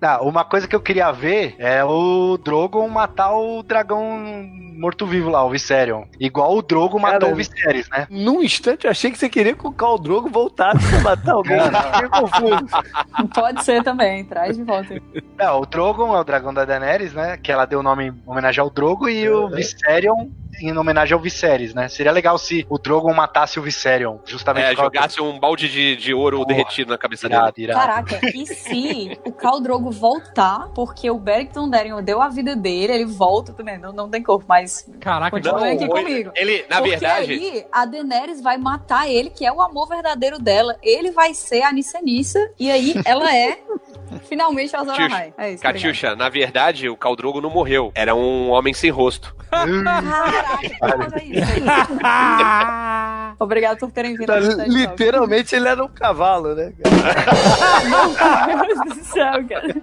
[0.00, 4.02] Não, uma coisa que eu queria ver é o Drogon matar o dragão
[4.76, 6.04] morto-vivo lá, o Viserion.
[6.20, 8.06] Igual o Drogon matou o Viserys, né?
[8.10, 11.58] Num instante eu achei que você queria que o Khal Drogo voltasse pra matar alguém.
[11.60, 12.66] Fiquei confuso.
[13.34, 15.00] Pode ser também, traz de volta.
[15.38, 17.36] Não, o Drogon é o dragão da Daenerys, né?
[17.36, 20.28] Que ela deu o nome em homenagem ao Drogo e o Viserion
[20.60, 21.88] em homenagem ao Viserys, né?
[21.88, 25.68] Seria legal se o Drogon matasse o Viserion, justamente É, por causa jogasse um balde
[25.68, 26.48] de, de ouro Porra.
[26.48, 27.40] derretido na cabeça dele.
[27.40, 27.80] Irado, irado.
[27.80, 32.92] Caraca, e se o Khal Drogo voltar, porque o Beric Dondarrion deu a vida dele,
[32.92, 36.30] ele volta também, não, não tem corpo, mas Caraca, continua Não, aqui comigo.
[36.34, 37.32] Ele, na Porque verdade.
[37.32, 40.76] aí a Daenerys vai matar ele, que é o amor verdadeiro dela.
[40.82, 43.58] Ele vai ser a Nissanissa, e aí ela é
[44.28, 45.34] finalmente a Ahai.
[45.36, 45.62] É isso.
[45.62, 47.92] Catiuxa, na verdade, o Caldrogo não morreu.
[47.94, 49.34] Era um homem sem rosto.
[49.50, 50.45] Caraca.
[53.38, 54.26] Obrigado por terem vindo.
[54.26, 54.68] Tá, Talk.
[54.70, 56.72] literalmente ele era um cavalo, né?
[58.46, 59.76] Meu Deus do céu, cara.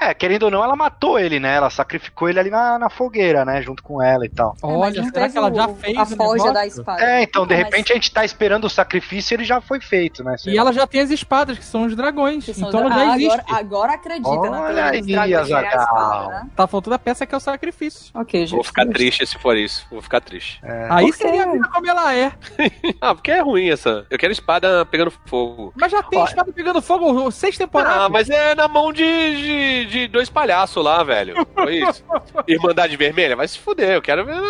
[0.00, 1.54] É, querendo ou não, ela matou ele, né?
[1.56, 3.62] Ela sacrificou ele ali na, na fogueira, né?
[3.62, 4.54] Junto com ela e tal.
[4.62, 7.02] É, Olha, será que ela já fez a o forja da espada.
[7.02, 10.22] É, então, de repente a gente tá esperando o sacrifício e ele já foi feito,
[10.22, 10.36] né?
[10.36, 10.62] Sei E lá.
[10.62, 12.44] ela já tem as espadas, que são os dragões.
[12.44, 13.40] São Então os- ela já ah, existe.
[13.48, 15.82] Agora, agora acredita na Olha teoria aí, dos dragões a Azaghal.
[15.82, 16.46] espada, né?
[16.54, 18.10] Tá faltando a peça que é o sacrifício.
[18.14, 18.54] Ok, gente.
[18.54, 19.86] Vou ficar triste se for isso.
[19.92, 20.60] Vou ficar triste.
[20.90, 21.22] Aí Por quê?
[21.22, 22.32] seria a vida como ela é.
[23.00, 24.06] Ah, porque é ruim essa.
[24.10, 25.72] Eu quero espada pegando fogo.
[25.76, 28.02] Mas já tem espada pegando fogo seis temporadas.
[28.02, 31.46] Ah, mas é na mão de de, de dois palhaços lá, velho.
[31.54, 32.04] Foi isso.
[32.46, 33.36] Irmandade Vermelha?
[33.36, 34.32] Vai se fuder, eu quero ver.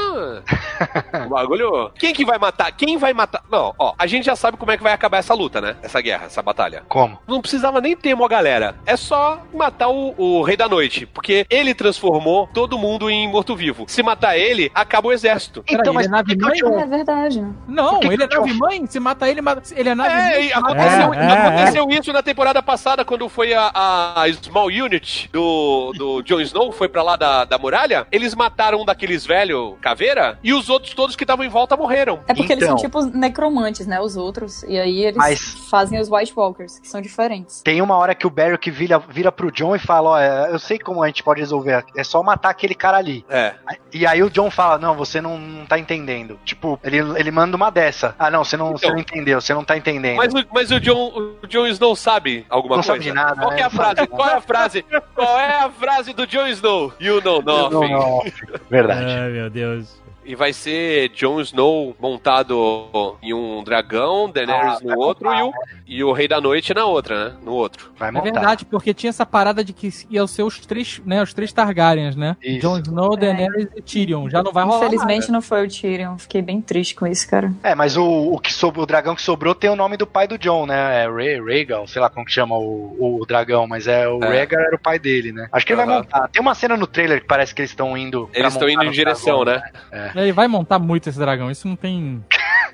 [1.26, 1.90] O bagulho.
[1.98, 2.72] Quem que vai matar?
[2.72, 3.42] Quem vai matar?
[3.50, 5.76] Não, ó, a gente já sabe como é que vai acabar essa luta, né?
[5.82, 6.82] Essa guerra, essa batalha.
[6.88, 7.18] Como?
[7.26, 8.74] Não precisava nem ter uma galera.
[8.84, 11.06] É só matar o, o Rei da Noite.
[11.06, 13.84] Porque ele transformou todo mundo em morto-vivo.
[13.88, 15.31] Se matar ele, acaba o exército.
[15.32, 16.82] Peraí, Então, mas ele é nave mãe?
[16.82, 17.46] É verdade?
[17.68, 18.86] Não, que ele é que eu- nave mãe.
[18.86, 20.52] Se mata ele, mata- ele é nave É, mãe.
[20.52, 21.14] aconteceu.
[21.14, 26.22] É, é, aconteceu isso na temporada passada, quando foi a, a Small Unit do, do
[26.22, 28.06] Jon Snow, foi pra lá da, da muralha.
[28.10, 32.20] Eles mataram um daqueles velho caveira e os outros todos que estavam em volta morreram.
[32.26, 32.84] É porque eles são Então.
[32.84, 34.00] tipo necromantes, né?
[34.00, 34.62] Os outros.
[34.64, 37.62] E aí eles Mas- fazem os White Walkers, que são diferentes.
[37.62, 40.58] Tem uma hora que o Barrick vira, vira pro John e fala: Ó, é, eu
[40.58, 41.84] sei como a gente pode resolver.
[41.96, 43.24] É só matar aquele cara ali.
[43.28, 43.54] É.
[43.92, 46.38] E aí o John fala: Não, você não, não tá entendendo.
[46.44, 48.14] Tipo, ele, ele manda uma dessa.
[48.18, 48.94] Ah, não, você não, você Então.
[48.94, 50.16] não entendeu, você não tá entendendo.
[50.16, 52.92] Mas, o, mas o, John, o Jon Snow sabe alguma Não coisa?
[52.92, 53.60] sabe de nada, Qual né?
[53.60, 54.06] é a Não sabe frase?
[54.08, 54.84] Qual é a frase?
[55.14, 56.92] Qual é a frase do Jon Snow?
[57.00, 57.74] You know nothing.
[57.74, 58.22] Não, não,
[58.70, 59.04] verdade.
[59.12, 60.01] Ai, meu Deus.
[60.24, 65.40] E vai ser Jon Snow montado em um dragão, Daenerys Ah, no vai outro montar,
[65.40, 65.52] e, o,
[65.98, 67.36] e o Rei da Noite na outra, né?
[67.44, 67.92] No outro.
[67.98, 68.24] Vai É montar.
[68.32, 72.14] verdade, porque tinha essa parada de que iam ser os três, né, os três Targaryens,
[72.14, 72.36] né?
[72.42, 72.60] Isso.
[72.60, 74.28] Jon Snow, Daenerys e Tyrion.
[74.30, 75.32] Já não vai rolar Infelizmente nada.
[75.32, 76.16] não foi o Tyrion.
[76.18, 77.52] Fiquei bem triste com isso, cara.
[77.62, 80.28] É, mas o, o que sobrou, o dragão que sobrou tem o nome do pai
[80.28, 81.02] do John, né?
[81.04, 84.28] É Rhae- Rhaegal, sei lá como que chama o, o dragão, mas é o É.
[84.28, 85.48] Rhaegar era o pai dele, né?
[85.50, 85.98] Acho que ele vai Aham.
[86.02, 86.28] montar.
[86.28, 88.30] Tem uma cena no trailer que parece que eles estão indo.
[88.32, 90.11] Eles estão indo em direção, dragão, né?
[90.14, 92.24] Ele vai montar muito esse dragão, isso não tem.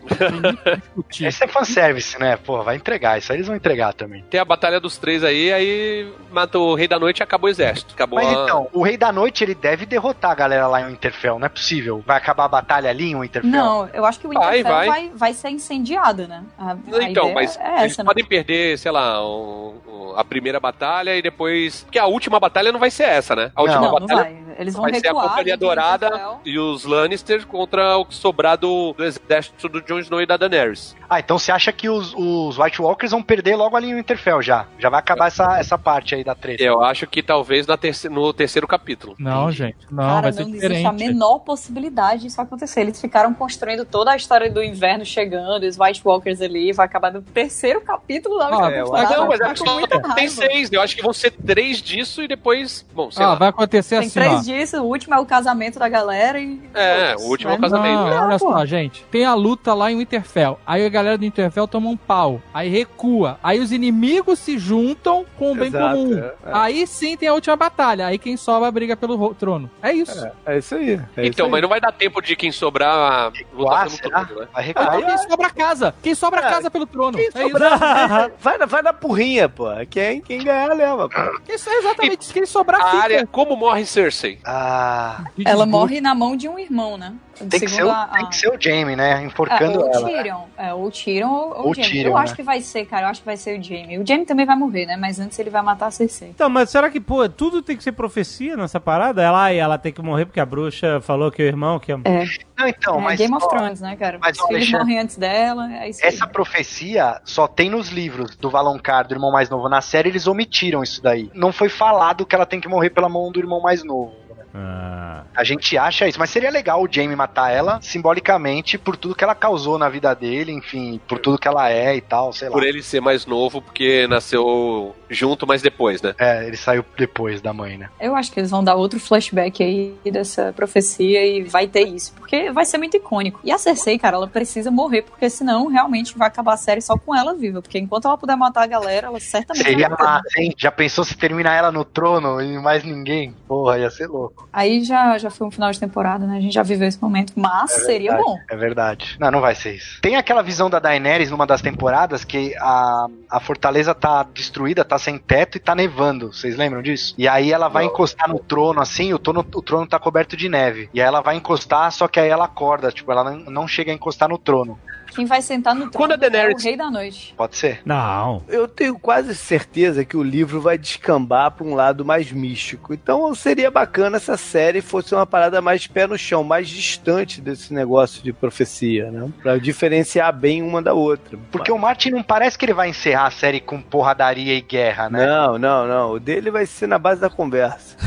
[0.01, 1.27] não.
[1.27, 2.36] Esse é fanservice, né?
[2.36, 3.19] Pô, vai entregar.
[3.19, 4.24] Isso aí eles vão entregar também.
[4.31, 7.51] Tem a batalha dos três aí, aí mata o Rei da Noite e acabou o
[7.51, 7.94] exército.
[7.94, 8.44] Acabou Mas a...
[8.44, 11.39] então, o Rei da Noite, ele deve derrotar a galera lá em Winterfell.
[11.39, 12.02] Não é possível.
[12.06, 13.51] Vai acabar a batalha ali em Winterfell?
[13.51, 14.86] Não, eu acho que o Vai, Winterfell vai.
[14.89, 16.44] vai, vai, ser incendiado, né?
[16.59, 18.06] A, a Então, mas é eles essa, né?
[18.06, 21.82] podem perder, sei lá, o- o- a primeira batalha e depois.
[21.85, 23.51] Porque a última batalha não vai ser essa, né?
[23.55, 24.47] A última Não, não batalha vai.
[24.59, 25.28] Eles vão vai ser a recuar.
[25.30, 30.20] Companhia Dourada e os Lannister contra o que sobrar do, do exército do Jon Snow
[30.20, 30.97] e da Daenerys.
[31.09, 34.43] Ah, então você acha que os, os White Walkers vão perder logo ali em Winterfell
[34.43, 34.66] já?
[34.78, 36.62] Já vai acabar essa, essa parte aí da treta.
[36.62, 39.14] Eu acho que talvez na terce- no terceiro capítulo.
[39.18, 39.76] Não, gente.
[39.90, 42.80] Não, Cara, vai ser não existe a menor possibilidade disso acontecer.
[42.80, 47.12] Eles ficaram construindo toda a história do inverno chegando, os White Walkers ali, vai acabar
[47.12, 48.90] no terceiro capítulo da Ah, é, não,
[49.28, 50.28] mas é ficar que tem raiva.
[50.28, 50.72] seis.
[50.72, 52.85] Eu acho que vão ser três disso e depois.
[52.93, 53.35] Bom, sei Ah, lá.
[53.36, 54.47] vai acontecer Tem assim, três ó.
[54.48, 56.60] Dias, o último é o casamento da galera e.
[56.74, 57.98] É, Putz, o último é o vai- casamento.
[58.00, 59.04] Não, Ah, olha só, gente.
[59.10, 60.58] Tem a luta lá em Winterfell.
[60.66, 62.40] Aí a galera do Winterfell toma um pau.
[62.52, 63.38] Aí recua.
[63.42, 66.14] Aí os inimigos se juntam com o bem Exato, comum.
[66.18, 66.32] é, é.
[66.52, 68.06] Aí sim tem a última batalha.
[68.06, 69.70] Aí quem sobra briga pelo ro- trono.
[69.82, 70.24] É isso.
[70.46, 70.92] É, é isso aí.
[71.16, 71.62] é Então, isso mas aí.
[71.62, 74.48] não vai dar tempo de quem sobrar lutar Ah, pelo trono, né?
[74.52, 74.96] Vai Ah, recuar.
[75.04, 75.94] quem sobra a casa.
[76.02, 76.50] Quem sobra a É.
[76.50, 77.18] casa pelo trono.
[77.18, 77.78] Quem é sobrar,
[78.40, 79.66] vai, na- vai na porrinha, pô.
[79.90, 81.52] Quem, quem ganhar, leva, pô.
[81.52, 82.32] Isso é exatamente isso.
[82.32, 83.02] Quem sobrar A fica.
[83.02, 84.38] área, como morre Cersei?
[84.44, 87.15] Ah, Ela morre na mão de um irmão, né?
[87.51, 89.23] tem que, ser o, a- tem que ser o Jaime, né?
[89.23, 90.09] É, Enforcando ou o ela.
[90.09, 90.40] Tyrion.
[90.56, 91.90] É, ou o Tyrion ou, ou Ou o Jaime.
[91.90, 92.36] Tyrion, eu acho né?
[92.36, 93.06] que vai ser, cara.
[93.06, 93.97] Eu acho que vai ser o Jaime.
[93.98, 94.97] O Jaime também vai morrer, né?
[94.97, 96.31] Mas antes ele vai matar a Cersei.
[96.31, 99.23] Então, mas será que, pô, tudo tem que ser profecia nessa parada?
[99.23, 101.94] Ela, ela tem que morrer porque a bruxa falou que o irmão que é...
[102.05, 102.24] É,
[102.59, 104.19] Não, então, é mas Game of ó, Thrones, né, cara?
[104.20, 106.09] mas, Os filhos Alexandre, morrem antes dela, é isso aí.
[106.09, 109.69] essa profecia só tem nos livros do Valonqar, do irmão mais novo.
[109.69, 111.31] Na série eles omitiram isso daí.
[111.35, 114.12] Não foi falado que ela tem que morrer pela mão do irmão mais novo.
[114.54, 119.14] Ah, A gente acha isso, mas seria legal o Jaime matar ela simbolicamente por tudo
[119.14, 122.48] que ela causou na vida dele, enfim, por tudo que ela é e tal, sei
[122.48, 122.52] lá.
[122.54, 126.14] Por ele ser mais novo, porque nasceu junto, mas depois, né?
[126.18, 127.88] É, ele saiu depois da mãe, né?
[128.00, 132.12] Eu acho que eles vão dar outro flashback aí dessa profecia e vai ter isso,
[132.14, 133.40] porque vai ser muito icônico.
[133.44, 136.96] E a Cersei, cara, ela precisa morrer, porque senão realmente vai acabar a série só
[136.96, 140.10] com ela viva, porque enquanto ela puder matar a galera, ela certamente Seria vai morrer.
[140.10, 140.54] massa, hein?
[140.56, 143.34] Já pensou se terminar ela no trono e mais ninguém?
[143.46, 144.38] Porra, ia ser louco.
[144.52, 146.39] Aí já, já foi um final de temporada, né?
[146.39, 148.39] A gente já viveu esse momento, mas seria verdade, bom.
[148.51, 149.16] É verdade.
[149.20, 150.01] Não, não vai ser isso.
[150.01, 154.98] Tem aquela visão da Daenerys numa das temporadas que a, a fortaleza tá destruída, tá
[154.98, 156.32] sem teto e tá nevando.
[156.32, 157.15] Vocês lembram disso?
[157.19, 157.90] E aí ela vai Não.
[157.90, 160.89] encostar no trono, assim, o trono, o trono tá coberto de neve.
[160.94, 163.93] E aí ela vai encostar, só que aí ela acorda, tipo, ela não, não chega
[163.93, 164.78] a encostar no trono.
[165.14, 167.35] Quem vai sentar no trono Quando a Daenerys- é o rei da noite.
[167.36, 167.80] Pode ser?
[167.85, 168.43] não.
[168.48, 172.93] Eu tenho quase certeza que o livro vai descambar para um lado mais místico.
[172.94, 177.40] Então seria bacana se a série fosse uma parada mais pé no chão, mais distante
[177.40, 179.28] desse negócio de profecia, né?
[179.43, 181.39] Pra diferenciar bem uma da outra.
[181.51, 185.09] Porque o Martin não parece que ele vai encerrar a série com porradaria e guerra,
[185.10, 185.26] né?
[185.26, 186.12] Não, não, não.
[186.12, 187.97] O dele vai ser na base da conversa.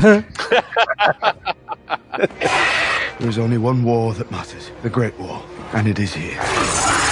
[3.18, 5.42] There is only one war that matters the Great War,
[5.74, 7.11] and it is here.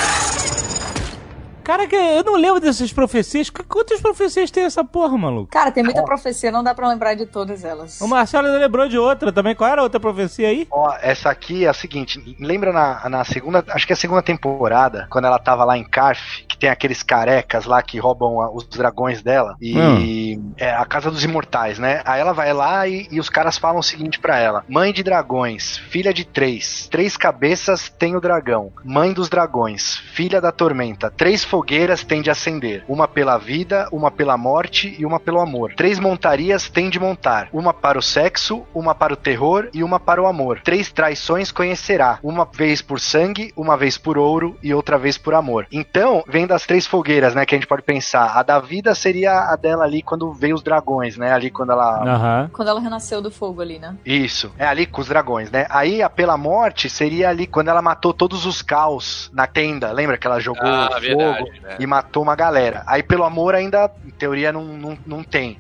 [1.70, 3.48] Caraca, eu não lembro dessas profecias.
[3.48, 5.50] Qu- Quantas profecias tem essa porra, maluco?
[5.52, 8.00] Cara, tem muita profecia, não dá pra lembrar de todas elas.
[8.00, 9.54] O Marcelo lembrou de outra também.
[9.54, 10.66] Qual era a outra profecia aí?
[10.70, 14.20] Ó, essa aqui é a seguinte, lembra na, na segunda, acho que é a segunda
[14.20, 18.50] temporada, quando ela tava lá em Carf, que tem aqueles carecas lá que roubam a-
[18.50, 22.02] os dragões dela, e é a Casa dos Imortais, né?
[22.04, 25.02] Aí ela vai lá e, e os caras falam o seguinte pra ela, mãe de
[25.04, 31.10] dragões, filha de três, três cabeças tem o dragão, mãe dos dragões, filha da tormenta,
[31.16, 35.74] três fogueiras tem de acender, uma pela vida, uma pela morte e uma pelo amor,
[35.74, 40.00] três montarias tem de montar, uma para o sexo, uma para o terror e uma
[40.00, 40.60] para o amor.
[40.64, 45.34] Três traições conhecerá, uma vez por sangue, uma vez por ouro e outra vez por
[45.34, 45.66] amor.
[45.70, 48.38] Então, vem das três fogueiras, né, que a gente pode pensar.
[48.38, 52.02] A da vida seria a dela ali quando veio os dragões, né, ali quando ela
[52.02, 52.50] Aham.
[52.54, 53.94] Quando ela renasceu do fogo ali, né?
[54.06, 55.66] isso, é ali com os dragões, né?
[55.68, 59.92] Aí a pela morte seria ali quando ela matou todos os caos na tenda.
[59.92, 61.76] Lembra que ela jogou Ah, fogo verdade, né?
[61.80, 62.82] e matou uma galera?
[62.86, 65.56] Aí pelo amor ainda, em teoria, não, não, não tem.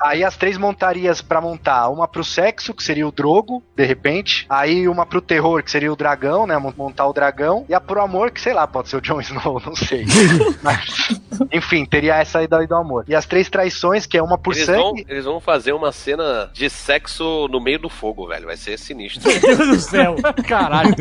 [0.00, 4.46] Aí as três montarias pra montar, uma pro sexo, que seria o Drogo, de repente.
[4.48, 6.56] Aí uma pro terror, que seria o dragão, né?
[6.58, 7.64] Mon- Montar o dragão.
[7.68, 10.04] E a pro amor, que sei lá, pode ser o Jon Snow, não sei.
[10.62, 11.20] Mas,
[11.52, 13.04] enfim, teria essa aí do, do amor.
[13.08, 15.06] E as três traições, que é uma por Eles vão, sangue.
[15.08, 18.46] eles vão fazer uma cena de sexo no meio do fogo, velho.
[18.46, 19.30] Vai ser sinistro.
[19.30, 20.16] Meu Deus do céu.
[20.48, 20.94] Caralho.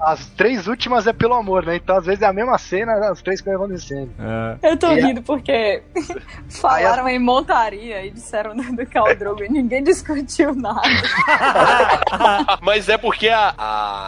[0.00, 1.76] As três últimas é pelo amor, né?
[1.76, 4.10] Então às vezes é a mesma cena, as três coisas vão descendo.
[4.18, 4.70] É.
[4.72, 5.82] Eu tô E a- rindo porque
[6.50, 10.80] falaram em montaria e disseram do Khal Drogo e ninguém discutiu nada.
[12.62, 13.54] Mas é porque a,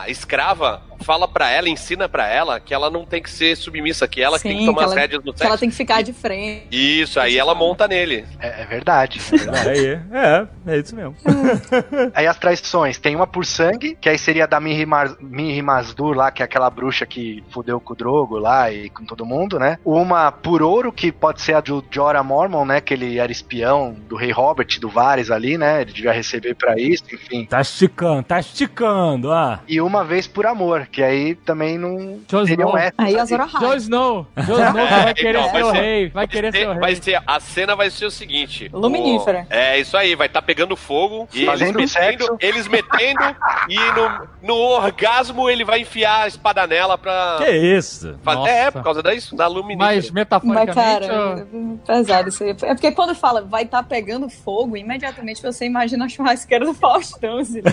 [0.02, 4.06] a escrava fala pra ela, ensina pra ela que ela não tem que ser submissa,
[4.08, 5.60] que ela que tem que Sim, tomar que as ela- rédeas no Que ela sexo.
[5.60, 6.66] tem que ficar de frente.
[6.70, 8.24] Isso, aí ela monta nele.
[8.40, 9.20] É, é verdade.
[9.32, 9.68] é verdade.
[9.68, 11.14] Aí, é, é isso mesmo.
[12.14, 16.14] aí as traições, tem uma por sangue, que aí seria da Miri Mar- Miri Mazdur
[16.16, 19.58] lá, que é aquela bruxa que fudeu com o Drogo lá e com todo mundo,
[19.58, 19.78] né?
[19.84, 22.80] Uma por ouro, que pode ser a do Jorah Mormon, né?
[22.80, 25.82] Que ele era espião do rei Robert, do Varys ali, né?
[25.82, 27.44] Ele devia receber pra isso, enfim.
[27.46, 29.60] Tá esticando, tá esticando, ah.
[29.68, 32.78] E uma vez por amor, que aí também não Jon seriam Snow.
[32.78, 33.28] essas Aí a ali.
[33.28, 33.76] Zora Jon High.
[33.78, 34.26] Snow.
[34.36, 36.08] Jon Snow vai querer então, ser o ser- rei.
[36.08, 37.02] Vai querer ser, ser o vai rei.
[37.02, 39.46] ser- a cena vai ser o seguinte: Luminífera.
[39.50, 42.36] o- é isso aí, vai estar pegando fogo e eles metendo, sexo.
[42.40, 43.22] eles metendo
[43.68, 47.36] e no, no orgasmo ele vai enfiar a espada nela pra.
[47.38, 48.18] Que isso?
[48.22, 48.50] fa- Nossa.
[48.50, 49.94] É, por causa disso, da luminífera.
[49.94, 50.74] Mas Mas, metaforicamente.
[50.74, 52.50] cara, ó, é pesado isso aí.
[52.62, 57.38] É porque quando fala vai estar pegando fogo, imediatamente você imagina a churrasqueira do Faustão.
[57.38, 57.60] Assim.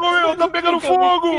[0.00, 1.31] Meu, tá pegando fogo!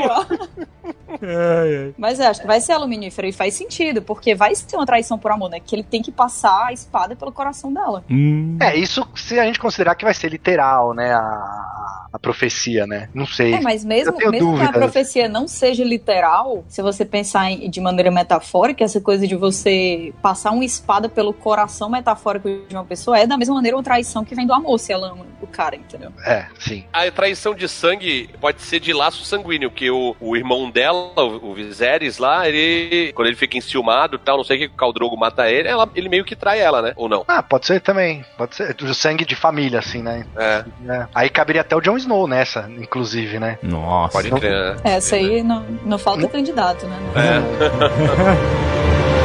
[1.96, 5.18] Mas eu acho que vai ser aluminífero e faz sentido, porque vai ser uma traição
[5.18, 5.60] por amor, né?
[5.60, 8.04] Que ele tem que passar a espada pelo coração dela.
[8.10, 8.56] Hum.
[8.60, 11.12] É, isso se a gente considerar que vai ser literal, né?
[11.12, 13.08] A, a profecia, né?
[13.14, 13.54] Não sei.
[13.54, 17.80] É, mas mesmo, mesmo que a profecia não seja literal, se você pensar em- de
[17.80, 23.18] maneira metafórica, essa coisa de você passar uma espada pelo coração metafórico de uma pessoa
[23.18, 25.74] é da mesma maneira uma traição que vem do amor, se ela ama o cara,
[25.76, 26.12] entendeu?
[26.24, 26.84] É, sim.
[26.92, 31.50] A traição de sangue pode ser de laço sanguíneo, que o, o irmão dela, o,
[31.50, 33.12] o Viserys lá, ele.
[33.14, 35.88] Quando ele fica enciumado e tal, não sei o que, o Caldrogo mata ele, ela-
[35.94, 36.92] ele meio que trai ela, né?
[36.96, 37.24] Ou não?
[37.28, 38.24] Ah, pode ser também.
[38.36, 38.74] Pode ser.
[38.74, 40.26] Do sangue de família, assim, né?
[40.36, 41.06] É, É.
[41.14, 43.58] Aí caberia até o Jon Snow nessa, inclusive, né?
[43.62, 44.12] Nossa.
[44.12, 44.52] pode crer.
[44.52, 44.76] né?
[44.84, 46.98] Essa aí não, não falta candidato, né?
[47.16, 47.34] É.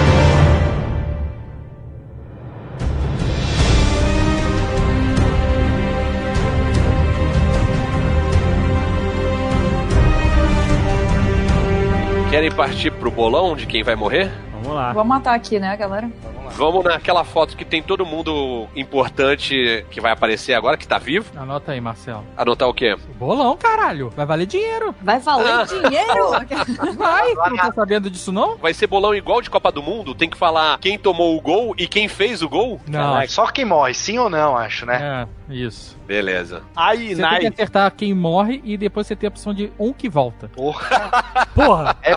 [12.41, 14.31] Querem partir pro bolão de quem vai morrer?
[14.51, 14.91] Vamos lá.
[14.93, 16.09] Vamos matar aqui, né, galera?
[16.55, 21.31] Vamos naquela foto que tem todo mundo importante que vai aparecer agora, que tá vivo.
[21.39, 22.25] Anota aí, Marcelo.
[22.35, 22.95] Anotar o quê?
[23.19, 24.09] Bolão, caralho.
[24.15, 24.93] Vai valer dinheiro.
[25.03, 25.63] Vai valer Ah.
[25.65, 26.31] dinheiro?
[26.97, 27.31] Vai.
[27.35, 28.57] Não tá sabendo disso, não?
[28.57, 30.15] Vai ser bolão igual de Copa do Mundo?
[30.15, 32.81] Tem que falar quem tomou o gol e quem fez o gol?
[32.87, 33.21] Não.
[33.27, 35.27] Só quem morre, sim ou não, acho, né?
[35.27, 35.97] É, isso.
[36.07, 36.63] Beleza.
[36.75, 39.93] Aí, Você tem que acertar quem morre e depois você tem a opção de um
[39.93, 40.49] que volta.
[40.49, 41.23] Porra,
[41.55, 41.95] Porra.
[42.03, 42.15] é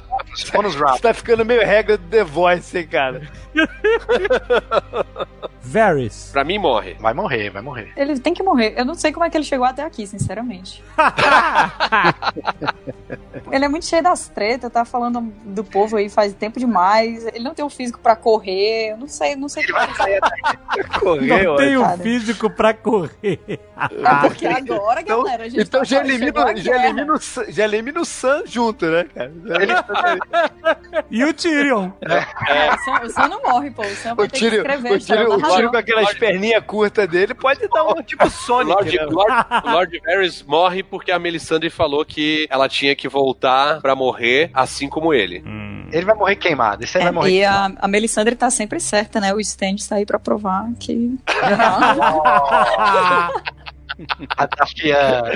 [0.53, 0.97] bônus, round.
[0.97, 3.23] Você tá ficando meio regra do The Voice, hein, cara.
[5.63, 6.31] Varys.
[6.33, 6.95] Pra mim, morre.
[7.01, 7.93] Vai morrer, vai morrer.
[7.97, 8.75] Ele tem que morrer.
[8.77, 10.83] Eu não sei como é que ele chegou até aqui, sinceramente.
[13.51, 17.25] ele é muito cheio das tretas, tá falando do povo aí faz tempo demais.
[17.27, 18.91] Ele não tem um físico pra correr.
[18.91, 20.21] Eu não sei, não sei o que Vai sair
[21.01, 21.99] Correu, Não tem um cara.
[21.99, 23.11] físico pra correr.
[23.25, 23.59] É
[24.29, 27.65] porque agora, Então, galera, a gente então tá já, elimina, já, elimina o, Sam- já
[27.65, 29.33] elimina o Sam junto, né, cara?
[31.11, 31.91] E o Tyrion.
[32.03, 33.83] É, o Sam, o Sam não morre, pô.
[33.83, 35.71] O Sam O vai ter que tiro, escrever o do o narrador.
[35.71, 38.73] com aquelas perninhas curtas dele pode dar um tipo Sonic.
[38.75, 39.05] Lord, né?
[39.07, 44.51] Lord, Lord Varys morre porque a Melisandre falou que ela tinha que voltar pra morrer
[44.53, 45.43] assim como ele.
[45.47, 45.84] Hum.
[45.97, 46.85] Ele vai morrer queimado.
[46.85, 47.77] Esse aí vai É, morrer e queimado.
[47.81, 49.33] a, a Melisandre tá sempre certa, né?
[49.33, 51.19] O stand está aí pra provar que.
[54.37, 55.29] Atafiando.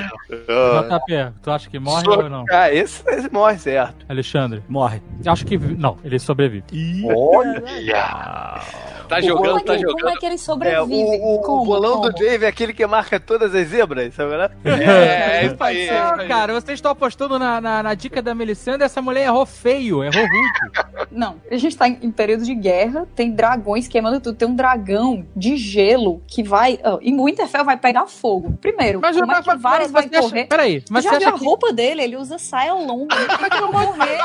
[0.48, 2.44] Ah, JP, tu acha que morre ou não?
[2.50, 4.04] Ah, esse, esse morre certo.
[4.08, 5.02] Alexandre, Morre.
[5.26, 5.56] acho que.
[5.58, 6.64] Não, ele sobrevive.
[7.04, 8.60] Olha!
[9.08, 10.16] tá jogando, é tá que, como jogando.
[10.16, 10.94] é que ele É, sobrevive?
[10.94, 12.10] o, o, como, o bolão como?
[12.10, 14.36] do Dave é aquele que marca todas as zebras, sabe?
[14.36, 14.50] né?
[14.64, 15.78] É, é isso aí.
[15.78, 16.28] é isso aí.
[16.28, 20.22] cara, vocês estão apostando na, na, na dica da Melisandre essa mulher errou feio, errou
[20.22, 21.08] rude.
[21.10, 24.36] Não, a gente tá em, em período de guerra, tem dragões queimando tudo.
[24.36, 26.78] Tem um dragão de gelo que vai.
[26.84, 28.38] ó, em Winterfell vai pegar fogo.
[28.60, 30.44] Primeiro, Mas, como é mas, que Varys vai você acha- correr?
[30.47, 31.44] Peraí, mas Já você acha a que.
[31.44, 32.02] roupa dele?
[32.02, 33.15] Ele usa saia longa.
[33.15, 34.19] Como é que vai morrer?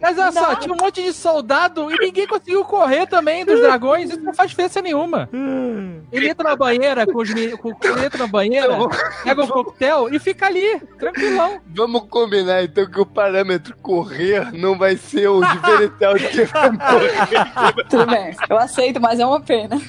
[0.00, 4.10] Mas olha só, tinha um monte de soldado e ninguém conseguiu correr também dos dragões.
[4.10, 5.28] Isso não faz diferença nenhuma.
[6.12, 8.76] Ele entra na banheira com os com, ele entra na banheira,
[9.24, 11.58] pega um coquetel e fica ali, tranquilão.
[11.74, 16.70] Vamos combinar então que o parâmetro correr não vai ser o diferencial de quem vai
[16.70, 17.12] morrer.
[17.88, 19.80] Tudo bem, eu aceito, mas é uma pena.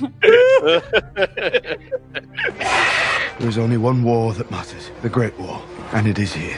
[3.40, 5.62] There is only one war that matters the Great War,
[5.94, 6.58] and it is here.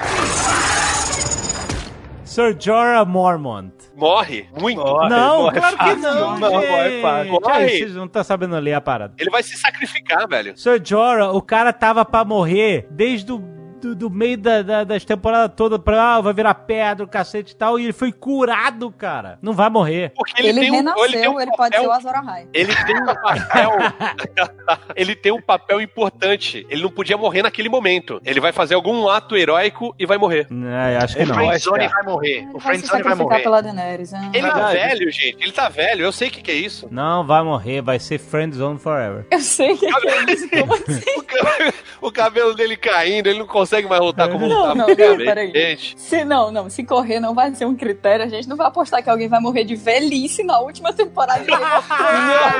[2.36, 3.72] Sir Jorah Mormont.
[3.96, 4.82] Morre muito.
[4.82, 6.02] Morre, não, morre claro que fácil.
[6.02, 6.70] não, Não, gente.
[6.70, 7.22] morre fácil.
[7.24, 7.70] Aí, Morre.
[7.70, 9.14] vocês não estão sabendo ler a parada.
[9.18, 10.58] Ele vai se sacrificar, velho.
[10.58, 13.40] Sir Jorah, o cara tava pra morrer desde o
[13.82, 17.54] do, do meio da, da- das temporadas todas pra ah, vai virar pedra, o cacete
[17.54, 19.38] e tal, e ele foi curado, cara.
[19.42, 20.12] Não vai morrer.
[20.16, 22.16] Porque ele, Ele, tem um, renasceu, ele tem um ele pode papel, ser o Azor
[22.16, 22.48] Ahai.
[22.54, 23.72] Ele tem um papel.
[24.96, 26.66] ele tem um papel importante.
[26.70, 28.22] Ele não podia morrer naquele momento.
[28.26, 30.48] Ele vai fazer algum ato heróico e vai morrer.
[30.52, 31.36] É, acho que O não.
[31.36, 32.38] Friendzone vai morrer.
[32.38, 33.40] Ele O Friendzone vai morrer.
[33.44, 34.12] pela Daenerys.
[34.12, 34.32] né?
[34.34, 35.38] Ele tá velho, gente.
[35.40, 36.04] Ele tá velho.
[36.06, 36.88] Eu sei o que, que é isso.
[36.92, 39.26] Não vai morrer, vai ser Friend Zone Forever.
[39.30, 39.90] Eu sei que é
[40.32, 40.50] isso.
[40.50, 41.20] Como assim?
[42.02, 45.26] O, o cabelo dele caindo, ele não consegue mais voltar como Não, tava não, antigamente.
[45.26, 45.52] peraí.
[45.54, 48.68] Gente, Se não, não, se correr não vai ser um critério, a gente não vai
[48.68, 51.52] apostar que alguém vai morrer de velhice na última temporada de.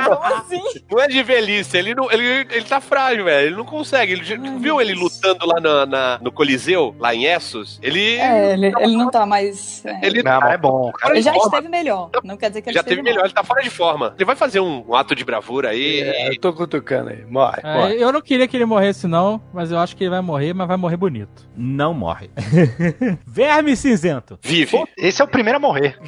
[0.06, 0.62] Como assim?
[0.90, 3.46] não é de velhice, ele, não, ele, ele tá frágil, velho.
[3.48, 4.12] Ele não consegue.
[4.12, 7.78] Ele, tu viu ele lutando lá na, na- no Coliseu, lá em Essos?
[7.82, 8.16] Ele.
[8.16, 9.84] É, ele, ele não tá mais.
[9.84, 9.98] é.
[10.06, 11.14] Ele Não, mas é bom, cara.
[11.14, 11.46] Ele já forma.
[11.46, 12.10] esteve melhor.
[12.24, 14.14] Não quer dizer que ele já esteve teve melhor, ele tá fora de forma.
[14.16, 16.00] Ele vai fazer um, um ato de bravura aí.
[16.00, 17.24] É, eu tô cutucando aí.
[17.26, 18.02] Morre, É, morre.
[18.02, 20.66] eu não queria que ele morresse, não, mas eu acho que ele vai morrer, mas
[20.68, 21.48] vai morrer bonito.
[21.56, 22.30] Não morre.
[23.26, 24.38] Verme cinzento.
[24.42, 24.84] Vive.
[24.96, 25.98] Esse é o primeiro a morrer.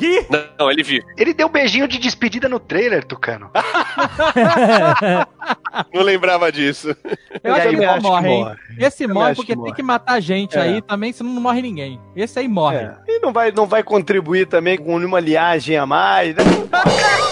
[0.59, 1.05] Não, ele vive.
[1.17, 3.51] Ele deu um beijinho de despedida no trailer, Tucano.
[5.93, 6.95] Não lembrava disso.
[7.43, 8.45] Eu acho aí, que que morre, hein?
[8.45, 8.57] morre.
[8.79, 9.75] Esse Eu morre porque que tem morre.
[9.75, 10.61] que matar gente É.
[10.61, 12.01] aí também, senão não morre ninguém.
[12.15, 12.77] Esse aí morre.
[12.79, 12.95] É.
[13.07, 16.43] E não vai, não vai contribuir também com uma liagem a mais, né?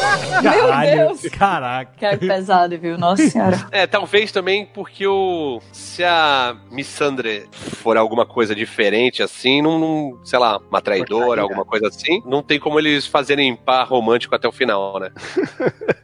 [0.43, 1.23] Meu Deus!
[1.33, 1.93] Caraca.
[1.97, 2.97] Que é pesado, viu?
[2.99, 3.67] Nossa senhora.
[3.71, 5.61] É, talvez também porque o.
[5.73, 11.65] Se a Missandre for alguma coisa diferente assim, não, não- sei lá, uma traidora, alguma
[11.65, 15.11] coisa assim, não tem como eles fazerem par romântico até o final, né?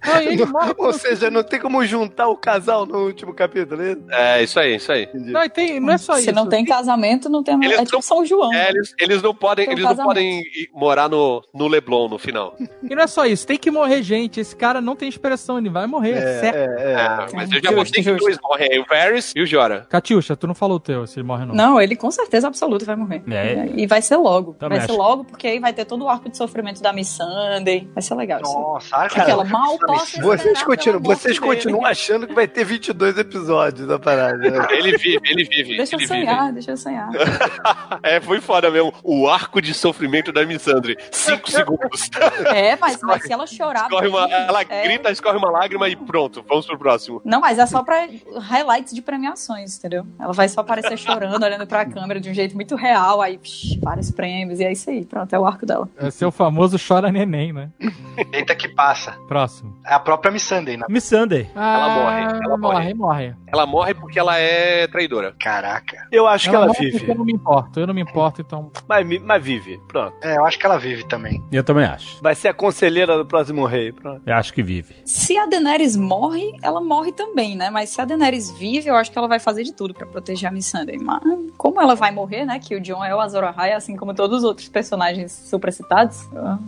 [0.04, 3.96] Não, ele morre Ou seja, não tem como juntar o casal no último capítulo, né?
[4.10, 5.08] É, isso aí, isso aí.
[5.14, 6.32] Não, e tem, não é só Se isso.
[6.32, 7.54] não tem casamento, não tem.
[7.62, 8.52] Eles É tipo não- São João.
[8.52, 12.18] É, eles, eles não podem, um eles não podem ir morar no, no Leblon no
[12.18, 12.56] final.
[12.82, 14.40] E não é só isso, tem que morrer gente.
[14.40, 16.56] Esse cara não tem expressão, ele vai morrer, é, certo.
[16.56, 16.96] é, é.
[16.96, 19.86] Ah, mas eu já mostrei que dois morrem aí, o Varys e o Jora.
[19.88, 21.54] Catiuxa, tu não falou o teu, se ele morre ou não.
[21.54, 23.22] Não, ele com certeza absoluta vai morrer.
[23.30, 23.68] É.
[23.74, 24.54] E vai ser logo.
[24.54, 25.00] Também vai ser acho.
[25.00, 27.88] logo, porque aí vai ter todo o arco de sofrimento da Miss Sunday.
[27.94, 28.52] Vai ser legal isso.
[28.52, 33.18] Nossa, arca Aquela da- mal posso Vocês, continuam, vocês continuam achando que vai ter 22
[33.18, 34.38] episódios da parada.
[34.38, 34.66] né?
[34.70, 35.76] Ele vive, ele vive.
[35.76, 37.10] Deixa eu ele sonhar, deixa eu sonhar.
[37.10, 37.22] vive.
[38.02, 38.92] É, foi foda mesmo.
[39.02, 40.96] O arco de sofrimento da Missandre.
[41.10, 42.10] Cinco segundos.
[42.54, 43.81] É, mas, mas se ela chorar.
[43.84, 47.20] Escorre uma, ela é- grita, escorre uma lágrima e pronto, vamos pro próximo.
[47.24, 48.08] Não, mas é só pra
[48.40, 50.06] highlights de premiações, entendeu?
[50.18, 53.78] Ela vai só aparecer chorando, olhando pra câmera de um jeito muito real, aí psh,
[53.82, 55.04] vários prêmios, e é isso aí.
[55.04, 55.88] Pronto, é o arco dela.
[55.96, 57.70] É seu famoso chora neném, né?
[58.32, 59.12] Eita que passa.
[59.28, 59.76] Próximo.
[59.86, 60.84] É a própria Missandei, né?
[60.88, 61.50] Miss Sunday.
[61.54, 62.74] Ela morre, ela morre.
[62.74, 63.36] morre, morre.
[63.52, 65.34] Ela morre porque ela é traidora.
[65.38, 66.06] Caraca.
[66.10, 67.10] Eu acho que ela morre porque vive.
[67.10, 68.70] Eu não me importo, eu não me importo, então.
[68.88, 70.14] Mas, mas vive, pronto.
[70.22, 71.42] É, eu acho que ela vive também.
[71.52, 72.22] Eu também acho.
[72.22, 74.22] Vai ser a conselheira do próximo rei, pronto.
[74.26, 74.94] Eu acho que vive.
[75.04, 77.70] Se a Daenerys morre, ela morre também, né?
[77.70, 80.48] Mas se a Daenerys vive, eu acho que ela vai fazer de tudo pra proteger
[80.48, 80.98] a Missandei.
[80.98, 81.20] Mas
[81.56, 82.58] como ela vai morrer, né?
[82.58, 86.28] Que o John é o Azor Ahai, assim como todos os outros personagens supracitados.
[86.36, 86.58] Ah,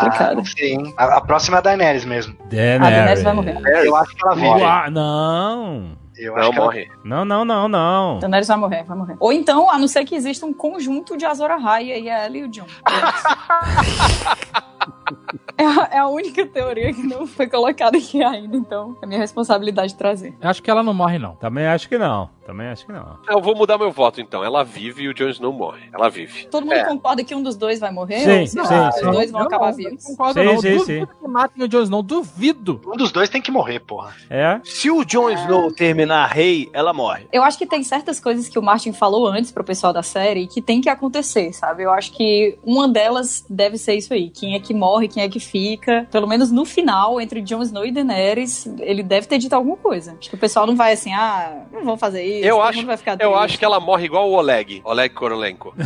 [0.00, 0.42] Complicado.
[0.60, 0.94] hein?
[0.96, 2.36] A, a próxima é a Daenerys mesmo.
[2.40, 3.58] A Daenerys vai morrer.
[3.84, 4.46] Eu acho que ela vive.
[4.48, 6.04] Uau, não.
[6.16, 6.88] Eu acho Não que ela- morre.
[7.04, 8.18] Não, não, não, não.
[8.20, 9.16] Daenerys vai morrer, vai morrer.
[9.18, 12.36] Ou então, a não ser que exista um conjunto de Azor Ahai, e é ela
[12.36, 12.66] e o John.
[15.56, 19.20] É a, é a única teoria que não foi colocada aqui ainda, então é minha
[19.20, 20.34] responsabilidade trazer.
[20.40, 21.36] Eu acho que ela não morre, não.
[21.36, 22.28] Também acho que não.
[22.44, 23.18] Também acho que não.
[23.28, 24.44] Eu vou mudar meu voto então.
[24.44, 25.88] Ela vive e o Jon Snow morre.
[25.92, 26.46] Ela vive.
[26.46, 26.84] Todo mundo É.
[26.84, 28.18] concorda que um dos dois vai morrer?
[28.20, 29.06] Sim, sim, sim.
[29.06, 30.04] Os dois vão Eu acabar não, vivos.
[30.04, 30.60] Não concordo, Sim, não.
[30.60, 31.06] sim, duvido sim.
[31.20, 32.80] que matem o Jon Snow, duvido.
[32.86, 34.14] Um dos dois tem que morrer, porra.
[34.28, 34.60] É?
[34.64, 37.26] Se o Jon Snow terminar rei, ela morre.
[37.32, 40.46] Eu acho que tem certas coisas que o Martin falou antes pro pessoal da série
[40.46, 41.82] que tem que acontecer, sabe?
[41.84, 44.28] Eu acho que uma delas deve ser isso aí.
[44.30, 46.06] Quem é que morre, quem é que fica.
[46.10, 50.16] Pelo menos no final, entre Jon Snow e Daenerys, ele deve ter dito alguma coisa.
[50.18, 52.33] Acho que o pessoal não vai assim, ah, não vão fazer isso.
[52.42, 52.80] Eu acho,
[53.20, 54.80] eu acho que ela morre igual o Oleg.
[54.84, 55.74] Oleg Korolenko.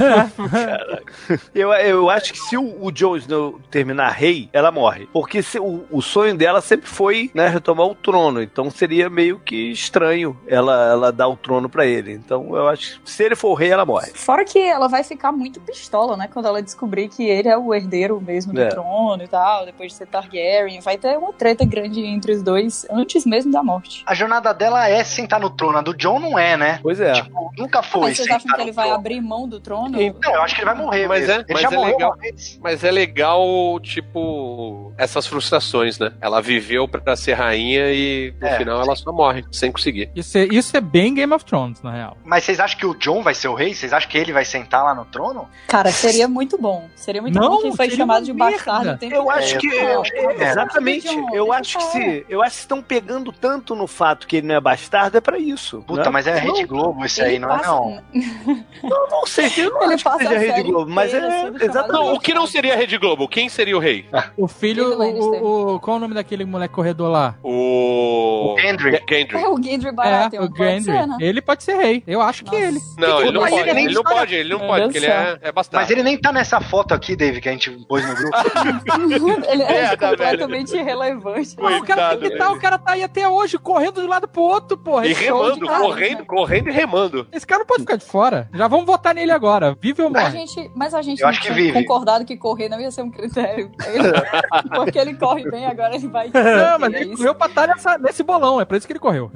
[1.54, 5.08] Eu, eu acho que se o, o Jon Snow terminar rei, ela morre.
[5.12, 8.42] Porque se- o, o sonho dela sempre foi né, retomar o trono.
[8.42, 12.12] Então seria meio que estranho ela, ela dar o trono pra ele.
[12.12, 14.10] Então eu acho que se ele for rei, ela morre.
[14.14, 16.28] Fora que ela vai ficar muito pistola, né?
[16.32, 18.68] Quando ela descobrir que ele é o herdeiro mesmo do É.
[18.68, 20.80] trono e tal, depois de ser Targaryen.
[20.80, 24.02] Vai ter uma treta grande entre os dois antes mesmo da morte.
[24.06, 25.78] A jornada dela é sentar no trono.
[25.78, 26.78] A do John não é, né?
[26.82, 27.12] Pois é.
[27.12, 29.90] Tipo, nunca foi Mas vocês acham que ele vai abrir mão do trono?
[29.98, 31.06] Não, eu acho que ele vai morrer.
[31.08, 31.32] Mas mesmo.
[31.32, 32.14] é- ele mas já é morreu legal.
[32.62, 36.12] Mas é legal, tipo, essas frustrações, né?
[36.20, 38.56] Ela viveu pra ser rainha e no É.
[38.58, 40.10] final ela só morre, sem conseguir.
[40.14, 42.16] Isso é, isso é bem Game of Thrones, na real.
[42.24, 43.74] Mas vocês acham que o John vai ser o rei?
[43.74, 45.48] Vocês acham que ele vai sentar lá no trono?
[45.66, 46.88] Cara, seria muito bom.
[46.94, 48.98] Seria muito Não, bom quem foi chamado de bastardo.
[49.04, 49.66] Eu acho É, que.
[49.66, 50.50] eu acho que é.
[50.50, 51.08] exatamente.
[51.32, 52.26] Eu acho que se.
[52.28, 55.38] Eu acho que estão pegando tanto no fato que ele não é bastardo, é pra
[55.38, 55.82] isso.
[55.86, 56.10] Puta, né?
[56.10, 58.02] mas é Rede Globo esse aí, não é não?
[58.82, 61.20] Eu não sei, eu não Ele acho que passa seja a Rede Globo, mas é
[61.20, 61.92] chamado exatamente.
[61.92, 63.26] Não, o que não seria a Rede Globo?
[63.28, 64.06] Quem seria o rei?
[64.36, 67.34] O filho, o, o- qual é o nome daquele moleque corredor lá?
[67.42, 68.54] O.
[68.54, 68.96] O Gendry.
[68.96, 70.44] É o Gendry É, Baratheon.
[70.44, 70.82] o pode Gendry.
[70.84, 71.16] ser, né?
[71.20, 72.02] Ele pode ser rei.
[72.06, 72.78] Eu acho que ele.
[72.96, 73.68] Não, ele não Mas pode.
[73.70, 75.82] ele não pode, ele não pode, porque ele é, é bastardo.
[75.82, 78.36] Mas ele nem tá nessa foto aqui, Dave, que a gente pôs no grupo.
[79.50, 81.56] ele é Merda, completamente irrelevante.
[81.58, 84.06] Ah, o cara tem que Coitado, tá, o cara tá aí até hoje, correndo de
[84.06, 85.06] um lado pro outro, porra.
[85.06, 85.78] E show remando, cara.
[86.24, 87.26] Correndo, correndo e remando.
[87.32, 88.48] Esse cara não pode ficar de fora.
[88.54, 89.76] Já vamos votar nele agora.
[89.80, 90.30] Vive ou A morre?
[90.46, 91.72] gente, mas a gente Eu não acho que tinha vive.
[91.72, 93.70] concordado que correr não ia ser um critério.
[93.86, 94.08] Ele-
[94.74, 96.28] porque ele corre bem, agora ele vai.
[96.32, 97.16] Não, mas é ele isso.
[97.18, 98.60] correu pra estar nessa- nesse bolão.
[98.60, 99.30] É por isso que ele correu.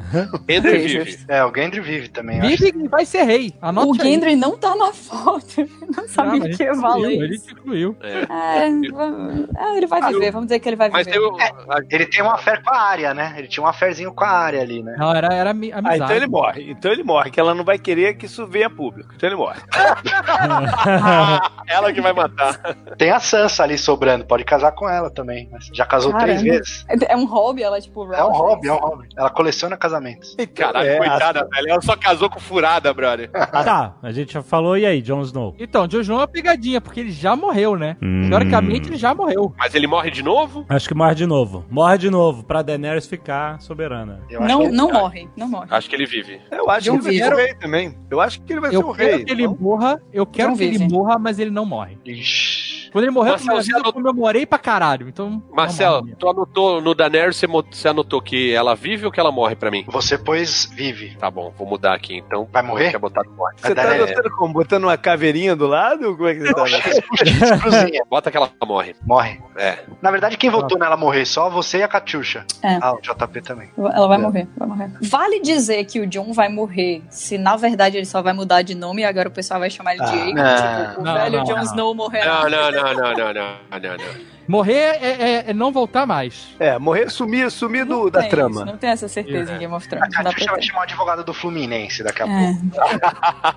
[0.49, 1.19] Gendry vive.
[1.29, 2.41] É, o Gendry vive também.
[2.41, 3.53] Vive e vai ser rei.
[3.61, 3.99] Anota O aí.
[4.13, 5.43] Gendry não tá na foto.
[5.95, 7.95] Não sabia mas que a valer A gente incluiu.
[8.01, 8.23] É.
[8.23, 11.19] É, é, ele vai viver, vamos dizer que ele vai Mas viver.
[11.19, 11.37] tem o.
[11.71, 13.35] a- Ele tem uma fé com a área, né?
[13.37, 14.95] Ele tinha um aferzinho com a área ali, né?
[14.99, 16.03] Não, era, era ami- Ah, amizade.
[16.05, 16.72] então ele morre.
[16.73, 19.13] Então ele morre, que ela não vai querer que isso venha a público.
[19.15, 19.61] Então ele morre.
[21.69, 22.59] ela que vai matar.
[22.97, 25.49] Tem a Sansa ali sobrando, pode casar com ela também.
[25.51, 26.27] Mas já casou Caramba.
[26.27, 26.85] três vezes.
[27.09, 29.09] É um hobby, ela, tipo, É um hobby, é um hobby.
[29.17, 30.37] Ela coleciona casamentos.
[30.55, 31.69] Caralho, É, coitada, velho.
[31.69, 33.31] Ela só casou com furada, brother.
[33.63, 35.55] Tá, a gente já falou, e aí, Jon Snow?
[35.59, 37.97] Então, Jon Snow é uma pegadinha, porque ele já morreu, né?
[38.03, 38.29] Hum.
[38.29, 39.55] Teoricamente, ele já morreu.
[39.57, 40.65] Mas ele morre de novo?
[40.69, 41.65] Acho que morre de novo.
[41.71, 44.21] Morre de novo, pra Daenerys ficar soberana.
[44.29, 45.67] Eu acho Não, não morre, não morre.
[45.71, 46.41] Acho que ele vive.
[46.63, 47.99] Eu acho John que ele vai ser o rei também.
[48.11, 49.25] Eu acho que ele vai ser Eu o quero rei.
[49.25, 51.99] que ele morra, eu quero Não que ele morra, mas ele não morre.
[52.05, 52.82] Ixi.
[52.93, 55.09] Quando ele morreu, Marcelo, eu, comemorei pra caralho.
[55.09, 55.43] Então.
[55.53, 56.15] Marcelo, morre.
[56.19, 57.41] tu anotou no Daenerys,
[57.71, 59.85] você, anotou que ela vive ou que ela morre pra mim?
[59.89, 61.17] Você pôs vive.
[61.17, 62.47] Tá bom, vou mudar aqui então.
[62.53, 62.91] Vai morrer?
[62.91, 63.55] Quer botar no morre.
[63.57, 63.95] Você tá É.
[63.97, 64.53] anotando como?
[64.53, 66.17] Botando uma caveirinha do lado?
[66.17, 67.59] Como é que você tá?
[67.59, 68.03] Cruzinha.
[68.11, 68.95] Bota que ela morre.
[69.07, 69.41] Morre.
[69.57, 69.79] É.
[70.01, 71.25] Na verdade, quem votou nela morrer?
[71.25, 72.45] Só você e a Catiuxa.
[72.63, 72.79] É.
[72.81, 73.71] Ah, o JP também.
[73.79, 74.21] Ela vai É.
[74.21, 74.91] morrer, vai morrer.
[75.01, 78.75] Vale dizer que o John vai morrer se na verdade ele só vai mudar de
[78.75, 80.13] nome e agora o pessoal vai chamar ele de Ah.
[80.13, 80.89] Aegon.
[80.91, 81.63] Tipo, o Não, velho não, Jon não.
[81.63, 82.43] Snow morrerá.
[82.43, 84.33] Não, não, não, não, não, não, não, não.
[84.49, 85.07] Morrer é,
[85.47, 86.49] é- é não voltar mais.
[86.59, 88.57] É, morrer, sumir, sumir do, Não da trama.
[88.57, 90.15] isso, não tem essa certeza em Game of A Thrones.
[90.17, 93.53] Não dá Catiuxa vai chamar o advogado do Fluminense daqui a pouco.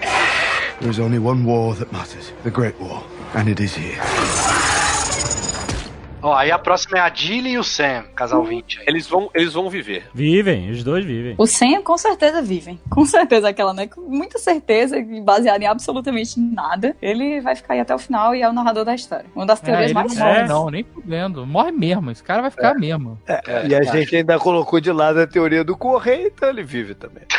[0.00, 0.06] É.
[0.80, 3.04] There's only one war that matters the Great War,
[3.34, 4.00] and it is here.
[6.26, 8.78] Ó, aí a próxima é a Dilly e o Sam, casal 20.
[8.80, 8.84] aí.
[8.88, 10.06] Eles vão, eles vão viver.
[10.14, 11.34] Vivem, os dois vivem.
[11.36, 12.80] O Sam com certeza vivem.
[12.88, 13.86] Com certeza aquela, né?
[13.88, 16.96] Com muita certeza, e baseado em absolutamente nada.
[17.02, 19.26] Ele vai ficar aí até o final e é o narrador da história.
[19.36, 20.34] Uma das É, teorias não mais morre, É.
[20.34, 20.48] fortes.
[20.50, 21.46] não, nem fudendo.
[21.46, 22.10] Morre mesmo.
[22.10, 23.18] Esse cara vai ficar mesmo.
[23.28, 26.94] É, e a gente ainda colocou de lado a teoria do correio, então ele vive
[26.94, 27.24] também.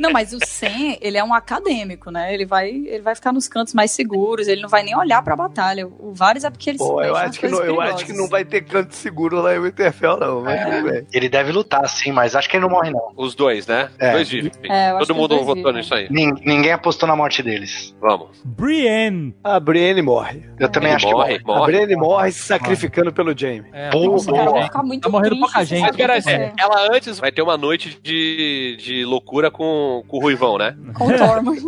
[0.00, 2.32] Não, mas o Sam, ele é um acadêmico, né?
[2.32, 5.34] Ele vai, ele vai ficar nos cantos mais seguros, ele não vai nem olhar pra
[5.34, 5.87] batalha.
[5.98, 8.28] O Varys é porque ele se Pô, eu acho, que não, eu acho que não
[8.28, 10.42] vai ter canto seguro lá em Winterfell, não.
[10.42, 11.06] Mas bem.
[11.12, 13.12] Ele deve lutar, sim, mas acho que ele não morre, não.
[13.16, 13.90] Os dois, né?
[13.98, 14.08] É.
[14.08, 14.52] Os dois vivem.
[14.68, 16.08] É, Todo mundo votou nisso aí.
[16.10, 17.94] Nin- ninguém apostou na morte deles.
[18.00, 18.28] Vamos.
[18.44, 19.34] Brienne.
[19.42, 20.44] A Brienne morre.
[20.58, 21.72] Eu também Ele acho morre, que A morre.
[21.72, 23.68] Brienne morre se sacrificando pelo Jaime.
[23.72, 25.80] É, Pô, Nossa, cara, vou ficar muito Tá morrendo triste pouca gente.
[25.82, 26.52] Mas peraí, acontecer.
[26.58, 30.76] ela antes vai ter uma noite de, de loucura com, com o Ruivão, né?
[30.94, 31.62] Com o Tormund.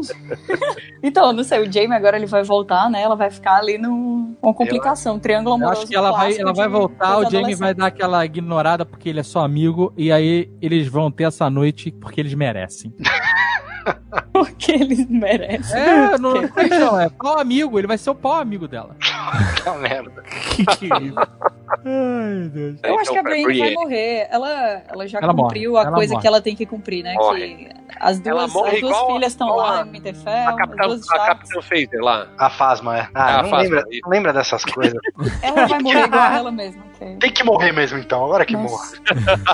[1.02, 3.00] então, não sei, o Jaime agora ele vai voltar, né?
[3.02, 5.82] Ela vai ficar ali no, um- uma complicação, um triângulo Eu amoroso.
[5.82, 9.20] acho que ela vai, ela vai voltar, o Jamie vai dar aquela ignorada porque ele
[9.20, 12.92] é só amigo, e aí eles vão ter essa noite porque eles merecem.
[14.32, 15.78] Porque eles merecem.
[15.80, 18.96] É, não, não, é pau amigo, ele vai ser o pau amigo dela.
[19.56, 20.22] Puta merda.
[20.22, 21.16] Que que é isso?
[21.18, 22.78] Ai, meu Deus.
[22.82, 24.26] Eu acho Então, que a Brienne vai morrer.
[24.30, 25.84] Ela, ela já Ela cumpriu morre.
[25.84, 26.20] a Ela coisa morre.
[26.22, 27.14] que ela tem que cumprir, né?
[27.14, 27.54] Morre.
[27.56, 27.68] Que
[28.00, 31.00] as duas, as duas igual- filhas estão lá a- em Winterfell, A as Capitã, duas
[31.00, 31.26] a Starks.
[31.52, 32.26] Capitã Phaser lá.
[32.38, 33.08] A Fasma, é.
[33.14, 34.98] Ah, Ah, não, lembra, não lembra dessas coisas.
[35.42, 36.82] Ela vai morrer igual ela mesma.
[37.20, 38.96] Tem que morrer mesmo então, agora que Nossa.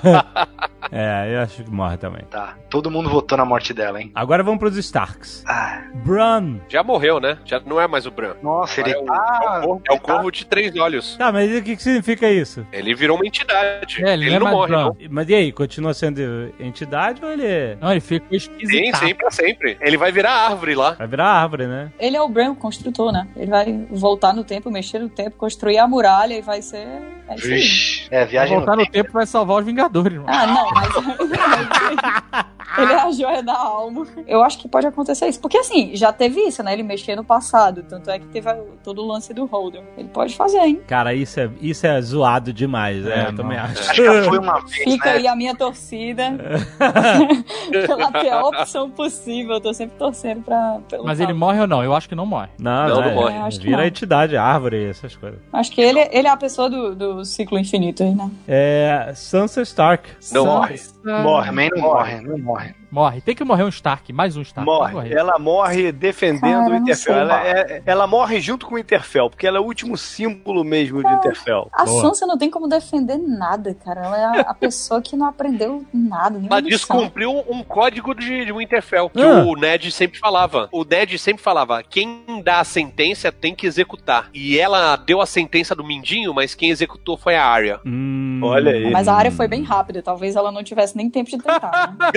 [0.03, 0.49] morra.
[0.93, 2.23] É, eu acho que morre também.
[2.31, 4.11] Tá, todo mundo votou na morte dela, hein?
[4.15, 5.43] Agora vamos pros Starks.
[5.47, 6.57] Ah, Bran.
[6.69, 7.39] Já morreu, né?
[7.45, 8.35] Já não é mais o Bran.
[8.43, 9.15] nossa, ele É o, tá...
[9.15, 11.17] é o corvo, é o corvo de três olhos.
[11.17, 12.67] Tá, mas o que, que significa isso?
[12.73, 14.05] Ele virou uma entidade.
[14.05, 14.85] É, ele ele não é não morre, Bran.
[14.85, 14.97] não.
[15.11, 18.97] Mas e aí, continua sendo entidade ou ele Não, ele Sim, esquisito.
[18.99, 19.77] sim, pra sempre.
[19.81, 20.93] Ele vai virar árvore lá.
[20.93, 21.91] vai virar árvore, né?
[21.99, 23.27] Ele é o Bran, o construtor, né?
[23.37, 26.87] Ele vai voltar no tempo, mexer no tempo, construir a muralha e vai ser.
[27.29, 27.53] É isso aí.
[27.55, 30.29] Vixe, é, viagem voltar no no tempo e vai salvar os Vingadores, mano.
[30.29, 32.47] Ah, não, mas.
[32.79, 34.07] Ele é a joia da alma.
[34.27, 35.41] Eu acho que pode acontecer isso.
[35.41, 36.73] Porque assim, já teve isso, né?
[36.73, 37.83] Ele mexer no passado.
[37.89, 39.83] Tanto é que teve a- todo o lance do Holder.
[39.97, 40.81] Ele pode fazer, hein?
[40.87, 43.25] Cara, isso é, isso é zoado demais, né?
[43.25, 43.81] É, eu também acho.
[43.91, 45.17] Acho que foi uma vez, Fica né?
[45.17, 46.25] aí a minha torcida.
[47.87, 49.55] pela pior opção possível.
[49.55, 50.79] Eu tô sempre torcendo pra.
[50.89, 51.27] Pelo Mas tal.
[51.27, 51.83] ele morre ou não?
[51.83, 52.49] Eu acho que não morre.
[52.59, 53.35] Não, Não, não, não morre.
[53.35, 53.85] É, Vira não.
[53.85, 55.39] entidade, árvore, essas coisas.
[55.53, 58.31] Acho que ele, ele é a pessoa do, do ciclo infinito aí, né?
[58.47, 59.13] É.
[59.15, 60.09] Sansa Stark.
[60.11, 60.81] Não Sansa- morre.
[61.07, 61.47] Morre.
[61.47, 62.75] Também não morre, não morre.
[62.91, 63.21] Morre.
[63.21, 64.65] Tem que morrer um Stark, mais um Stark.
[64.65, 65.13] Morre.
[65.13, 67.15] Ela morre defendendo Cara, o Interfell.
[67.15, 71.03] Ela, é- ela morre junto com o Interfell, porque ela é o último símbolo mesmo
[71.03, 71.69] de Interfell.
[71.73, 72.01] A Boa.
[72.01, 74.05] Sansa não tem como defender nada, cara.
[74.05, 76.41] Ela é a, a pessoa que não aprendeu nada.
[76.49, 79.45] Ela descumpriu um código de, de Winterfell, que Ah.
[79.45, 80.69] o Ned sempre falava.
[80.73, 84.31] O Ned sempre falava, quem dá a sentença tem que executar.
[84.33, 87.81] E ela deu a sentença do Mindinho, mas quem executou foi a Arya.
[87.85, 88.91] Hum, Olha aí.
[88.91, 90.03] Mas a área foi bem rápida.
[90.03, 92.11] Talvez ela não tivesse nem tempo de tentar, né?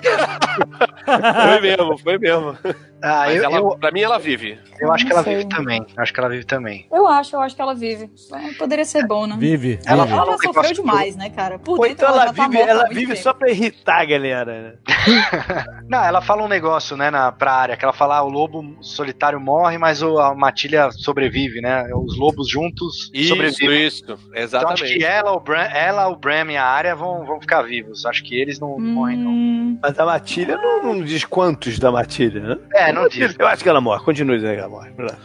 [1.06, 2.57] Foi mesmo, foi mesmo.
[3.01, 4.59] Ah, Mas eu, ela, eu, pra mim ela vive.
[4.80, 5.38] eu acho que ela sei.
[5.38, 5.85] vive também.
[5.95, 6.88] Eu acho que ela vive também.
[6.91, 8.09] Eu acho, eu acho que ela vive.
[8.57, 9.35] Poderia ser bom, né?
[9.39, 9.80] Vive.
[9.85, 10.17] Ela vive.
[10.17, 11.57] Ela um sofreu demais, né, cara?
[11.59, 14.01] Por Ou dentro então ela já tá vive, morta há ela vive só pra irritar
[14.01, 14.73] a galera, né?
[15.88, 18.77] Não, ela fala um negócio, né, na, pra área, que ela fala, ah, o lobo
[18.81, 21.85] solitário morre, mas o- a matilha sobrevive, né?
[21.95, 23.88] Os lobos juntos Isso, sobrevivem.
[23.88, 24.03] isso.
[24.03, 24.97] Então acho Exatamente.
[24.97, 28.05] que ela, o Bram, ela, o Bram e a área vão, vão ficar vivos.
[28.05, 29.31] Acho que eles não morrem, não.
[29.31, 32.57] Hum, Mas a Matilha não, não diz quantos da Matilha, né?
[32.73, 33.35] É, não diz.
[33.37, 34.03] Eu acho que ela morre.
[34.03, 34.91] Continue dizendo que ela morre.
[34.97, 35.15] Lá.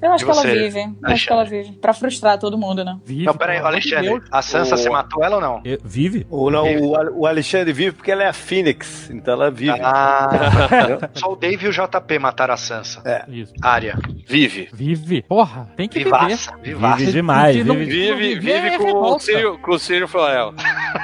[0.00, 0.78] eu acho que ela vive.
[0.78, 1.72] Eu acho que ela vive.
[1.72, 2.96] Pra frustrar todo mundo, né?
[3.04, 5.60] Vive, Não, peraí, Alexandre, a Sansa, O- você matou ela ou não?
[5.64, 6.24] Eu- Vive?
[6.30, 9.10] Ou não, o, Ale- o Alexandre vive porque ela é a Fênix.
[9.10, 9.76] Então ela vive.
[9.82, 13.02] Ah, só o Dave e o JP mataram a Sansa.
[13.28, 13.52] Isso.
[13.60, 13.98] Área.
[14.26, 14.68] Vive.
[14.72, 15.22] Vive.
[15.22, 16.10] Porra, tem que viver.
[16.10, 16.96] Vivaça, vivaça.
[16.98, 17.56] Vive demais.
[17.56, 17.84] se Vive.
[17.84, 19.18] Vive, Vive vive é com o.
[19.18, 20.54] Círio, com o Círio Floel.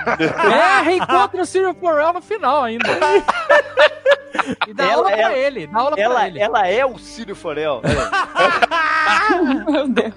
[0.07, 2.85] É, reencontra o Cyril Forel no final ainda.
[4.67, 5.67] E dá Ela- aula pra ela- ele.
[5.67, 6.39] Dá aula pra Ela, ele.
[6.41, 7.81] ela é o Círio Forel.
[9.71, 10.13] Meu Deus.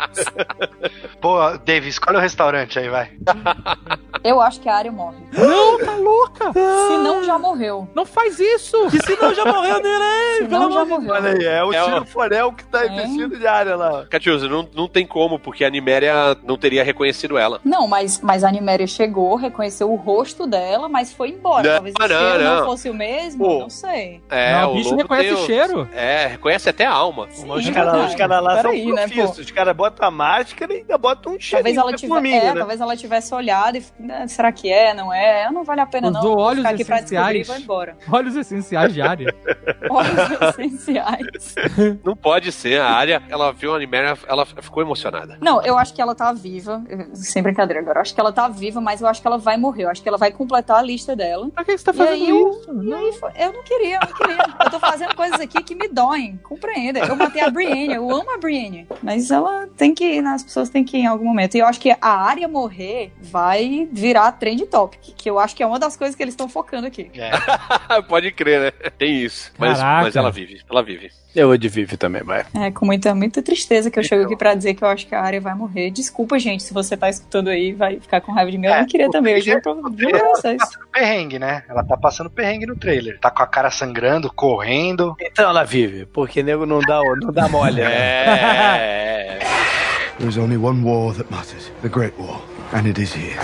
[1.21, 3.11] Pô, Dave, escolhe o restaurante aí, vai.
[4.23, 5.17] Eu acho que a área morre.
[5.33, 6.51] Não, tá louca.
[6.53, 7.87] Se não, já morreu.
[7.95, 8.75] Não faz isso.
[8.89, 11.23] Que senão já morreu nele aí, Se pelo não, já amor de morreu.
[11.23, 12.87] Olha aí, é o É o- Forel que tá É.
[12.87, 14.05] investindo de área lá.
[14.09, 17.61] Catiusa, não, não tem como, porque a Niméria não teria reconhecido ela.
[17.63, 21.63] Não, mas, mas a Niméria chegou, reconheceu o rosto dela, mas foi embora.
[21.67, 22.65] Não, Talvez o não, cheiro não, não.
[22.65, 23.59] fosse o mesmo, Pô.
[23.59, 24.21] não sei.
[24.29, 25.89] É, Não, o bicho reconhece o cheiro.
[25.93, 27.27] É, reconhece até a alma.
[27.31, 29.13] Sim, Os caras cara lá são Peraí, né, pô?
[29.13, 29.45] profissos.
[29.45, 32.35] Os caras botam a máscara e ainda botam um cheirinho Talvez ela, de tive, formiga,
[32.37, 32.59] é, né?
[32.59, 35.49] talvez ela tivesse olhado e "Ah, será que é, não é?
[35.51, 36.21] Não vale a pena não.
[36.21, 37.47] Vou óleos ficar aqui pra descobrir e essenciais.
[37.47, 37.97] vou embora.
[38.11, 39.33] Óleos essenciais de área.
[39.89, 41.55] Óleos essenciais.
[42.03, 42.79] Não pode ser.
[42.81, 45.37] A área, ela viu a Niméria, ela ficou emocionada.
[45.41, 46.81] Não, eu acho que ela tá viva.
[47.13, 47.99] Sem brincadeira agora.
[47.99, 49.83] Eu acho que ela tá viva, mas eu acho que ela vai morrer.
[49.83, 51.49] Eu acho que ela vai completar a lista dela.
[51.49, 52.83] Pra que você tá E fazendo eu- isso?
[52.83, 54.55] E aí foi- eu não queria, eu não queria.
[54.65, 56.37] Eu tô fazendo coisas aqui que me doem.
[56.43, 56.99] Compreenda.
[56.99, 58.87] Eu matei a Brienne, eu amo a Brienne.
[59.01, 60.31] Mas ela tem que ir, né?
[60.31, 61.55] As pessoas têm que em algum momento.
[61.55, 65.15] E eu acho que a área morrer vai virar trend topic.
[65.15, 67.09] Que eu acho que é uma das coisas que eles estão focando aqui.
[67.15, 67.31] É.
[68.07, 68.71] pode crer, né?
[68.97, 69.51] Tem isso.
[69.57, 71.11] Mas, mas ela vive, ela vive.
[71.35, 72.43] Eu de Vive também, vai.
[72.55, 75.13] É, com muita, muita tristeza que eu chego aqui pra dizer que eu acho que
[75.13, 75.91] a área vai morrer.
[75.91, 78.65] Desculpa, gente, se você tá escutando aí vai ficar com raiva de mim.
[78.65, 80.57] Eu É, não queria também, eu juro pra, vocês.
[80.57, 81.63] Tá passando perrengue, né?
[81.69, 83.19] Ela tá passando perrengue no trailer.
[83.19, 85.15] Tá com a cara sangrando, correndo.
[85.21, 87.85] Então ela vive, porque nego não dá, não dá mole, né?
[87.85, 89.39] É.
[90.19, 92.41] There is only one war that matters the Great War,
[92.73, 93.39] and it is here.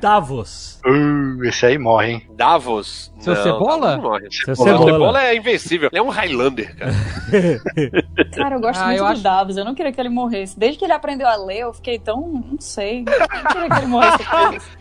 [0.00, 0.75] Davos.
[0.86, 2.22] Uh, esse aí morre, hein?
[2.36, 3.12] Davos.
[3.18, 3.96] Seu não, Cebola?
[3.96, 4.28] Não morre.
[4.30, 4.78] Seu Cebola.
[4.78, 4.92] Cebola.
[4.92, 5.88] Cebola é invencível.
[5.90, 6.92] Ele é um Highlander, cara.
[8.36, 9.56] Cara, eu gosto Ah, muito eu do acho- Davos.
[9.56, 10.58] Eu não queria que ele morresse.
[10.58, 12.20] Desde que ele aprendeu a ler, eu fiquei tão.
[12.50, 13.04] Não sei.
[13.06, 14.16] Eu não queria que ele morresse.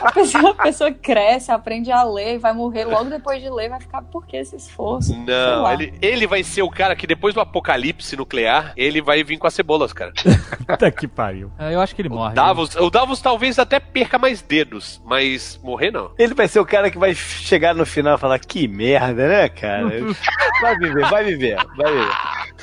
[0.00, 3.68] A pessoa, a pessoa cresce, aprende a ler e vai morrer logo depois de ler.
[3.68, 5.14] Vai ficar, por que esse esforço?
[5.26, 9.36] Não, ele, ele vai ser o cara que depois do apocalipse nuclear, ele vai vir
[9.38, 10.12] com as cebolas, cara.
[10.66, 11.50] Puta que pariu.
[11.58, 12.34] É, Eu acho que ele morre.
[12.34, 16.10] Davos, o Davos talvez até perca mais dedos, mas morrer não.
[16.18, 19.48] Ele vai ser o cara que vai chegar no final e falar: que merda, né,
[19.48, 19.86] cara?
[20.58, 22.08] Vai viver, vai viver, vai viver.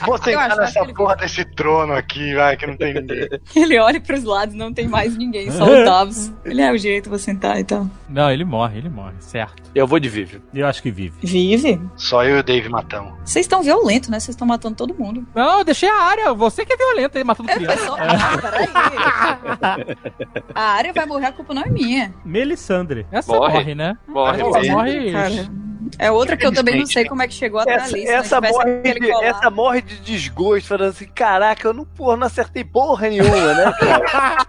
[0.04, 3.30] Vou sentar nessa que ele- porra desse trono aqui, vai, que não tem ninguém.
[3.56, 6.32] Ele olha pros lados, não tem mais ninguém, só o Davos.
[6.44, 7.88] Ele é o jeito, vou sentar e tal.
[8.10, 9.62] Não, ele morre, ele morre, certo.
[9.76, 10.42] Eu vou de vive.
[10.52, 11.14] Eu acho que vive.
[11.22, 11.80] Vive.
[11.96, 13.14] Só eu e o Dave matamos.
[13.24, 14.20] Vocês estão violentos, né?
[14.20, 15.24] Vocês estão matando todo mundo.
[15.36, 16.34] Não, eu deixei a área.
[16.34, 17.78] Você que é violento aí, matando É, criança.
[17.78, 17.98] pessoal.
[18.02, 18.68] Ah, peraí.
[20.56, 22.14] A área vai morrer, a culpa não é minha.
[22.26, 22.63] Melisandre.
[23.12, 23.54] Essa Morre.
[23.54, 23.98] morre, né?
[24.08, 25.12] Morre, Essa morre.
[25.12, 25.63] morre.
[25.98, 28.06] É outra que eu também não sei como é que chegou até Essa, ali.
[28.06, 32.28] Se essa, morre de, essa morre de desgosto, falando assim: caraca, eu não, porra, não
[32.28, 34.48] acertei porra nenhuma, né, cara?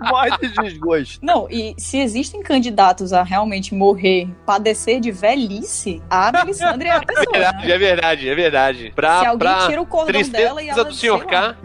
[0.00, 1.18] morre de desgosto.
[1.22, 7.00] Não, e se existem candidatos a realmente morrer, padecer de velhice, a Melisandre é a
[7.02, 7.52] pessoa, É né?
[7.52, 8.92] verdade, é verdade, é verdade.
[8.94, 11.24] Pra, Se alguém pra tira o cordão tristeza dela e ela, do lá.
[11.24, 11.56] K,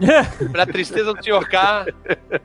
[0.52, 1.48] pra tristeza do Sr.
[1.48, 1.86] K,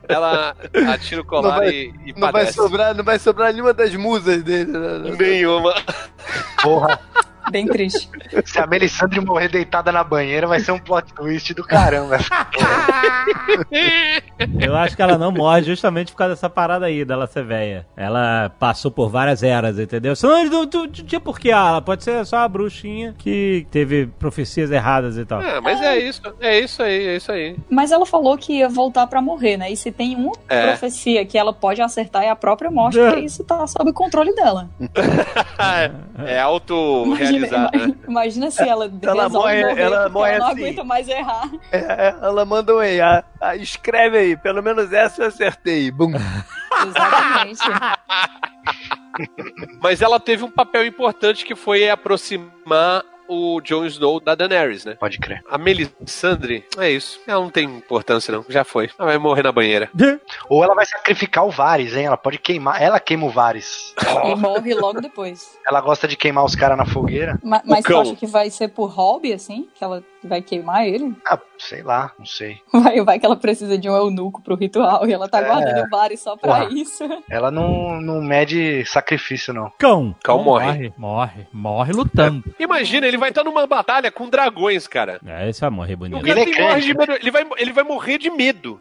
[0.08, 0.56] ela
[0.94, 2.54] atira o colar Não vai- e, e Não vai, padece.
[2.54, 4.72] sobrar, não vai sobrar nenhuma das musas dele.
[4.72, 5.16] né?
[5.20, 5.74] Nenhuma.
[6.62, 7.00] Porra,
[7.52, 8.10] Bem triste.
[8.46, 12.18] se a Melisandre morrer deitada na banheira, vai ser um plot twist do caramba.
[14.60, 17.86] Eu acho que ela não morre justamente por causa dessa parada aí dela ser velha.
[17.96, 20.16] Ela passou por várias eras, entendeu?
[20.16, 21.52] Senão não, não, não tinha porquê.
[21.52, 25.42] Ah, ela pode ser só a bruxinha que teve profecias erradas e tal.
[25.42, 27.56] É, mas é isso, é isso aí, é isso aí.
[27.70, 29.72] Mas ela falou que ia voltar pra morrer, né?
[29.72, 30.68] E se tem uma É.
[30.68, 33.10] profecia que ela pode acertar é a própria morte, É.
[33.10, 34.70] porque isso tá sob o controle dela.
[36.26, 37.96] É auto-realizado, Imagina, né?
[38.08, 40.62] imagina se ela, Ela morre- morrer ela morre ela não assim.
[40.64, 41.50] aguenta mais errar.
[41.72, 42.98] É, é, ela manda um aí,
[43.60, 45.92] escreve aí, pelo menos essa eu acertei.
[45.92, 46.12] Bum.
[46.88, 47.62] Exatamente.
[49.82, 54.96] Mas ela teve um papel importante que foi aproximar o Jon Snow da Daenerys, né?
[55.00, 55.42] Pode crer.
[55.50, 57.20] A Melisandre, é isso.
[57.28, 58.46] Ela não tem importância, não.
[58.50, 58.90] Já foi.
[58.98, 59.90] Ela vai morrer na banheira.
[60.50, 62.06] Ou ela vai sacrificar o Varys, hein?
[62.06, 62.82] Ela pode queimar.
[62.82, 63.94] Ela queima o Varys.
[64.26, 65.58] E morre logo depois.
[65.68, 67.40] Ela gosta de queimar os caras na fogueira.
[67.44, 68.02] Ma- Mas cão.
[68.02, 69.68] acha que vai ser por hobby, assim?
[69.76, 71.16] Que ela vai queimar ele?
[71.26, 72.58] Ah, sei lá, não sei.
[72.74, 75.46] Vai, vai que ela precisa de um eunuco pro ritual e ela tá É.
[75.46, 76.70] guardando vários só pra Porra.
[76.74, 77.04] isso.
[77.30, 79.72] Ela não, não mede sacrifício, não.
[79.78, 80.16] Cão.
[80.24, 80.70] Cal morre.
[80.70, 82.44] Morre, morre, morre lutando.
[82.60, 85.20] Imagina, ele vai estar numa batalha com dragões, cara.
[85.26, 86.22] É, esse vai morrer O bonito.
[86.26, 87.12] cara Ele é tem morre crente, de medo.
[87.22, 88.80] Ele vai, ele vai morrer de medo.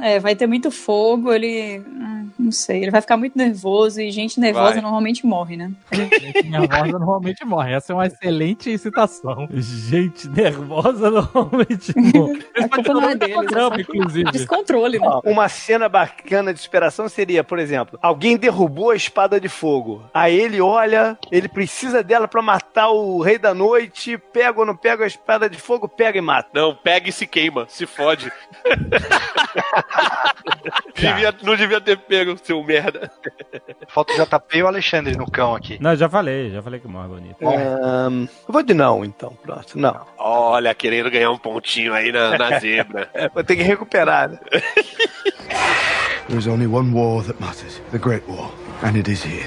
[0.00, 1.82] É, vai ter muito fogo, ele.
[2.02, 4.80] ah, Não sei, ele vai ficar muito nervoso e gente nervosa Vai.
[4.82, 5.70] normalmente morre, né?
[5.92, 7.72] Gente nervosa normalmente morre.
[7.72, 9.48] Essa é uma excelente citação.
[9.52, 12.44] Gente nervosa normalmente morre.
[12.56, 14.30] A culpa não é deles, é programa, que- inclusive.
[14.32, 15.06] descontrole, né?
[15.24, 20.02] Uma cena bacana de inspiração seria, por exemplo, alguém derrubou a espada de fogo.
[20.12, 23.75] Aí ele olha, ele precisa dela pra matar o rei da noite,
[24.32, 26.48] pega ou não pega a espada de fogo, pega e mata.
[26.54, 27.66] Não, pega e se queima.
[27.68, 28.30] Se fode.
[30.94, 33.10] Devia- não devia ter pego, seu merda.
[33.88, 35.78] Falta o JP e o Alexandre no cão aqui.
[35.80, 37.36] Não, já falei, já falei que morre bonito.
[37.46, 39.36] Ahn, eu vou de não, então.
[39.42, 40.06] Pronto, não.
[40.18, 43.08] Olha, querendo ganhar um pontinho aí na, na zebra.
[43.16, 44.38] É, vou ter que recuperar, né?
[46.28, 48.50] There is only one war that matters the Great War,
[48.82, 49.46] and it is here.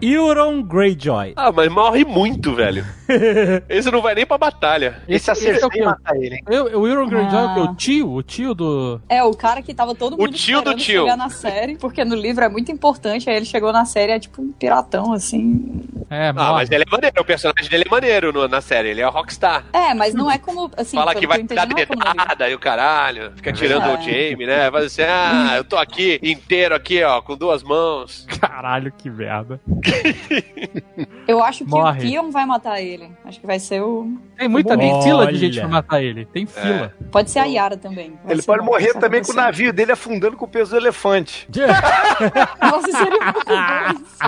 [0.00, 1.32] Euron Greyjoy.
[1.36, 2.84] Ah, mas morre muito, velho.
[3.68, 5.00] Esse não vai nem pra batalha.
[5.08, 5.82] Esse a esse é o quê?
[5.82, 6.42] mata ele, hein?
[6.48, 7.60] Eu, o Euron Greyjoy é o quê?
[7.60, 7.70] Ah.
[7.70, 8.12] O tio?
[8.12, 9.00] O tio do...
[9.08, 11.02] É, o cara que tava todo mundo tio do esperando tio.
[11.04, 14.18] chegar na série, porque no livro é muito importante, aí ele chegou na série, é
[14.18, 15.80] tipo um piratão, assim.
[16.10, 16.52] É, Ah, morre.
[16.52, 17.20] mas ele é maneiro.
[17.20, 18.90] O personagem dele é maneiro no- na série.
[18.90, 19.64] Ele é o Rockstar.
[19.72, 22.58] É, mas não é como, assim, Fala que vai entendi, dar é dedada e o
[22.58, 23.32] caralho.
[23.36, 23.94] Fica tirando É.
[23.94, 24.70] o Jamie, né?
[24.70, 28.26] Faz assim, ah, eu tô aqui inteiro aqui, ó, com duas mãos.
[28.40, 29.60] Caralho, que merda.
[31.26, 31.98] Eu acho que Morre.
[31.98, 33.10] o Pion vai matar ele.
[33.24, 34.16] Acho que vai ser o...
[34.36, 36.24] Tem muita tem fila de gente pra matar ele.
[36.26, 36.94] Tem fila.
[37.10, 38.18] Pode ser a Yara também.
[38.24, 40.76] Vai Ele pode bom, morrer também com o navio dele afundando com o peso do
[40.76, 41.48] elefante.
[42.62, 43.54] Nossa, seria muito bom
[44.00, 44.18] isso.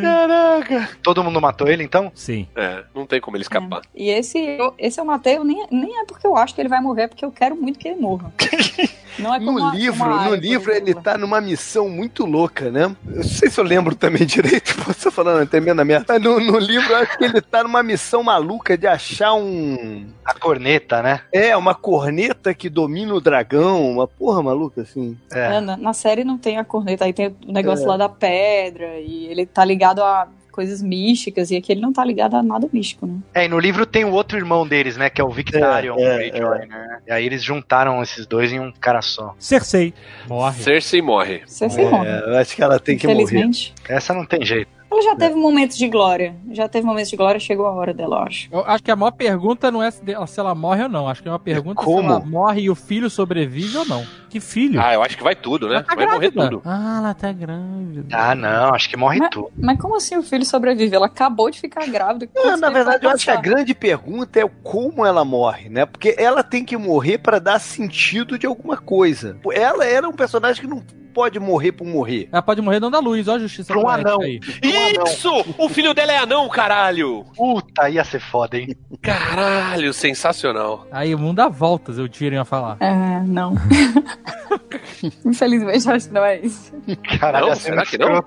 [0.00, 0.88] Caraca.
[1.02, 2.10] Todo mundo matou ele, então?
[2.14, 2.46] Sim.
[2.54, 3.82] É, não tem como ele escapar.
[3.94, 6.68] E esse, eu- esse eu matei, eu nem, nem é porque eu acho que ele
[6.68, 8.32] vai morrer, é porque eu quero muito que ele morra.
[9.18, 11.88] Não é como No uma- livro, uma no área, por livro ele tá numa missão
[11.88, 12.84] muito louca, né?
[13.08, 16.04] Eu não sei se eu lembro também direito, posso falando tremenda merda.
[16.10, 20.06] Mas no, no livro eu acho que ele tá numa missão maluca de achar um.
[20.24, 21.22] A corneta, né?
[21.32, 25.18] É, uma corneta que domina o dragão, uma porra maluca assim.
[25.32, 25.56] É.
[25.56, 27.88] É, na, na série não tem a corneta, aí tem o negócio É.
[27.88, 30.28] lá da pedra, e ele tá ligado a
[30.58, 33.18] coisas místicas, e aqui ele não tá ligado a nada místico, né?
[33.32, 35.08] É, e no livro tem o outro irmão deles, né?
[35.08, 36.98] Que é o Victarion É, é, Greyjoy, né?
[37.06, 39.36] E aí eles juntaram esses dois em um cara só.
[39.38, 39.94] Cersei.
[40.28, 40.60] Morre.
[40.60, 41.42] Cersei morre.
[41.46, 42.08] Se morre.
[42.08, 43.22] É, eu acho que ela tem que morrer.
[43.22, 43.72] Infelizmente.
[43.88, 44.77] Essa não tem jeito.
[44.90, 46.34] Ela já teve momentos de glória.
[46.50, 48.48] Já teve momentos de glória, chegou a hora dela, eu acho.
[48.50, 50.00] Eu acho que a maior pergunta não é se
[50.38, 51.06] ela- morre ou não.
[51.08, 52.00] Acho que é uma pergunta Como?
[52.00, 54.04] se ela morre e o filho sobrevive ou não.
[54.30, 54.80] Que filho?
[54.80, 55.82] Ah, eu acho que vai tudo, né?
[55.82, 56.48] Tá Vai morrer grávida.
[56.56, 56.62] tudo.
[56.64, 58.06] Ah, ela tá grávida.
[58.16, 59.50] Ah, não, acho que morre Mas- tudo.
[59.58, 60.94] Mas como assim o filho sobrevive?
[60.94, 62.28] Ela acabou de ficar grávida.
[62.34, 65.84] Não, na verdade, eu acho que a grande pergunta é o como ela morre, né?
[65.86, 69.36] Porque ela tem que morrer pra dar sentido de alguma coisa.
[69.52, 70.82] Ela era um personagem que não
[71.18, 72.28] pode morrer por morrer.
[72.30, 74.20] Ela pode morrer dando a luz, ó a justiça Pra um anão.
[74.20, 74.38] aí.
[74.62, 75.28] Isso!
[75.58, 77.24] O filho dela é anão, caralho!
[77.36, 78.68] Puta, ia ser foda, hein?
[79.02, 80.86] Caralho, sensacional.
[80.92, 82.76] Aí o mundo dá voltas, eu tirem a falar.
[82.78, 83.54] É, não.
[85.24, 86.72] Infelizmente, acho que não é isso.
[87.18, 88.22] Caralho, Não, será que não?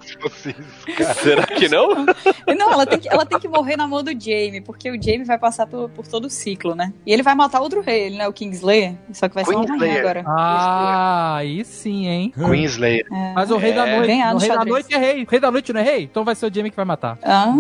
[0.98, 1.14] cara.
[1.16, 2.06] Será que não?
[2.58, 5.24] Não, ela tem, que, ela tem que morrer na mão do Jamie, porque o Jamie
[5.24, 6.94] vai passar por, por todo o ciclo, né?
[7.06, 9.54] E ele vai matar outro rei, ele não é o Kingslayer, só que vai ser
[9.54, 10.00] rainha Queenslayer.
[10.00, 10.24] agora.
[10.28, 12.34] Ah, aí sim, hein?
[12.36, 13.06] Queen Slayer.
[13.12, 13.34] É.
[13.34, 13.98] Mas o rei da É.
[13.98, 15.24] noite, o no rei da noite é rei.
[15.24, 16.04] O rei da noite não é rei?
[16.04, 17.18] Então vai ser o Jamie que vai matar.
[17.24, 17.54] Ah,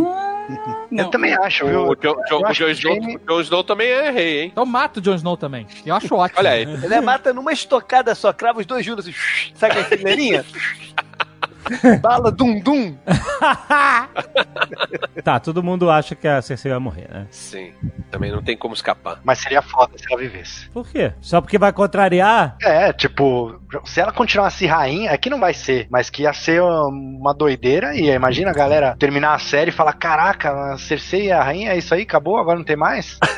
[0.91, 1.87] Eu também acho, viu?
[1.87, 4.49] O Eu o Snow, Jamie- o Jon Snow também é rei, hein?
[4.51, 5.65] Então mata o Jon Snow também.
[5.85, 6.39] Eu acho ótimo.
[6.39, 6.63] Olha aí.
[6.63, 9.15] Ele é mata numa estocada só, crava os dois juntos assim,
[9.55, 10.43] sabe aquela fileirinha?
[12.01, 12.95] Bala dum dum.
[15.23, 17.27] Tá, todo mundo acha que a Cersei vai morrer, né?
[17.29, 17.73] Sim.
[18.09, 19.19] Também não tem como escapar.
[19.23, 20.69] Mas seria foda se ela vivesse.
[20.69, 21.13] Por quê?
[21.21, 22.57] Só porque vai contrariar?
[22.61, 27.33] É, tipo, se ela continuasse rainha, aqui não vai ser, mas que ia ser uma
[27.33, 27.95] doideira.
[27.95, 31.71] E imagina a galera terminar a série e falar: Caraca, a Cersei é a rainha,
[31.71, 33.19] é isso aí, acabou, agora não tem mais.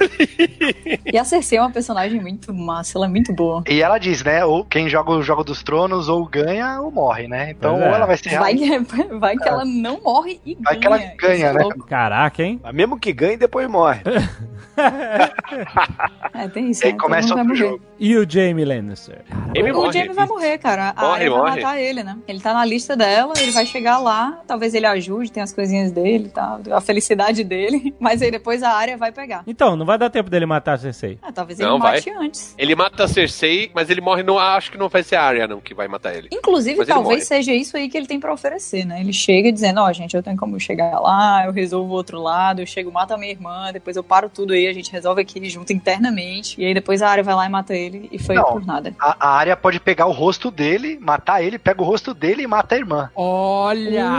[1.06, 3.64] E a Cersei é uma personagem muito massa, ela é muito boa.
[3.68, 4.44] E ela diz, né?
[4.45, 7.52] Ou quem joga o jogo dos tronos ou ganha ou morre, né?
[7.52, 7.88] Então, é.
[7.88, 8.84] ou ela vai ser Vai, rainha.
[8.85, 10.80] que- vai que ela não morre e Vai ganha.
[10.80, 11.64] que ela ganha, Isso é né?
[11.64, 11.85] louco.
[11.88, 12.60] Caraca, hein?
[12.64, 14.02] Mas mesmo que ganhe, depois morre.
[16.34, 16.84] É, tem isso.
[16.84, 16.99] E aí né?
[16.99, 17.81] começa outro vai jogo.
[17.99, 19.22] E o Jamie Lannister?
[19.53, 19.94] Ele O morre.
[19.94, 20.94] Jamie vai morrer, cara.
[20.95, 21.61] A Morre, Arya vai morre.
[21.61, 22.18] matar ele, né?
[22.27, 25.91] Ele tá na lista dela, ele vai chegar lá, talvez ele ajude, tem as coisinhas
[25.91, 26.60] dele, tá?
[26.72, 27.94] A felicidade dele.
[27.99, 29.44] Mas aí depois a Arya vai pegar.
[29.45, 31.19] Então, não vai dar tempo dele matar a Cersei.
[31.22, 32.56] Ah, talvez Não, ele mate antes.
[32.57, 34.40] Ele mata a Cersei, mas ele morre no.
[34.40, 36.30] Acho que não vai ser a Arya, não, que vai matar ele.
[36.31, 37.22] Inclusive, Mas talvez morre.
[37.26, 39.00] seja isso aí que ele tem pra oferecer, né?
[39.00, 42.62] Ele chega dizendo, ó, gente, eu tenho como chegar lá, eu resolvo o outro lado,
[42.62, 45.50] eu chego, mato a minha irmã, depois eu paro tudo aí, a gente resolve aqui
[45.50, 48.44] junto internamente, e aí depois a área vai lá e mata ele, e foi Não.
[48.46, 48.94] por nada.
[49.00, 52.48] A, a Arya pode pegar o rosto dele, matar ele, pega o rosto dele e
[52.48, 53.10] mata a irmã.
[53.16, 54.10] Olha!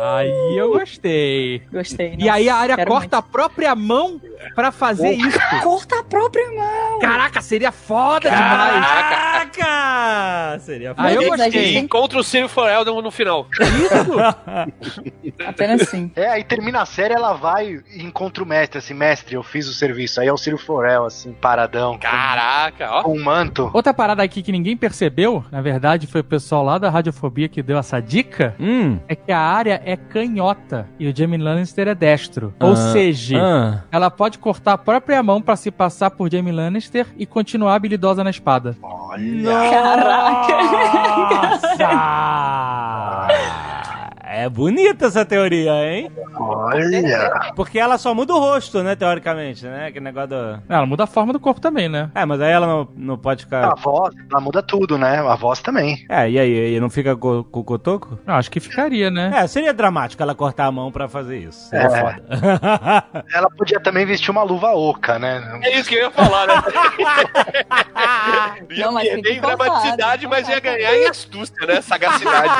[0.00, 1.62] Aí eu gostei.
[1.72, 2.14] Gostei.
[2.18, 4.20] E aí a área quero corta a própria mão
[4.54, 5.38] pra fazer isso.
[5.62, 6.98] Corta a própria mão!
[7.00, 8.86] Caraca, seria foda demais.
[8.86, 10.58] Caraca!
[10.60, 11.50] Seria Aí eu gostei.
[11.50, 13.46] gente E encontra o Ciro Forel no, final.
[15.46, 16.10] Apenas sim.
[16.16, 19.68] É, aí termina a série, ela vai e encontra o mestre, assim, mestre, eu fiz
[19.68, 20.20] o serviço.
[20.20, 23.02] Aí é o Ciro Forel, assim, paradão, com- Caraca, ó.
[23.02, 23.70] com um manto.
[23.72, 27.62] Outra parada aqui que ninguém percebeu, na verdade foi o pessoal lá da Radiofobia que
[27.62, 28.98] deu essa dica, Hum.
[29.08, 32.52] é que a área é canhota e o Jamie Lannister é destro.
[32.60, 33.80] Ou Ah, seja, ah.
[33.90, 38.22] ela pode cortar a própria mão pra se passar por Jamie Lannister e continuar habilidosa
[38.22, 38.76] na espada.
[38.82, 39.08] Nossa!
[44.38, 46.12] É bonita essa teoria, hein?
[46.36, 47.52] Olha!
[47.56, 49.90] Porque ela só muda o rosto, né, teoricamente, né?
[49.90, 50.62] Que negócio do...
[50.68, 52.08] Ela muda a forma do corpo também, né?
[52.14, 53.74] É, mas aí ela não, não pode A ficar...
[53.82, 55.18] voz, ela muda tudo, né?
[55.18, 56.06] A voz também.
[56.08, 56.76] É, e aí?
[56.76, 58.16] E não fica co- com o cotoco?
[58.24, 59.32] Eu acho que ficaria, né?
[59.34, 61.68] É, seria dramático ela cortar a mão pra fazer isso.
[61.70, 62.00] Seria É.
[62.00, 62.22] foda.
[63.34, 65.58] Ela podia também vestir uma luva oca, né?
[65.64, 66.54] É isso que eu ia falar, né?
[68.70, 71.80] ia Não, mas perder em dramaticidade, mas ia ganhar em astúcia, né?
[71.80, 72.52] Sagacidade.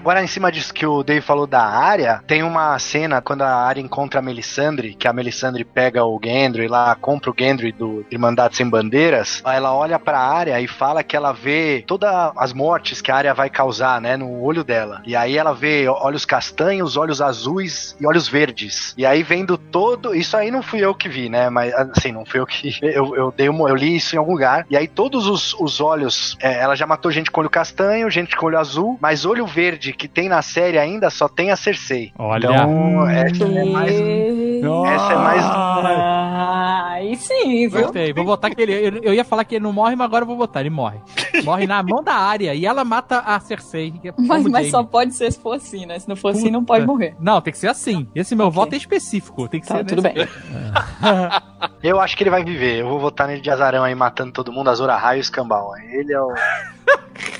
[0.00, 3.54] Agora, em cima disso que o Dave falou da área, tem uma cena quando a
[3.54, 8.06] área encontra a Melisandre, que a Melisandre pega o Gendry lá, compra o Gendry do
[8.10, 9.42] Irmandade Sem Bandeiras.
[9.44, 13.34] Ela olha pra área e fala que ela vê todas as mortes que a área
[13.34, 15.02] vai causar, né, no olho dela.
[15.04, 18.94] E aí ela vê olhos castanhos, olhos azuis e olhos verdes.
[18.96, 20.14] E aí vendo todo.
[20.14, 21.50] Isso aí não fui eu que vi, né?
[21.50, 22.70] Mas assim, não fui eu que.
[22.90, 24.66] Eu, eu, dei uma, eu li isso em algum lugar.
[24.68, 26.36] E aí todos os, os olhos.
[26.40, 29.89] é, ela já matou gente com olho castanho, gente com olho azul, mas olho verde
[29.92, 32.12] que tem na série ainda só tem a Cersei.
[32.18, 32.46] Olha.
[32.46, 33.92] Então, essa é mais.
[33.94, 35.44] Essa é mais.
[35.44, 37.80] Ai, Aí sim, viu?
[37.82, 38.12] Gostei.
[38.12, 38.72] Vou botar que ele.
[38.74, 40.60] Eu, eu ia falar que ele não morre, mas agora eu vou botar.
[40.60, 40.98] Ele morre.
[41.44, 42.54] Morre na mão da área.
[42.54, 43.94] E ela mata a Cersei.
[44.04, 45.98] é Mas, mas só pode ser se for assim, né?
[45.98, 46.92] Se não for assim, não pode Puta.
[46.92, 47.14] morrer.
[47.18, 48.06] Não, tem que ser assim.
[48.14, 48.54] Esse meu Ok.
[48.56, 49.48] voto é específico.
[49.48, 49.84] Tem que Tá, ser.
[49.86, 50.28] tudo nesse- bem.
[51.82, 52.80] Eu acho que ele vai viver.
[52.80, 55.72] Eu vou votar nele de azarão aí, matando todo mundo, Azor Ahai e o Escambau.
[55.78, 56.34] Ele é o.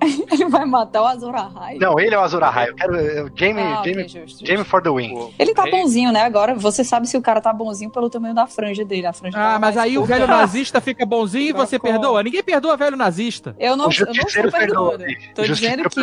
[0.32, 1.76] Ele vai matar o Azor Ahai.
[1.78, 2.70] Não, ele é o Azor Ahai.
[2.70, 2.96] Eu quero.
[2.96, 4.64] Eu, Jamie, Ah, Jamie, justo, Jamie justo.
[4.70, 5.30] for the win.
[5.38, 6.22] Ele tá bonzinho, né?
[6.22, 9.06] Agora você sabe se o cara tá bonzinho pelo tamanho da franja dele.
[9.06, 10.14] A franja Ah, tava mas aí o curta.
[10.14, 12.22] velho nazista fica bonzinho e você perdoa?
[12.22, 13.54] Ninguém perdoa velho nazista.
[13.58, 14.98] Eu não, O eu não perdoando.
[14.98, 14.98] perdoa.
[15.34, 16.00] Tô O dizendo que.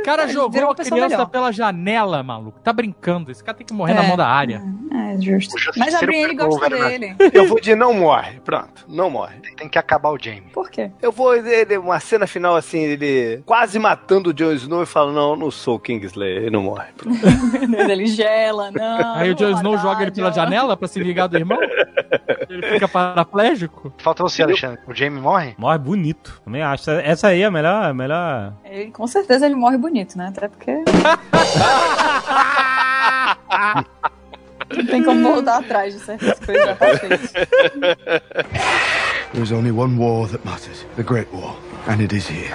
[0.00, 1.26] O cara Ele jogou uma criança melhor.
[1.28, 2.58] pela janela, maluco.
[2.60, 3.30] Tá brincando.
[3.30, 4.08] Esse cara tem que morrer na É.
[4.08, 4.62] mão da área.
[4.92, 5.54] É, justo.
[5.54, 7.16] O justiceiro Mas a Brienne gosta velho dele.
[7.32, 8.40] Eu vou de não morre.
[8.40, 9.36] Pronto, não morre.
[9.56, 10.50] Tem que acabar o Jamie.
[10.52, 10.90] Por quê?
[11.02, 15.12] Eu vou ele, uma cena final assim, ele quase matando o Jon Snow e fala:
[15.12, 16.88] Não, eu não sou o Kingsley, ele não morre.
[17.88, 19.14] Ele gela, não.
[19.16, 21.58] Aí o não Jon Snow joga ele pela janela pra se vingar do irmão?
[22.48, 23.92] Ele fica paraplégico?
[23.98, 24.80] Falta você, Alexandre.
[24.86, 25.54] O Jamie morre?
[25.58, 26.40] Morre bonito.
[26.44, 26.90] Também acho.
[26.90, 27.84] Essa aí é a melhor.
[27.84, 28.52] a melhor...
[28.64, 30.28] Ele, com certeza ele morre bonito, né?
[30.28, 30.72] Até porque.
[34.76, 37.32] Não tem como voltar atrás de certas coisas já tá feito.
[39.32, 41.56] There is only one war that matters the Great War,
[41.86, 42.52] and it is here.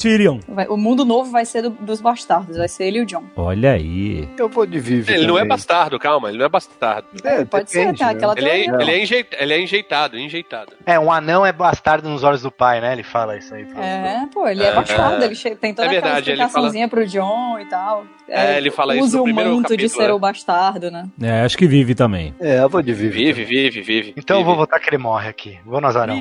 [0.00, 0.38] Tyrion.
[0.48, 3.24] Vai- o mundo novo vai ser do- dos bastardos, vai ser ele e o John.
[3.36, 4.28] Olha aí.
[4.38, 5.12] Eu vou de Vivi.
[5.12, 5.48] Ele não é também.
[5.48, 7.06] bastardo, calma, ele não é bastardo.
[7.22, 8.06] É, Pode ser, depende, tá?
[8.06, 8.12] né?
[8.12, 10.72] Aquela Ele é, ele, é ele é enjeitado, enjeitado.
[10.86, 12.92] É, um anão é bastardo nos olhos do pai, né?
[12.92, 13.66] Ele fala isso aí.
[13.76, 14.74] É, pô, ele é, É.
[14.74, 18.04] bastardo, ele che- tem toda É aquela verdade, ele explicaçãozinha pro John e tal.
[18.28, 20.12] É, ele fala isso no o primeiro manto de capítulo, ser né?
[20.14, 21.08] o bastardo, né?
[21.20, 22.32] É, acho que vive também.
[22.40, 23.32] É, eu vou de Vivi.
[23.32, 24.14] Vive, vive, vive.
[24.16, 24.46] Então eu vive.
[24.48, 25.58] vou votar que ele morre aqui.
[25.66, 26.20] Vou no azarão.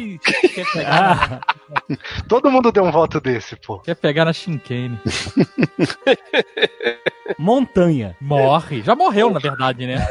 [0.88, 1.40] Ah,
[2.28, 3.69] Todo mundo deu um voto desse, pô.
[3.78, 5.00] Quer pegar na Shinkane.
[7.38, 8.16] montanha.
[8.20, 8.82] Morre.
[8.82, 9.98] Já morreu, na verdade, né?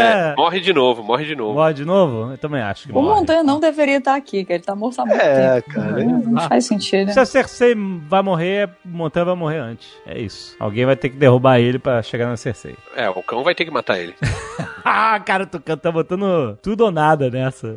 [0.00, 0.34] É.
[0.36, 1.54] Morre de novo, morre de novo.
[1.54, 2.32] Morre de novo?
[2.32, 3.20] Eu também acho que O morre.
[3.20, 5.74] Montanha não deveria estar aqui, que ele tá morto há muito É, tempo.
[5.74, 6.04] cara.
[6.04, 7.12] Não, não faz sentido.
[7.12, 7.74] Se a Cersei
[8.08, 9.88] vai morrer, Montanha vai morrer antes.
[10.06, 10.56] É isso.
[10.58, 12.74] Alguém vai ter que derrubar ele pra chegar na Cersei.
[12.96, 14.14] É, o cão vai ter que matar ele.
[14.82, 17.76] Ah, cara, tu tá botando tudo ou nada nessa.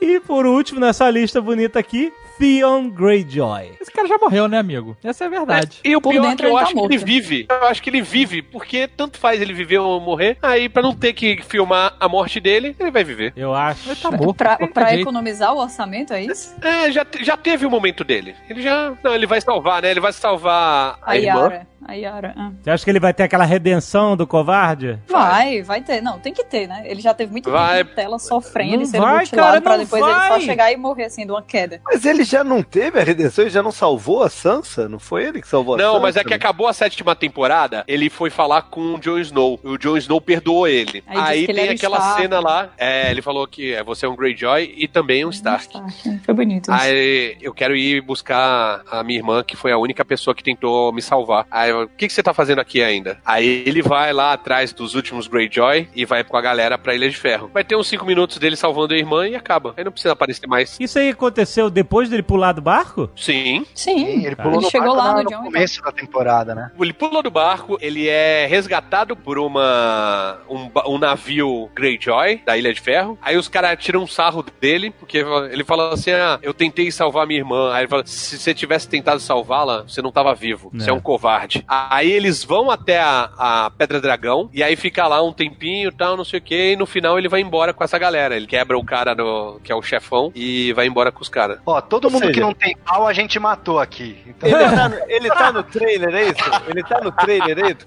[0.00, 3.72] E por último, nessa lista bonita aqui, Theon Greyjoy.
[3.78, 4.96] Esse cara já morreu, né, amigo?
[5.04, 5.78] Essa é a verdade.
[5.84, 7.46] E o Por pior é dentro que eu tá acho que ele vive.
[7.50, 10.38] Eu acho que ele vive, porque tanto faz ele viver ou morrer.
[10.40, 13.34] Aí, pra não ter que filmar a morte dele, ele vai viver.
[13.36, 13.90] Eu acho.
[13.90, 14.34] Ele tá morto.
[14.34, 15.02] Pra, pra jeito.
[15.02, 16.56] economizar o orçamento, é isso?
[16.62, 18.34] É, já, já teve o momento dele.
[18.48, 18.94] Ele já.
[19.04, 19.90] Não, ele vai salvar, né?
[19.90, 21.40] Ele vai salvar a, A irmã.
[21.42, 21.69] Yara.
[21.86, 22.34] A Yara.
[22.36, 22.50] ah.
[22.62, 24.98] Você acha que ele vai ter aquela redenção do covarde?
[25.08, 26.00] Vai, vai ter.
[26.02, 26.82] Não, tem que ter, né?
[26.84, 27.78] Ele já teve muito Vai.
[27.78, 30.28] tempo na tela sofrendo Não e sendo vai, mutilado cara, pra não depois ele vai.
[30.28, 31.80] só chegar e morrer assim de uma queda.
[31.84, 34.88] Mas ele já não teve a redenção, ele já não salvou a Sansa?
[34.88, 35.90] Não foi ele que salvou a Sansa?
[35.92, 39.58] Não, mas é que acabou a sétima temporada, ele foi falar com o Jon Snow.
[39.64, 41.02] E o Jon Snow perdoou ele.
[41.06, 42.20] Aí Aí, ele tem era aquela Stark.
[42.22, 42.68] cena lá.
[42.76, 45.64] É, ele falou que é, você é um Greyjoy e também um Stark.
[45.74, 46.20] Stark.
[46.24, 46.70] Foi bonito.
[46.70, 46.80] isso.
[46.82, 50.92] Aí eu quero ir buscar a minha irmã, que foi a única pessoa que tentou
[50.92, 51.46] me salvar.
[51.50, 53.18] Aí eu, o que, que você tá fazendo aqui ainda?
[53.24, 57.08] Aí ele vai lá atrás dos últimos Greyjoy e vai com a galera pra Ilha
[57.08, 57.50] de Ferro.
[57.52, 59.74] Vai ter uns cinco minutos dele salvando a irmã e acaba.
[59.76, 60.76] Aí não precisa aparecer mais.
[60.80, 63.10] Isso aí aconteceu depois dele pular do barco?
[63.16, 63.64] Sim.
[63.74, 66.70] Sim, Ele pulou ele no chegou barco lá na- no John começo da temporada, né?
[66.80, 72.72] Ele pula do barco, ele é resgatado por uma um, um navio Greyjoy da Ilha
[72.72, 73.18] de Ferro.
[73.22, 75.18] Aí os caras tiram um sarro dele, porque
[75.50, 77.72] ele fala assim: Ah, eu tentei salvar minha irmã.
[77.72, 80.70] Aí ele fala: Se você tivesse tentado salvá-la, você não tava vivo.
[80.74, 80.96] Você é É.
[80.96, 81.59] um covarde.
[81.68, 85.92] Aí eles vão até a, a Pedra Dragão, e aí fica lá um tempinho e
[85.92, 88.36] tal, não sei o que, e no final ele vai embora com essa galera.
[88.36, 91.58] Ele quebra o cara no, que é o chefão e vai embora com os caras.
[91.66, 94.18] Ó, todo Ou mundo seja- que não tem pau a gente matou aqui.
[94.26, 96.50] Então, Ele tá, no, ele tá no trailer, é isso?
[96.68, 97.86] Ele tá no trailer, é isso?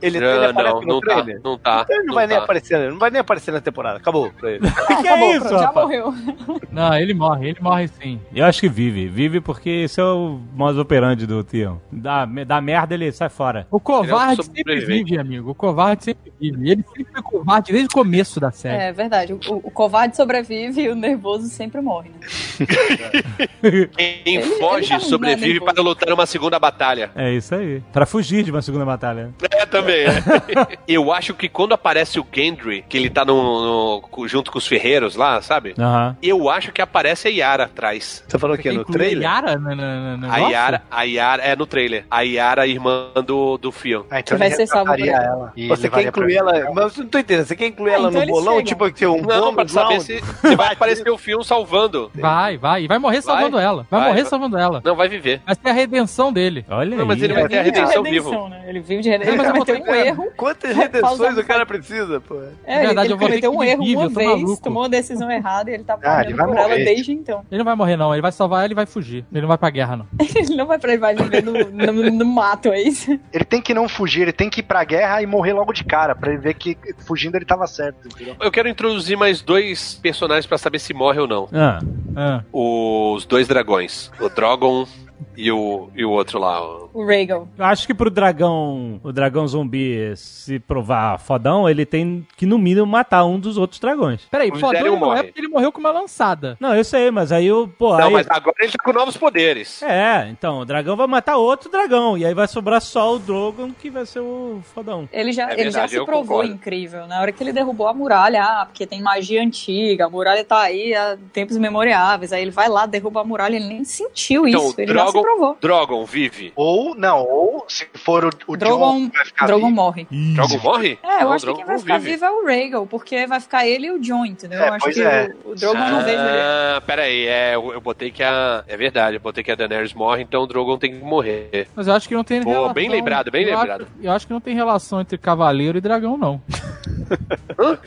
[0.00, 1.40] Ele, ele Não, aparece não, no não tá, trailer?
[1.44, 1.86] não tá.
[1.88, 2.44] Ele não, vai nem tá.
[2.44, 3.96] aparecer, ele não vai nem aparecer na temporada.
[3.98, 4.60] Acabou pra ele.
[4.70, 5.86] que é Acabou, isso, pronto, já rapaz?
[5.86, 6.14] morreu.
[6.70, 8.20] Não, ele morre, ele morre sim.
[8.34, 9.08] Eu acho que vive.
[9.08, 11.78] Vive porque esse é o modus operandi do Theon.
[11.90, 13.66] Da, da merda ele sai fora.
[13.70, 15.50] O covarde Ele é um sempre vive, amigo.
[15.50, 16.70] O covarde sempre vive.
[16.70, 18.82] Ele sempre foi covarde desde o começo da série.
[18.82, 19.32] É verdade.
[19.32, 22.26] O, o covarde sobrevive e o nervoso sempre morre, né?
[23.96, 25.72] Quem Ele- foge ele tá- não é sobrevive nervoso.
[25.72, 27.10] para lutar numa segunda batalha.
[27.16, 27.80] É isso aí.
[27.92, 29.30] Pra fugir de uma segunda batalha.
[29.52, 30.04] É, também.
[30.06, 30.78] é.
[30.86, 34.66] Eu acho que quando aparece o Gendry, que ele tá no, no- junto com os
[34.66, 35.74] ferreiros lá, sabe?
[36.22, 38.24] Eu acho que aparece a Yara atrás.
[38.26, 39.22] Você falou que é no trailer?
[39.24, 40.38] Yara no, no, no A?
[40.38, 42.04] Yara, a Yara, é no trailer.
[42.10, 44.02] A Yara matar a irmã do, do Fion.
[44.10, 45.22] Ah, então Que vai ele ser salvo por ela.
[45.24, 45.52] ela.
[45.56, 46.70] e Você quer incluir ela.
[46.74, 47.46] Mas eu não tô entendendo.
[47.46, 48.52] Você quer incluir Ah, ela então no bolão?
[48.54, 48.64] chegam.
[48.64, 50.04] Tipo, ter um Não, pra saber round?
[50.04, 52.10] se, se vai aparecer o Fion salvando.
[52.14, 52.84] Vai, vai.
[52.84, 53.22] E vai morrer Vai?
[53.22, 53.86] salvando ela.
[53.90, 54.30] Vai, Vai, morrer vai.
[54.30, 54.82] salvando ela.
[54.84, 55.40] Não, vai viver.
[55.46, 56.64] Vai ser a redenção dele.
[56.68, 57.24] Olha Não, mas aí.
[57.24, 58.48] ele vai ter a redenção redenção, vivo.
[58.48, 58.64] né?
[58.66, 59.34] Ele vive de redenção.
[59.34, 60.28] É, mas Ele cometeu um que- erro.
[60.36, 62.36] Quantas Vai redenções o cara precisa, pô?
[62.64, 64.14] É, verdade, ele eu vou ter cometeu que um ele erro uma tô
[64.46, 66.84] vez, tomou uma decisão errada e ele tá Ah, pagando ele vai por ela morrer.
[66.84, 67.42] desde então.
[67.50, 68.12] Ele não vai morrer, não.
[68.14, 69.24] Ele vai salvar ela e vai fugir.
[69.32, 70.06] Ele não vai pra guerra, não.
[70.38, 73.18] Ele não vai pra ele vai viver no, no, no mato, é isso?
[73.32, 75.84] Ele tem que não fugir, ele tem que ir pra guerra e morrer logo de
[75.84, 76.76] cara, pra ele ver que
[77.06, 78.36] fugindo ele tava certo, entendeu?
[78.40, 81.48] Eu quero introduzir mais dois personagens pra saber se morre ou não.
[81.52, 81.78] Ah,
[82.16, 82.42] Ah.
[82.52, 84.10] Os dois dragões.
[84.20, 84.86] O Drogon
[85.36, 86.60] e o, e o outro lá.
[86.62, 87.46] o- O Rhaegal.
[87.56, 92.58] eu acho que pro dragão, o dragão zumbi se provar fodão, ele tem que no
[92.58, 94.22] mínimo matar um dos outros dragões.
[94.30, 96.56] Peraí, O fodão não é porque ele morreu com uma lançada.
[96.60, 98.12] Não, eu sei, mas aí o, pô, Não, aí...
[98.12, 99.82] mas agora ele tá com novos poderes.
[99.82, 103.70] É, então, o dragão vai matar outro dragão, e aí vai sobrar só o Drogon,
[103.72, 105.08] que vai ser o fodão.
[105.12, 106.52] Ele já, É ele já verdade, se provou concordo.
[106.52, 107.06] incrível.
[107.06, 110.60] Na hora que ele derrubou a muralha, ah, porque tem magia antiga, a muralha tá
[110.60, 112.32] aí há tempos imemoriáveis.
[112.32, 114.80] Aí ele vai lá, derruba a muralha, ele nem sentiu Então, isso.
[114.80, 115.56] Ele já se Drogon- provou.
[115.60, 116.52] Drogon vive.
[116.56, 119.76] Ou, não, ou se for o, o Drogon, vai ficar Drogon vivo.
[119.76, 120.06] morre.
[120.10, 120.98] Drogon morre?
[121.02, 122.10] É, eu Não, acho que quem vai ficar vive.
[122.12, 124.62] vivo é o Rhaegal, porque vai ficar ele e o Jon, entendeu?
[124.62, 125.34] É, eu acho que é.
[125.44, 126.38] o, o Drogon não vejo ele.
[126.40, 128.64] Ah, peraí, é, eu, eu botei que a.
[128.66, 131.68] É verdade, eu botei que a Daenerys morre, então o Drogon tem que morrer.
[131.74, 132.74] Mas eu acho que não tem Pô, relação.
[132.74, 133.82] bem lembrado, bem eu lembrado.
[133.82, 136.40] Acho, eu acho que não tem relação entre cavaleiro e dragão, não.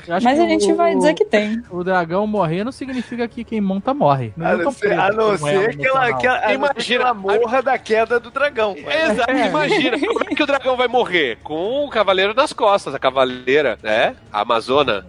[0.08, 1.64] Mas a gente o- vai dizer que tem.
[1.70, 4.34] O dragão morrer não significa que quem monta morre.
[4.40, 7.78] A não ser, a não ser que ela, que ela, não Imagina- ela morra da
[7.78, 8.76] queda do dragão.
[8.78, 11.38] Exato, imagina, como é que o dragão vai morrer?
[11.44, 14.16] Com o cavaleiro nas costas, a cavaleira, né?
[14.32, 15.06] A Amazona.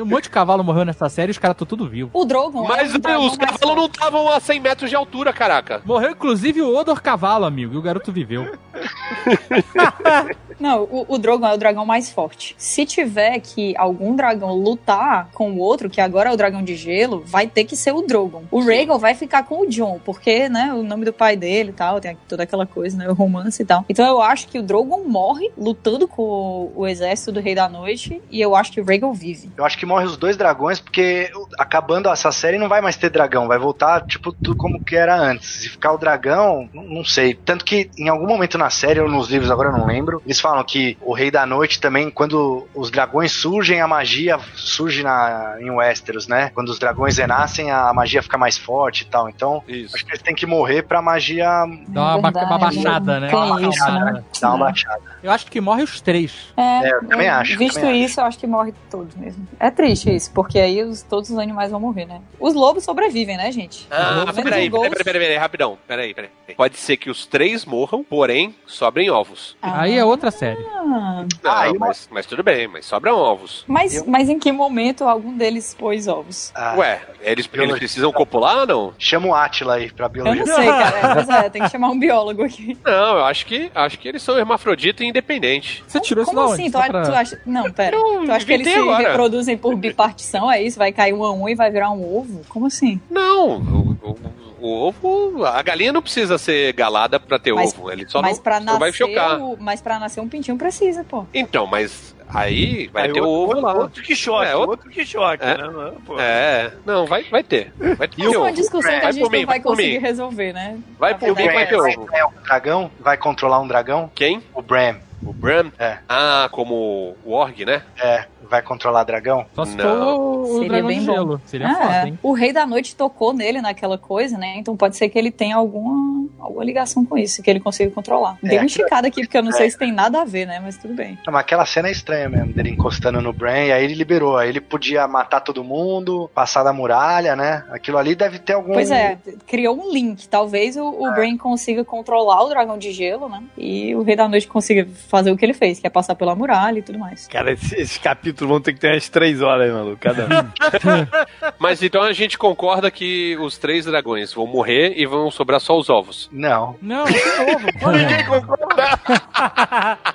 [0.00, 2.10] Um monte de cavalo morreu nessa série e os caras estão tudo vivos.
[2.12, 5.80] O Drogon Mas é os cavalos não estavam a 100 metros de altura, caraca.
[5.84, 8.52] Morreu inclusive o Odor Cavalo, amigo, e o garoto viveu.
[10.58, 12.54] Não, o, o Drogon é o dragão mais forte.
[12.58, 16.74] Se tiver que algum dragão lutar com o outro, que agora é o dragão de
[16.74, 18.44] gelo, vai ter que ser o Drogon.
[18.50, 21.72] O Rhaegal vai ficar com o Jon, porque, né, o nome do pai dele e
[21.72, 23.84] tal, tem toda aquela coisa, né, o romance e tal.
[23.88, 28.20] Então eu acho que o Drogon morre lutando com o exército do Rei da Noite,
[28.30, 29.50] e eu acho que o Rhaegal vive.
[29.56, 33.10] Eu acho que morre os dois dragões, porque acabando essa série não vai mais ter
[33.10, 35.48] dragão, vai voltar, tipo, tudo como que era antes.
[35.48, 37.34] Se ficar o dragão, não não sei.
[37.34, 40.40] Tanto que em algum momento na série, ou nos livros, agora eu não lembro, eles
[40.46, 45.56] falam que o Rei da Noite também, quando os dragões surgem, a magia surge na,
[45.60, 46.50] em Westeros, né?
[46.54, 49.28] Quando os dragões renascem, a magia fica mais forte e tal.
[49.28, 49.96] Então, Isso.
[49.96, 51.46] acho que eles têm que morrer pra magia
[51.88, 53.28] Dá uma, Verdade, uma baixada, né?
[53.28, 54.04] tem Uma isso, baixada.
[54.12, 54.24] né?
[54.40, 55.02] dar uma baixada.
[55.22, 56.32] Eu acho que morre os três.
[56.56, 59.46] É, É, eu também acho, Visto também isso, eu acho que morre todos mesmo.
[59.58, 62.20] É triste isso, porque aí os- todos os animais vão morrer, né?
[62.38, 63.86] Os lobos sobrevivem, né, gente?
[63.90, 65.76] Ah, peraí, peraí, peraí, peraí, rapidão.
[65.88, 66.30] Peraí, peraí.
[66.56, 69.56] Pode ser que os três morram, porém, sobrem ovos.
[69.60, 69.82] Ah.
[69.82, 70.62] Aí é outra série.
[70.62, 73.64] Não, Ah, mas, mas tudo bem, mas sobram ovos.
[73.66, 76.52] Mas, mas em que momento algum deles pôs ovos?
[76.54, 77.76] Ah, Ué, eles, eles biologia.
[77.78, 78.94] precisam copular ou não?
[78.98, 80.44] Chama o Atila aí pra Eu biologia.
[80.44, 80.98] não sei, cara.
[80.98, 82.76] É, Mas é, tem que chamar um biólogo aqui.
[82.84, 85.82] Não, eu acho que acho que eles são hermafrodita e independente.
[85.86, 86.70] Você tirou isso Como assim?
[86.70, 87.40] Tu, pra- tu acha.
[87.44, 87.96] Não, pera.
[87.96, 89.08] Eu Tu acha que eles se agora.
[89.08, 90.50] reproduzem por bipartição?
[90.50, 90.78] É isso?
[90.78, 92.42] Vai cair um a um e vai virar um ovo?
[92.48, 93.00] Como assim?
[93.10, 97.90] Não, o, o- o ovo, a galinha não precisa ser galada pra ter Mas- ovo,
[97.90, 99.38] ele só mas não, pra não vai chocar.
[99.40, 101.24] O, mas pra nascer um pintinho precisa, pô.
[101.32, 103.74] Então, mas aí vai Aí ter o ovo outro, lá.
[103.74, 105.56] Outro que choque, É, outro- outro que choque, É.
[105.56, 105.64] né?
[105.68, 106.16] Não, pô.
[106.18, 107.72] É, não, vai, vai ter.
[107.96, 108.54] Vai ter Isso é uma ovo.
[108.56, 110.78] discussão que a Vai gente mim, não vai vai conseguir resolver, né?
[110.98, 112.08] Vai por mim, vai é ter ovo.
[112.12, 112.90] É um dragão?
[113.00, 114.10] Vai controlar um dragão?
[114.14, 114.42] Quem?
[114.54, 114.96] O Bram.
[115.24, 115.70] O Bran?
[115.78, 115.98] É.
[116.08, 117.82] Ah, como o Org, né?
[118.02, 119.46] É, vai controlar dragão?
[119.54, 119.84] Só se Não.
[119.84, 121.40] for o, o Seria dragão bem de gelo.
[121.46, 122.06] Seria Ah, foda, é.
[122.08, 122.18] hein?
[122.22, 124.54] O Rei da Noite tocou nele naquela coisa, né?
[124.58, 128.38] Então pode ser que ele tenha alguma, alguma ligação com isso, que ele consiga controlar.
[128.44, 129.54] É, Dei uma aquilo- esticada aqui, porque eu não é.
[129.54, 130.60] sei se tem nada a ver, né?
[130.62, 131.18] Mas tudo bem.
[131.26, 134.36] Não, mas aquela cena é estranha mesmo, dele encostando no Bran, e aí ele liberou.
[134.36, 137.64] Aí ele podia matar todo mundo, passar da muralha, né?
[137.70, 138.74] Aquilo ali deve ter algum.
[138.74, 140.28] Pois é, criou um link.
[140.28, 143.42] Talvez o, o Brain consiga controlar o dragão de gelo, né?
[143.56, 146.34] E o Rei da Noite consiga fazer o que ele fez, que é passar pela
[146.34, 147.26] muralha e tudo mais.
[147.28, 151.48] Cara, esses, esses capítulos vão ter que ter umas três horas, maluco, cada um.
[151.58, 155.78] Mas então a gente concorda que os três dragões vão morrer e vão sobrar só
[155.78, 156.28] os ovos.
[156.32, 156.76] Não.
[156.82, 157.04] Não,
[157.80, 157.90] pô.
[157.90, 158.76] Ninguém concorda.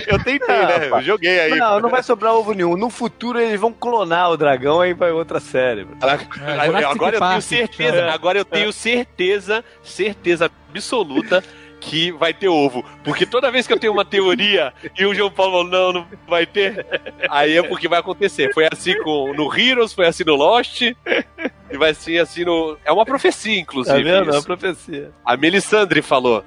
[0.07, 0.89] Eu tentei, Ah, né?
[0.89, 0.97] pá.
[0.99, 1.55] Eu joguei aí.
[1.57, 2.75] Não, não vai sobrar ovo nenhum.
[2.77, 5.85] No futuro eles vão clonar o dragão aí vai outra série.
[6.01, 8.09] É, agora eu tenho certeza, É.
[8.09, 11.43] agora eu tenho certeza, certeza absoluta
[11.83, 12.83] que vai ter ovo.
[13.03, 16.07] Porque toda vez que eu tenho uma teoria e o João Paulo falou, não, não
[16.27, 16.85] vai ter,
[17.29, 18.53] aí é porque vai acontecer.
[18.53, 20.95] Foi assim com, no Heroes, foi assim no Lost, e
[21.77, 22.77] vai ser assim no...
[22.85, 24.03] É uma profecia, inclusive.
[24.03, 24.29] vendo?
[24.29, 25.11] É uma profecia.
[25.25, 26.43] A Melisandre falou.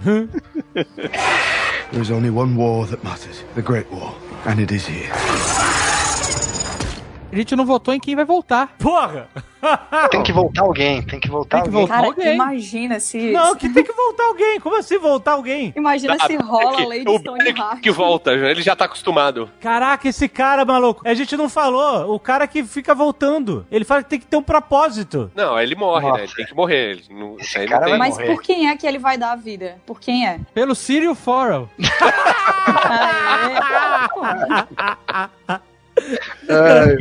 [1.92, 4.14] There is only one war that matters the Great War,
[4.46, 5.65] and it is here.
[7.32, 8.68] A gente não votou em quem vai voltar.
[8.78, 9.28] Porra!
[10.12, 11.80] Tem que voltar alguém, tem que voltar Tem que alguém.
[11.88, 12.34] voltar Cara, alguém.
[12.34, 13.32] imagina se.
[13.32, 14.60] Não, que tem que voltar alguém.
[14.60, 15.72] Como assim voltar alguém?
[15.74, 17.24] Imagina se rola a É lei que de
[17.82, 19.50] que volta, ele já tá acostumado.
[19.60, 21.02] Caraca, esse cara, maluco.
[21.04, 22.14] A gente não falou.
[22.14, 23.66] O cara que fica voltando.
[23.68, 25.32] Ele fala que tem que ter um propósito.
[25.34, 26.18] Não, ele morre, Nossa.
[26.18, 26.24] né?
[26.24, 26.90] Ele tem que morrer.
[26.92, 28.26] Ele não, Esse aí cara não Mas morrer.
[28.34, 29.78] por quem é que ele vai dar a vida?
[29.84, 30.38] Por quem é?
[30.54, 31.16] Pelo Sirio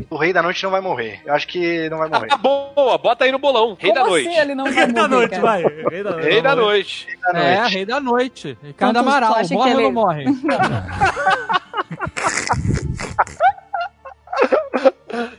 [0.10, 1.22] O Rei da Noite não vai morrer.
[1.26, 2.28] Eu acho que não vai morrer.
[2.32, 3.76] Ah, boa, bota aí no bolão.
[3.80, 4.28] Rei Como da noite.
[4.30, 5.42] assim ele não vai Rei da morrer, noite, cara?
[5.42, 5.62] vai.
[5.64, 6.28] Rei da noite.
[6.30, 7.08] Rei da noite.
[7.08, 7.74] Rei da É, Noite.
[7.76, 8.58] Rei da Noite.
[8.64, 9.36] Ricardo Amaral.
[9.52, 10.26] Morre ou não morre?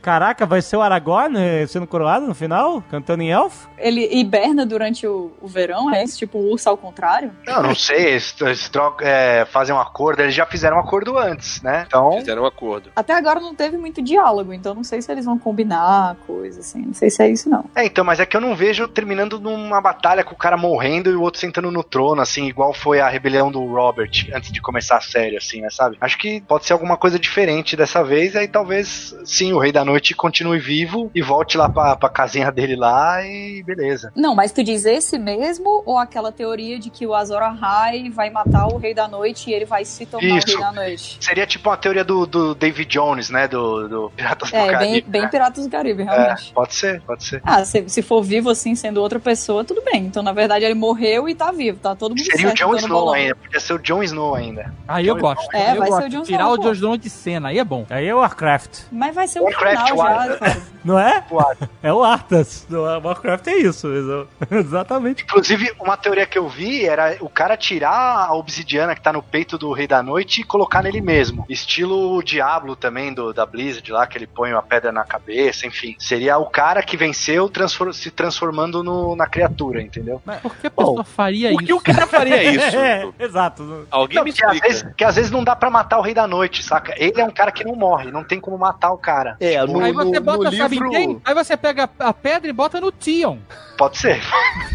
[0.03, 2.83] Caraca, vai ser o Aragorn eh, sendo coroado no final?
[2.91, 3.69] Cantando em elfo?
[3.79, 6.19] Ele hiberna durante o, o verão, é isso?
[6.19, 7.33] Tipo o urso ao contrário?
[7.47, 11.19] Não, não sei, eles, eles trocam, é, fazem um acordo, eles já fizeram um acordo
[11.19, 11.85] antes, né?
[11.87, 12.91] Então, Fizeram um acordo.
[12.97, 16.83] Até agora não teve muito diálogo, então não sei se eles vão combinar coisa assim.
[16.83, 17.65] Não sei se é isso, não.
[17.75, 21.11] é, então, mas é que eu não vejo terminando numa batalha com o cara morrendo
[21.11, 24.61] e o outro sentando no trono, assim, igual foi a rebelião do Robert antes de
[24.61, 25.97] começar a série, assim, né, sabe?
[26.01, 29.85] Acho que pode ser alguma coisa diferente dessa vez, aí talvez, sim, o Rei da
[29.85, 34.13] Noite continue vivo e volte lá pra, pra casinha dele lá e beleza.
[34.15, 38.31] Não, mas tu diz esse mesmo ou aquela teoria de que o Azor Ahai vai
[38.31, 40.47] matar o Rei da Noite e ele vai se tornar Isso.
[40.47, 41.19] o Rei da Noite?
[41.21, 44.93] Seria tipo uma teoria do, do David Jones, né, do, do Piratas do É, Caribe.
[44.93, 45.29] bem, bem né?
[45.29, 46.53] Piratas do Caribe, É, realmente.
[46.53, 47.43] pode ser, pode ser.
[47.45, 50.05] Ah, se, se for vivo assim, sendo outra pessoa, tudo bem.
[50.07, 52.57] Então, na verdade, ele morreu e tá vivo, tá todo mundo Seria o certo.
[52.59, 53.15] Jon então, no Snow bolão.
[53.15, 54.73] ainda, podia ser o Jon Snow ainda.
[54.87, 55.45] Aí eu gosto.
[55.55, 56.01] É, eu vai gosto.
[56.03, 56.63] ser o Jon Tirar Snow, o pô.
[56.63, 57.85] Jon Snow de cena, aí é bom.
[57.91, 58.83] Aí é o Warcraft.
[58.93, 59.97] Mas vai ser o Warcraft,
[60.39, 60.63] cara.
[60.85, 61.25] Não é?
[61.83, 62.67] É o Arthas.
[62.71, 63.89] Warcraft é isso.
[63.93, 65.23] exa- Exatamente.
[65.25, 69.23] Inclusive, uma teoria que eu vi era o cara tirar a obsidiana que tá no
[69.23, 71.45] peito do Rei da Noite e colocar nele mesmo.
[71.49, 75.67] Estilo o Diablo também, do, da Blizzard lá, que ele põe uma pedra na cabeça,
[75.67, 75.95] enfim.
[75.99, 80.21] Seria o cara que venceu transfor- se transformando no- na criatura, entendeu?
[80.25, 81.77] Mas por que a pessoa faria Por que isso?
[81.77, 82.77] o cara faria isso?
[82.77, 83.87] É, exato.
[83.91, 84.69] Alguém Não, me que, às explica.
[84.69, 86.95] vezes, que às vezes não dá pra matar o Rei da Noite, saca?
[86.97, 89.37] Ele é um cara que não morre, não tem como matar o cara.
[89.55, 90.89] É, no, Aí você no- bota, no sabe livro...
[90.89, 91.21] em quem?
[91.25, 93.39] Aí você pega a pedra e bota no Tion.
[93.79, 94.21] Pode ser.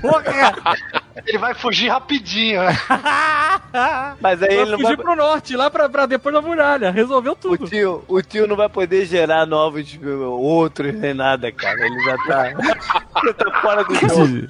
[0.02, 0.54] Porra!
[1.28, 2.78] Ele vai fugir rapidinho, né?
[4.22, 5.06] Mas aí Vai ele não fugir vai...
[5.06, 6.92] pro norte, lá pra, pra depois da muralha.
[6.92, 7.68] Resolveu O tudo.
[7.68, 9.98] tio, o tio não vai poder gerar novos
[10.40, 11.86] outros nem nada, cara.
[11.86, 12.50] Ele já tá,
[13.26, 14.48] já tá fora do jogo.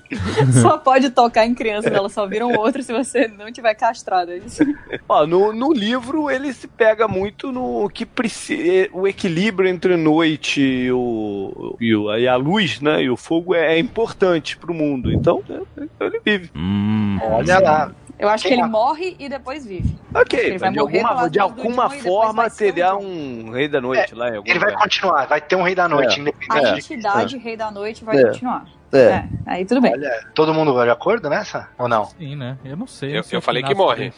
[0.61, 4.31] Só pode tocar em crianças, elas só viram outro se você não tiver castrado.
[4.31, 4.63] É isso.
[5.07, 10.61] Ó, no, no livro ele se pega muito no que precisa, o equilíbrio entre noite
[10.61, 13.03] e, o, e, o- e a luz, né?
[13.03, 15.11] E o fogo é, é importante pro mundo.
[15.11, 16.50] Então, é, é, ele vive.
[16.55, 17.91] Olha lá.
[18.19, 19.95] Eu acho Quem que ele morre e depois vive.
[20.13, 24.37] Ok, Ele vai de alguma, de alguma forma terá um rei da noite lá em
[24.37, 24.83] algum Ele vai lugar.
[24.83, 26.21] continuar, vai ter um Rei da Noite, É.
[26.21, 28.27] independente A de entidade Rei da Noite vai É.
[28.27, 28.65] continuar.
[28.93, 29.93] É, aí tudo bem.
[29.93, 31.69] Olha, todo mundo vai de acordo nessa?
[31.77, 32.05] Ou não?
[32.05, 32.57] Sim, né?
[32.65, 33.17] Eu não sei.
[33.17, 34.11] Eu- sei eu falei que morre.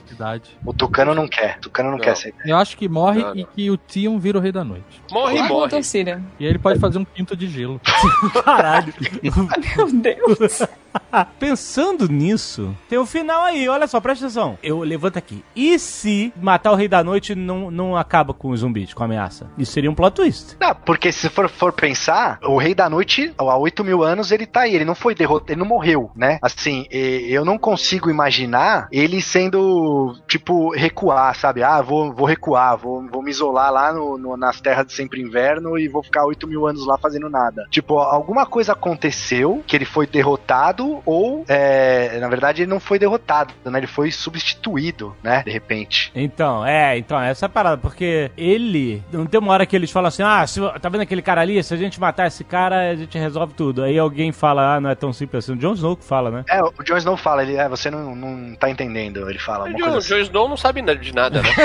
[0.65, 1.57] O Tucano não quer.
[1.57, 2.03] O Tucano não, Não.
[2.03, 2.33] quer ser.
[2.45, 3.47] Eu acho que morre Não, e não.
[3.55, 5.01] que o Tion vira o rei da noite.
[5.11, 5.69] Morre e morre.
[5.69, 6.21] torcida.
[6.39, 7.79] E aí ele pode fazer um pinto de gelo.
[8.43, 8.93] Caralho.
[9.21, 10.61] Meu Deus.
[11.39, 14.57] Pensando nisso, tem o final aí, olha só, presta atenção.
[14.61, 15.43] Eu levanto aqui.
[15.55, 19.05] E se matar o Rei da Noite não, não acaba com os zumbis, com a
[19.05, 19.47] ameaça?
[19.57, 20.55] Isso seria um plot twist.
[20.59, 24.45] Não, porque se for, for pensar, o Rei da Noite, há 8 mil anos, ele
[24.45, 24.75] tá aí.
[24.75, 26.39] Ele não foi derrotado, ele não morreu, né?
[26.41, 31.63] Assim, eu não consigo imaginar ele sendo, tipo, recuar, sabe?
[31.63, 35.21] Ah, vou, vou recuar, vou, vou me isolar lá no, no- nas terras de sempre
[35.21, 37.65] inverno e vou ficar 8 mil anos lá fazendo nada.
[37.69, 42.97] Tipo, alguma coisa aconteceu que ele foi derrotado ou, é, na verdade, ele não foi
[42.99, 43.79] derrotado, né?
[43.79, 45.43] Ele foi substituído, né?
[45.43, 46.11] De repente.
[46.15, 49.01] Então, é, então, essa é a parada, porque ele.
[49.11, 51.61] Não tem uma hora que eles falam assim: ah, se- tá vendo aquele cara ali?
[51.63, 53.83] Se a gente matar esse cara, a gente resolve tudo.
[53.83, 55.53] Aí alguém fala: ah, não é tão simples assim.
[55.53, 56.43] O Jon Snow que fala, né?
[56.49, 59.65] É, o Jon Snow fala, ele, é, você não, não tá entendendo, ele fala.
[59.65, 60.09] O Uma Jon coisa assim.
[60.09, 61.49] Jon Snow não sabe de nada, né?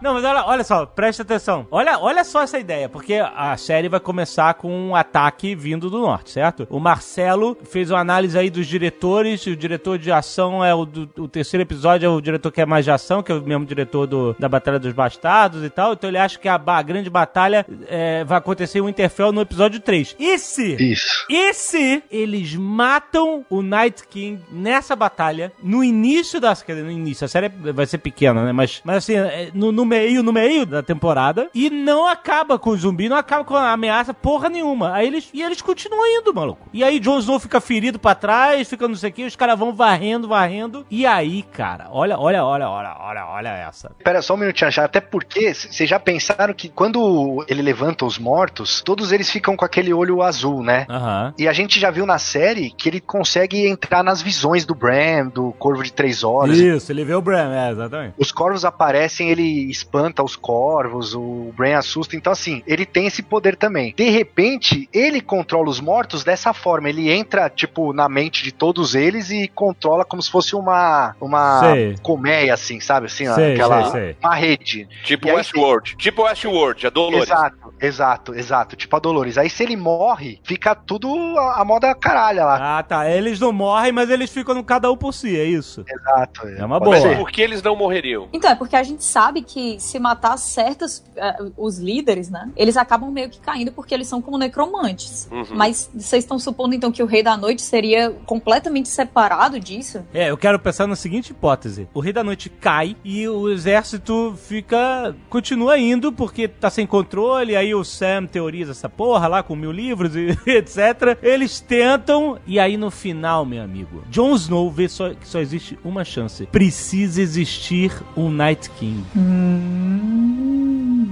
[0.00, 1.66] Não, mas olha, olha só, presta atenção.
[1.70, 6.00] Olha, olha só essa ideia, porque a série vai começar com um ataque vindo do
[6.00, 6.66] norte, certo?
[6.68, 11.08] O Marcelo fez uma análise aí dos diretores, o diretor de ação é o do
[11.18, 13.64] o terceiro episódio, é o diretor que é mais de ação, que é o mesmo
[13.64, 15.92] diretor do, da Batalha dos Bastardos e tal.
[15.92, 19.80] Então ele acha que a, a grande batalha é, vai acontecer em Winterfell no episódio
[19.80, 20.16] 3.
[20.18, 21.21] E se Isso.
[21.28, 27.24] E se eles matam o Night King nessa batalha, no início da dizer, no início,
[27.24, 28.52] a série vai ser pequena, né?
[28.52, 32.70] Mas, mas assim, é, no, no meio, no meio da temporada, e não acaba com
[32.70, 34.92] o zumbi, não acaba com a ameaça porra nenhuma.
[34.92, 36.68] Aí eles, e eles continuam indo, maluco.
[36.72, 39.58] E aí Jon Snow fica ferido pra trás, fica não sei o que, os caras
[39.58, 40.86] vão varrendo, varrendo.
[40.90, 43.90] E aí, cara, olha, olha, olha, olha, olha, olha essa.
[44.02, 44.84] Pera só um minutinho, achar.
[44.84, 49.64] Até porque vocês já pensaram que quando ele levanta os mortos, todos eles ficam com
[49.64, 50.86] aquele olho azul, né?
[51.02, 51.34] Aham.
[51.38, 55.28] E a gente já viu na série que ele consegue entrar nas visões do Bram,
[55.28, 56.58] do Corvo de Três Olhos.
[56.58, 58.14] Isso, ele vê o Bram, é, exatamente.
[58.18, 62.14] Os corvos aparecem, ele espanta os corvos, o Bran assusta.
[62.16, 63.92] Então, assim, ele tem esse poder também.
[63.96, 66.88] De repente, ele controla os mortos dessa forma.
[66.88, 71.60] Ele entra, tipo, na mente de todos eles e controla como se fosse uma, uma
[71.60, 71.96] Sei.
[72.02, 73.06] colmeia, assim, sabe?
[73.06, 74.16] Assim, Sei, aquela sei, sei.
[74.22, 74.88] uma rede.
[75.04, 75.96] Tipo E aí, Westworld.
[75.96, 77.28] Tipo Westworld, a Dolores.
[77.28, 78.76] Exato, exato, exato.
[78.76, 79.38] Tipo a Dolores.
[79.38, 82.78] Aí se ele morre, fica tudo a, a moda caralha lá.
[82.78, 83.10] Ah, tá.
[83.10, 85.84] Eles não morrem, mas eles ficam no cada um por si, é isso.
[85.88, 86.46] Exato.
[86.48, 87.00] É uma Pode boa.
[87.00, 87.16] ser.
[87.16, 88.28] Por que eles não morreriam?
[88.32, 92.50] Então, é porque a gente sabe que se matar certos, eh, os líderes, né?
[92.56, 95.28] Eles acabam meio que caindo porque eles são como necromantes.
[95.30, 95.46] Uhum.
[95.52, 100.04] Mas vocês estão supondo então que o Rei da Noite seria completamente separado disso?
[100.12, 104.34] É, eu quero pensar na seguinte hipótese: o Rei da Noite cai e o exército
[104.36, 105.14] fica.
[105.30, 107.56] continua indo porque tá sem controle.
[107.56, 110.81] Aí o Sam teoriza essa porra lá com mil livros e etc.
[111.22, 115.78] Eles tentam, e aí no final, meu amigo, Jon Snow vê só, que só existe
[115.84, 119.04] uma chance: precisa existir um Night King.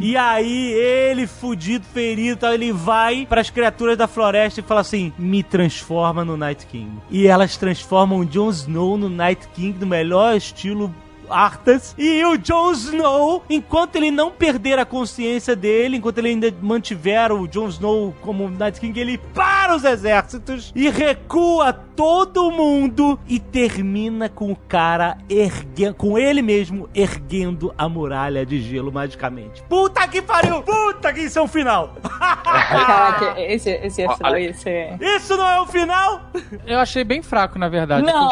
[0.03, 5.13] E aí, ele, fudido, ferido, tal, ele vai pras criaturas da floresta e fala assim:
[5.19, 6.91] me transforma no Night King.
[7.11, 10.95] E elas transformam Jon Snow no Night King do melhor estilo.
[11.31, 16.53] Arthas e o Jon Snow, enquanto ele não perder a consciência dele, enquanto ele ainda
[16.61, 23.19] mantiver o Jon Snow como Night King, ele para os exércitos e recua todo mundo
[23.29, 29.63] e termina com o cara erguendo, com ele mesmo erguendo a muralha de gelo magicamente.
[29.69, 30.63] Puta que pariu!
[30.63, 31.97] Puta que isso é um final!
[32.01, 34.99] Caraca, esse, esse é final, esse é...
[35.01, 36.23] Isso não é o final?
[36.67, 38.07] Eu achei bem fraco, na verdade.
[38.07, 38.31] Não,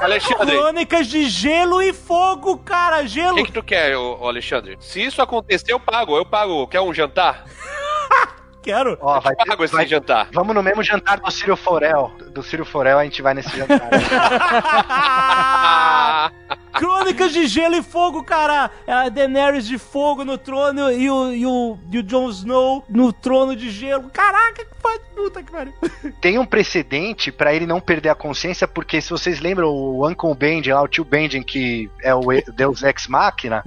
[0.00, 3.02] Alexandre, Crônicas de gelo e fogo, cara!
[3.02, 3.36] o Gelo!
[3.36, 4.76] que, que tu quer, ô, Alexandre?
[4.80, 6.16] Se isso acontecer, eu pago.
[6.16, 6.66] Eu pago.
[6.66, 7.44] Quer um jantar?
[8.62, 8.96] Quero!
[9.00, 10.28] Ó, vai ter, Pago esse vai- jantar.
[10.32, 12.12] Vamos no mesmo jantar do Círio Forel.
[12.30, 13.90] Do Círio Forel a gente vai nesse jantar.
[16.72, 18.70] Crônicas de gelo e fogo, cara!
[18.86, 23.12] A Daenerys de fogo no trono e o, e o, e o Jon Snow no
[23.12, 24.10] trono de gelo.
[24.12, 25.72] Caraca, que fa- puta que pariu.
[26.20, 30.34] Tem um precedente pra ele não perder a consciência, porque se vocês lembram, o Uncle
[30.34, 33.62] Benjen, lá, o tio Benjen, que é o e- Deus Ex Machina,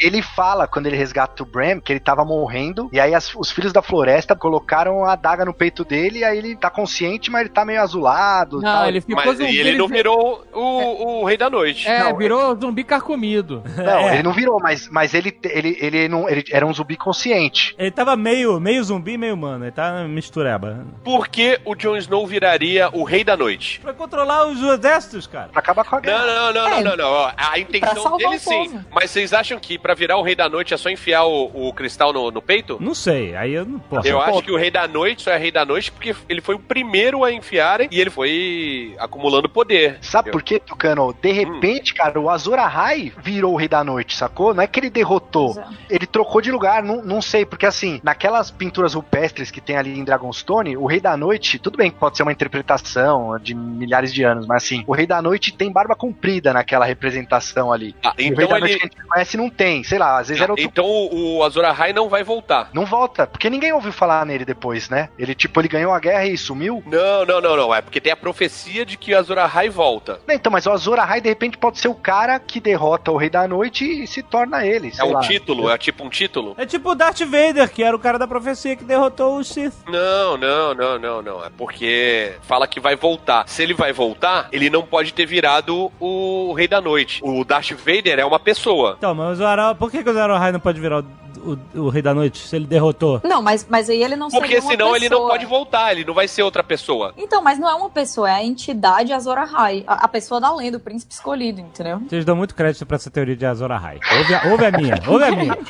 [0.00, 3.50] ele fala, quando ele resgata o Bram, que ele tava morrendo, e aí as- os
[3.50, 7.42] filhos da floresta colocaram a adaga no peito dele, e aí ele tá consciente, mas
[7.42, 8.60] ele tá meio azulado.
[8.60, 8.88] Não, tal.
[8.88, 9.56] ele ficou mas zumbi.
[9.58, 11.86] ele não virou o, o Rei da Noite.
[11.88, 13.62] É, Não, virou zumbi carcomido.
[13.76, 14.14] Não, É.
[14.14, 17.74] ele não virou, mas, mas ele, ele, ele, não, ele era um zumbi consciente.
[17.78, 19.64] Ele tava meio, meio zumbi, meio humano.
[19.64, 20.86] Ele tá mistureba.
[21.04, 23.80] Por que o Jon Snow viraria o Rei da Noite?
[23.80, 25.48] Pra controlar os exércitos, cara.
[25.48, 26.24] Pra acabar com a guerra.
[26.26, 27.32] Não, não, não, É, não, não, não.
[27.36, 28.68] A intenção dele sim.
[28.70, 28.84] povo.
[28.92, 31.72] Mas vocês acham que pra virar o Rei da Noite é só enfiar o, o
[31.72, 32.78] cristal no, no peito?
[32.80, 34.06] Não sei, aí eu não posso.
[34.06, 36.54] Eu acho que o Rei da Noite só é Rei da Noite porque ele foi
[36.54, 39.98] o primeiro a enfiarem e ele foi acumulando poder.
[40.00, 41.14] Sabe Eu- por quê, Tucano?
[41.20, 44.54] De repente, cara, o Azor Ahai virou o Rei da Noite, sacou?
[44.54, 45.56] Não é que ele derrotou.
[45.90, 49.98] Ele trocou de lugar, não, não sei, porque assim, naquelas pinturas rupestres que tem ali
[49.98, 54.12] em Dragonstone, o Rei da Noite, tudo bem que pode ser uma interpretação de milhares
[54.12, 57.94] de anos, mas assim, o Rei da Noite tem barba comprida naquela representação ali.
[58.02, 60.28] Ah, o Rei então da Noite que a gente conhece não tem, sei lá, às
[60.28, 60.64] vezes era outro.
[60.64, 62.70] Então o o Azor Ahai não vai voltar.
[62.72, 65.08] Não volta, porque ninguém ouviu falar nele depois, né?
[65.18, 66.82] Ele, tipo, ele ganhou a guerra e sumiu.
[66.86, 67.74] Não, não, não, não.
[67.74, 70.20] É porque tem a profecia de que o Azor Ahai volta.
[70.26, 73.16] Não, Então, mas o Azor Ahai, de repente, pode ser o cara que derrota o
[73.16, 74.92] Rei da Noite e se torna ele.
[74.98, 75.20] É um lá.
[75.20, 76.54] título, é tipo um título?
[76.58, 79.74] É tipo o Darth Vader, que era o cara da profecia que derrotou o Sith.
[79.86, 81.44] Não, não, não, não, não.
[81.44, 83.48] É porque fala que vai voltar.
[83.48, 87.20] Se ele vai voltar, ele não pode ter virado o Rei da Noite.
[87.22, 88.96] O Darth Vader é uma pessoa.
[88.98, 91.04] Então, mas o Zara, por que, que o Zara não pode virar o,
[91.52, 93.20] o- o Rei da Noite se ele derrotou?
[93.24, 96.26] Não, mas, mas aí ele não Porque senão ele não pode voltar, ele não vai
[96.28, 97.12] ser outra pessoa.
[97.16, 99.84] Então, mas não é uma pessoa, é a entidade Azor Ahai.
[99.86, 102.00] A, a pessoa da lenda, o príncipe escolhido, entendeu?
[102.08, 103.98] Vocês dão muito crédito pra essa teoria de Azor Ahai.
[104.18, 105.56] Ouve a, ouve a minha, ouve a minha.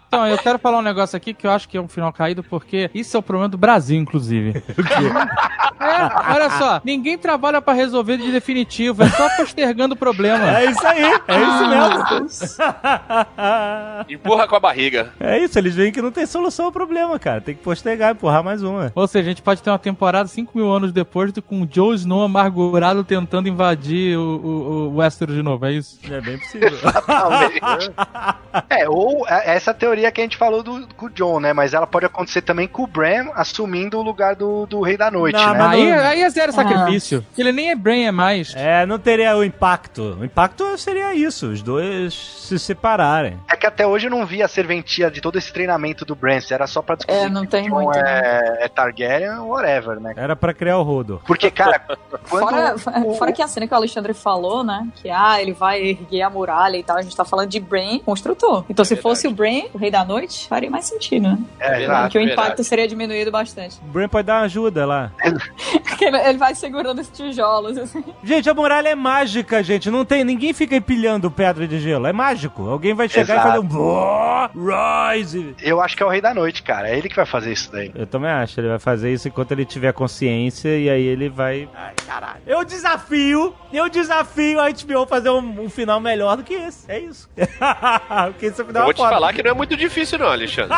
[0.10, 2.42] Então, eu quero falar um negócio aqui que eu acho que é um final caído,
[2.42, 4.60] porque isso é o problema do Brasil, inclusive.
[5.80, 10.58] É, olha só, ninguém trabalha pra resolver de definitivo, é só postergando o problema.
[10.58, 12.60] É isso aí, é isso mesmo.
[14.06, 15.14] Empurra com a barriga.
[15.18, 17.40] É isso, eles veem que não tem solução ao problema, cara.
[17.40, 18.92] Tem que postergar, empurrar mais uma.
[18.94, 21.94] Ou seja, a gente pode ter uma temporada 5 mil anos depois com o Joe
[21.96, 25.98] Snow amargurado tentando invadir o, o, o Westeros de novo, é isso?
[26.10, 26.78] É bem possível.
[28.68, 31.52] É, ou é, essa teoria que a gente falou do, com o John, né?
[31.52, 35.10] Mas ela pode acontecer também com o Bran assumindo o lugar do, do Rei da
[35.10, 35.58] Noite, Não, né?
[35.58, 37.26] mas Aí, não- aí é zero sacrifício.
[37.36, 38.54] Ele nem é Brain, é mais.
[38.54, 40.16] É, não teria o impacto.
[40.20, 43.36] O impacto seria isso, os dois se separarem.
[43.50, 46.40] É que até hoje eu não vi a serventia de todo esse treinamento do Bran.
[46.40, 49.38] se Era só pra descobrir É, não tem que o Jon muito, é, é Targaryen
[49.40, 50.12] whatever, né?
[50.16, 51.20] Era pra criar o Rodo.
[51.26, 51.80] Porque, cara.
[52.24, 52.74] Fora,
[53.04, 54.86] o- fora que a cena que o Alexandre falou, né?
[55.02, 56.96] Que ah, ele vai erguer a muralha e tal.
[56.96, 58.64] A gente tá falando de Brain construtor.
[58.68, 61.38] Então, se fosse o Brain, o Rei da Noite, faria mais sentido, né?
[61.58, 62.10] É, exato.
[62.10, 62.64] que o impacto verdade.
[62.64, 63.78] seria diminuído bastante.
[63.82, 65.12] O Bran pode dar uma ajuda lá.
[65.84, 68.02] Porque ele, vai segurando os tijolos, assim.
[68.24, 69.90] Gente, a muralha é mágica, gente.
[69.90, 70.24] Não tem.
[70.24, 72.06] Ninguém fica empilhando pedra de gelo.
[72.06, 72.68] É mágico.
[72.68, 73.40] Alguém vai chegar Exato.
[73.40, 73.68] e fazer um.
[73.68, 74.50] "Boah,
[75.12, 75.54] Rise!
[75.62, 76.88] Eu acho que é o Rei da Noite, cara.
[76.88, 77.90] É ele que vai fazer isso daí.
[77.94, 78.58] Eu também acho.
[78.60, 81.68] Ele vai fazer isso enquanto ele tiver consciência e aí ele vai.
[81.74, 82.40] Ai, caralho.
[82.46, 86.90] Eu desafio, eu desafio a HBO fazer um, um final melhor do que esse.
[86.90, 87.28] É isso.
[88.32, 89.10] Porque esse final Eu é vou te foda.
[89.10, 90.70] falar que não é muito difícil, não, Alexandre.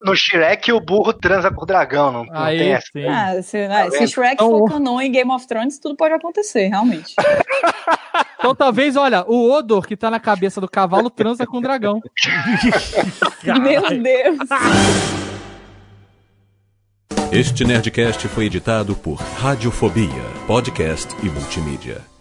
[0.00, 2.10] No Shrek, o burro transa com o dragão.
[2.12, 2.88] Não, não Aí, tem essa.
[3.08, 4.08] Ah, se, né, se vendo?
[4.08, 7.14] Shrek Então, for canon em Game of Thrones, tudo pode acontecer, realmente.
[8.38, 12.00] Então talvez, olha, o Odor que tá na cabeça do cavalo transa com o dragão.
[13.60, 14.38] Meu Deus.
[17.30, 20.08] Este Nerdcast foi editado por Radiofobia,
[20.46, 22.17] podcast e multimídia.